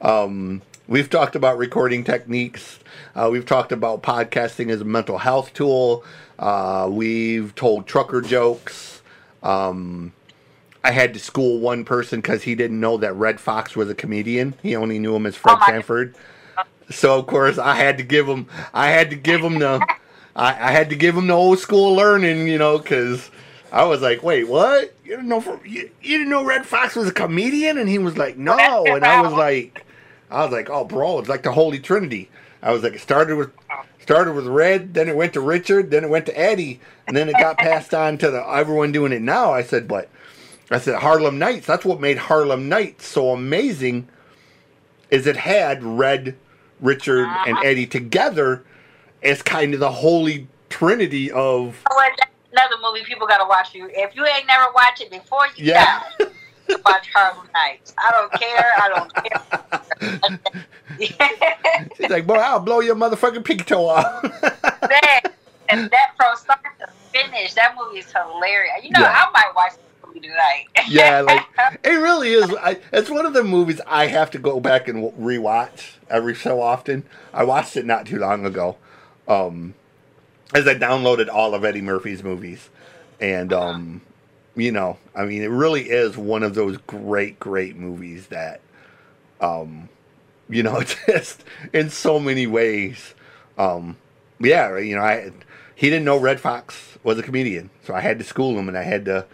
um, 0.00 0.62
we've 0.86 1.10
talked 1.10 1.36
about 1.36 1.58
recording 1.58 2.04
techniques. 2.04 2.78
Uh, 3.14 3.28
we've 3.30 3.46
talked 3.46 3.72
about 3.72 4.02
podcasting 4.02 4.70
as 4.70 4.80
a 4.80 4.84
mental 4.84 5.18
health 5.18 5.52
tool. 5.54 6.04
Uh, 6.38 6.88
we've 6.90 7.54
told 7.54 7.86
trucker 7.86 8.20
jokes. 8.20 9.02
Um, 9.42 10.12
I 10.82 10.90
had 10.90 11.14
to 11.14 11.20
school 11.20 11.60
one 11.60 11.84
person 11.84 12.20
because 12.20 12.42
he 12.42 12.54
didn't 12.54 12.78
know 12.78 12.96
that 12.98 13.14
Redd 13.14 13.40
Foxx 13.40 13.74
was 13.74 13.88
a 13.88 13.94
comedian. 13.94 14.54
He 14.62 14.76
only 14.76 14.98
knew 14.98 15.16
him 15.16 15.26
as 15.26 15.36
Fred 15.36 15.56
Oh 15.60 15.66
Sanford. 15.66 16.14
So 16.90 17.18
of 17.18 17.26
course 17.26 17.58
I 17.58 17.74
had 17.74 17.98
to 17.98 18.04
give 18.04 18.26
him. 18.26 18.46
I 18.72 18.88
had 18.88 19.10
to 19.10 19.16
give 19.16 19.40
him 19.40 19.58
the. 19.58 19.84
I, 20.36 20.48
I 20.48 20.72
had 20.72 20.90
to 20.90 20.96
give 20.96 21.16
him 21.16 21.28
the 21.28 21.34
old 21.34 21.58
school 21.60 21.94
learning, 21.94 22.48
you 22.48 22.58
know, 22.58 22.78
because 22.78 23.30
I 23.72 23.84
was 23.84 24.02
like, 24.02 24.22
"Wait, 24.22 24.48
what? 24.48 24.94
You 25.04 25.16
didn't 25.16 25.28
know? 25.28 25.40
For, 25.40 25.64
you, 25.66 25.90
you 26.02 26.18
didn't 26.18 26.30
know 26.30 26.44
Redd 26.44 26.66
Foxx 26.66 26.96
was 26.96 27.08
a 27.08 27.12
comedian?" 27.12 27.78
And 27.78 27.88
he 27.88 27.98
was 27.98 28.16
like, 28.16 28.36
"No." 28.36 28.84
And 28.86 29.04
I 29.04 29.20
was 29.22 29.32
like, 29.32 29.86
"I 30.30 30.42
was 30.42 30.52
like, 30.52 30.68
oh, 30.70 30.84
bro, 30.84 31.18
it's 31.20 31.28
like 31.28 31.42
the 31.42 31.52
Holy 31.52 31.78
Trinity." 31.78 32.30
I 32.64 32.72
was 32.72 32.82
like, 32.82 32.94
it 32.94 33.00
started 33.00 33.36
with 33.36 33.50
started 34.00 34.34
with 34.34 34.46
Red, 34.46 34.94
then 34.94 35.08
it 35.08 35.16
went 35.16 35.34
to 35.34 35.40
Richard, 35.40 35.90
then 35.90 36.04
it 36.04 36.10
went 36.10 36.26
to 36.26 36.38
Eddie, 36.38 36.80
and 37.06 37.16
then 37.16 37.28
it 37.28 37.34
got 37.34 37.58
passed 37.58 37.94
on 37.94 38.16
to 38.18 38.30
the 38.30 38.46
everyone 38.46 38.90
doing 38.90 39.12
it 39.12 39.22
now. 39.22 39.52
I 39.52 39.62
said, 39.62 39.86
but 39.86 40.08
I 40.70 40.78
said 40.78 40.96
Harlem 40.96 41.38
Nights. 41.38 41.66
That's 41.66 41.84
what 41.84 42.00
made 42.00 42.16
Harlem 42.16 42.68
Nights 42.68 43.06
so 43.06 43.30
amazing. 43.30 44.08
Is 45.10 45.26
it 45.26 45.36
had 45.36 45.82
Red, 45.82 46.36
Richard, 46.80 47.26
uh, 47.28 47.44
and 47.46 47.58
Eddie 47.64 47.86
together 47.86 48.62
as 49.22 49.42
kind 49.42 49.74
of 49.74 49.80
the 49.80 49.90
holy 49.90 50.46
trinity 50.68 51.30
of 51.30 51.76
that's 52.18 52.30
another 52.52 52.76
movie 52.82 53.04
people 53.04 53.26
gotta 53.26 53.46
watch. 53.48 53.74
You 53.74 53.88
if 53.92 54.14
you 54.14 54.24
ain't 54.26 54.46
never 54.46 54.66
watched 54.74 55.00
it 55.00 55.10
before 55.10 55.46
you 55.56 55.66
Yeah. 55.66 56.02
die, 56.18 56.26
watch 56.84 57.08
Harlem 57.14 57.48
Nights. 57.54 57.94
I 57.98 58.10
don't 58.10 58.32
care. 58.32 58.72
I 58.76 58.88
don't 58.88 59.14
care. 59.14 60.40
She's 61.96 62.10
like, 62.10 62.26
boy, 62.26 62.34
I'll 62.34 62.60
blow 62.60 62.80
your 62.80 62.94
motherfucking 62.96 63.44
pinky 63.44 63.64
toe 63.64 63.86
off. 63.88 64.22
Man, 64.22 65.22
and 65.68 65.90
that 65.90 66.12
from 66.16 66.36
start 66.36 66.60
to 66.80 66.86
finish, 67.12 67.54
that 67.54 67.74
movie 67.78 67.98
is 67.98 68.12
hilarious. 68.12 68.72
You 68.82 68.90
know, 68.90 69.00
Yeah. 69.00 69.24
I 69.26 69.30
might 69.32 69.52
watch 69.54 69.72
tonight. 70.28 70.66
yeah, 70.88 71.20
like 71.20 71.46
it 71.84 71.90
really 71.90 72.32
is. 72.32 72.54
I, 72.60 72.78
it's 72.92 73.10
one 73.10 73.26
of 73.26 73.34
the 73.34 73.44
movies 73.44 73.80
I 73.86 74.06
have 74.06 74.30
to 74.32 74.38
go 74.38 74.60
back 74.60 74.88
and 74.88 75.12
rewatch 75.12 75.94
every 76.08 76.34
so 76.34 76.60
often. 76.60 77.04
I 77.32 77.44
watched 77.44 77.76
it 77.76 77.86
not 77.86 78.06
too 78.06 78.18
long 78.18 78.44
ago, 78.44 78.76
um, 79.28 79.74
as 80.54 80.66
I 80.66 80.74
downloaded 80.74 81.28
all 81.28 81.54
of 81.54 81.64
Eddie 81.64 81.80
Murphy's 81.80 82.22
movies, 82.22 82.70
and 83.20 83.52
um, 83.52 84.00
you 84.56 84.72
know, 84.72 84.98
I 85.14 85.24
mean, 85.24 85.42
it 85.42 85.50
really 85.50 85.90
is 85.90 86.16
one 86.16 86.42
of 86.42 86.54
those 86.54 86.76
great, 86.78 87.40
great 87.40 87.76
movies 87.76 88.28
that, 88.28 88.60
um, 89.40 89.88
you 90.48 90.62
know, 90.62 90.82
just 91.06 91.44
in 91.72 91.90
so 91.90 92.18
many 92.18 92.46
ways. 92.46 93.14
Um, 93.58 93.96
yeah, 94.40 94.76
you 94.78 94.96
know, 94.96 95.02
I 95.02 95.32
he 95.74 95.90
didn't 95.90 96.04
know 96.04 96.18
Redd 96.18 96.40
Foxx 96.40 96.98
was 97.02 97.18
a 97.18 97.22
comedian, 97.22 97.70
so 97.82 97.94
I 97.94 98.00
had 98.00 98.18
to 98.18 98.24
school 98.24 98.58
him, 98.58 98.68
and 98.68 98.78
I 98.78 98.82
had 98.82 99.04
to, 99.06 99.26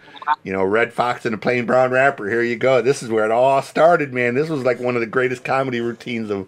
you 0.43 0.51
know, 0.53 0.63
Redd 0.63 0.93
Foxx 0.93 1.25
and 1.25 1.33
the 1.33 1.37
Plain 1.37 1.65
Brown 1.65 1.91
Wrapper. 1.91 2.29
Here 2.29 2.43
you 2.43 2.55
go. 2.55 2.81
This 2.81 3.01
is 3.03 3.09
where 3.09 3.25
it 3.25 3.31
all 3.31 3.61
started, 3.61 4.13
man. 4.13 4.35
This 4.35 4.49
was 4.49 4.63
like 4.63 4.79
one 4.79 4.95
of 4.95 5.01
the 5.01 5.07
greatest 5.07 5.43
comedy 5.43 5.81
routines 5.81 6.29
of 6.29 6.47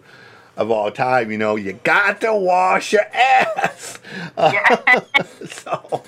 of 0.56 0.70
all 0.70 0.90
time. 0.90 1.30
You 1.32 1.38
know, 1.38 1.56
you 1.56 1.72
got 1.72 2.20
to 2.20 2.34
wash 2.34 2.92
your 2.92 3.06
ass. 3.12 3.98
Yeah. 4.36 4.92
so, 5.44 6.02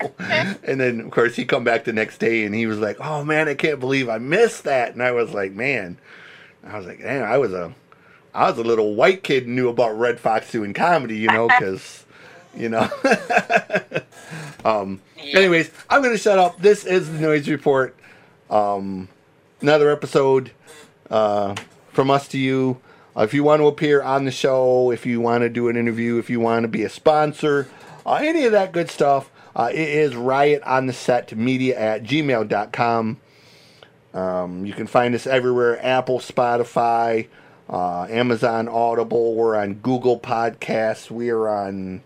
and 0.63 0.79
then 0.79 1.01
of 1.01 1.11
course 1.11 1.35
he 1.35 1.43
come 1.43 1.65
back 1.65 1.83
the 1.83 1.91
next 1.91 2.19
day, 2.19 2.45
and 2.45 2.55
he 2.55 2.65
was 2.65 2.79
like, 2.79 2.97
"Oh 3.01 3.23
man, 3.25 3.49
I 3.49 3.53
can't 3.53 3.81
believe 3.81 4.07
I 4.07 4.17
missed 4.17 4.63
that." 4.63 4.93
And 4.93 5.03
I 5.03 5.11
was 5.11 5.33
like, 5.33 5.51
"Man," 5.51 5.97
I 6.63 6.77
was 6.77 6.87
like, 6.87 6.99
"Damn, 7.01 7.23
I 7.29 7.37
was 7.37 7.51
a." 7.51 7.73
I 8.33 8.49
was 8.51 8.59
a 8.59 8.63
little 8.63 8.93
white 8.93 9.23
kid 9.23 9.47
and 9.47 9.55
knew 9.55 9.67
about 9.67 9.97
Redd 9.97 10.19
Foxx 10.19 10.51
doing 10.51 10.73
comedy, 10.73 11.17
you 11.17 11.27
know, 11.27 11.47
because, 11.47 12.05
you 12.57 12.69
know. 12.69 12.89
um, 14.65 15.01
Yeah. 15.17 15.39
anyways, 15.39 15.71
I'm 15.89 16.01
going 16.01 16.13
to 16.13 16.21
shut 16.21 16.39
up. 16.39 16.59
This 16.59 16.85
is 16.85 17.11
the 17.11 17.19
Noise 17.19 17.47
Report. 17.49 17.95
Um, 18.49 19.07
another 19.61 19.91
episode 19.91 20.51
uh, 21.09 21.55
from 21.91 22.09
us 22.11 22.27
to 22.29 22.37
you. 22.37 22.79
Uh, 23.15 23.21
if 23.23 23.33
you 23.33 23.43
want 23.43 23.61
to 23.61 23.67
appear 23.67 24.01
on 24.01 24.25
the 24.25 24.31
show, 24.31 24.91
if 24.91 25.05
you 25.05 25.19
want 25.19 25.41
to 25.41 25.49
do 25.49 25.69
an 25.69 25.75
interview, 25.75 26.17
if 26.17 26.29
you 26.29 26.39
want 26.39 26.63
to 26.63 26.67
be 26.67 26.83
a 26.83 26.89
sponsor, 26.89 27.67
uh, 28.05 28.13
any 28.15 28.45
of 28.45 28.51
that 28.51 28.71
good 28.71 28.89
stuff, 28.91 29.31
uh, 29.55 29.69
it 29.71 29.79
is 29.79 30.15
riot 30.15 30.61
on 30.63 30.85
the 30.85 30.93
set 30.93 31.35
media 31.35 31.77
at 31.79 32.03
gmail.com. 32.03 33.17
Um, 34.13 34.65
you 34.65 34.73
can 34.73 34.87
find 34.87 35.13
us 35.15 35.27
everywhere 35.27 35.83
Apple, 35.85 36.19
Spotify, 36.19 37.27
uh, 37.69 38.03
Amazon 38.03 38.67
Audible. 38.67 39.33
We're 39.35 39.55
on 39.55 39.75
Google 39.75 40.19
Podcasts. 40.19 41.09
We 41.11 41.29
are 41.29 41.49
on 41.49 42.01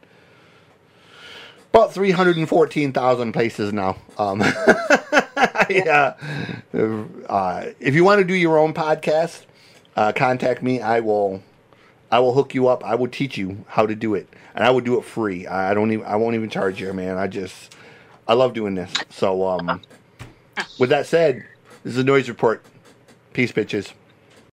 about 1.73 1.93
314,000 1.93 3.31
places 3.31 3.71
now. 3.71 3.97
Um, 4.17 4.41
yeah. 5.69 6.15
Uh, 6.73 7.65
if 7.79 7.95
you 7.95 8.03
want 8.03 8.19
to 8.19 8.25
do 8.25 8.33
your 8.33 8.57
own 8.57 8.73
podcast, 8.73 9.45
uh, 9.95 10.11
contact 10.11 10.61
me. 10.61 10.81
I 10.81 10.99
will. 10.99 11.41
I 12.11 12.19
will 12.19 12.33
hook 12.33 12.53
you 12.53 12.67
up. 12.67 12.83
I 12.83 12.95
will 12.95 13.07
teach 13.07 13.37
you 13.37 13.63
how 13.67 13.85
to 13.85 13.95
do 13.95 14.15
it, 14.15 14.27
and 14.53 14.65
I 14.65 14.69
will 14.71 14.81
do 14.81 14.99
it 14.99 15.05
free. 15.05 15.47
I 15.47 15.71
I 15.71 15.73
don't 15.73 15.91
even. 15.93 16.05
I 16.05 16.17
won't 16.17 16.35
even 16.35 16.49
charge 16.49 16.81
you, 16.81 16.91
man. 16.93 17.17
I 17.17 17.27
just. 17.27 17.75
I 18.27 18.33
love 18.33 18.53
doing 18.53 18.75
this. 18.75 18.93
So, 19.09 19.47
um, 19.47 19.81
with 20.79 20.89
that 20.89 21.05
said, 21.05 21.45
this 21.83 21.93
is 21.93 21.99
a 21.99 22.03
noise 22.03 22.29
report. 22.29 22.63
Peace, 23.33 23.51
bitches. 23.51 23.93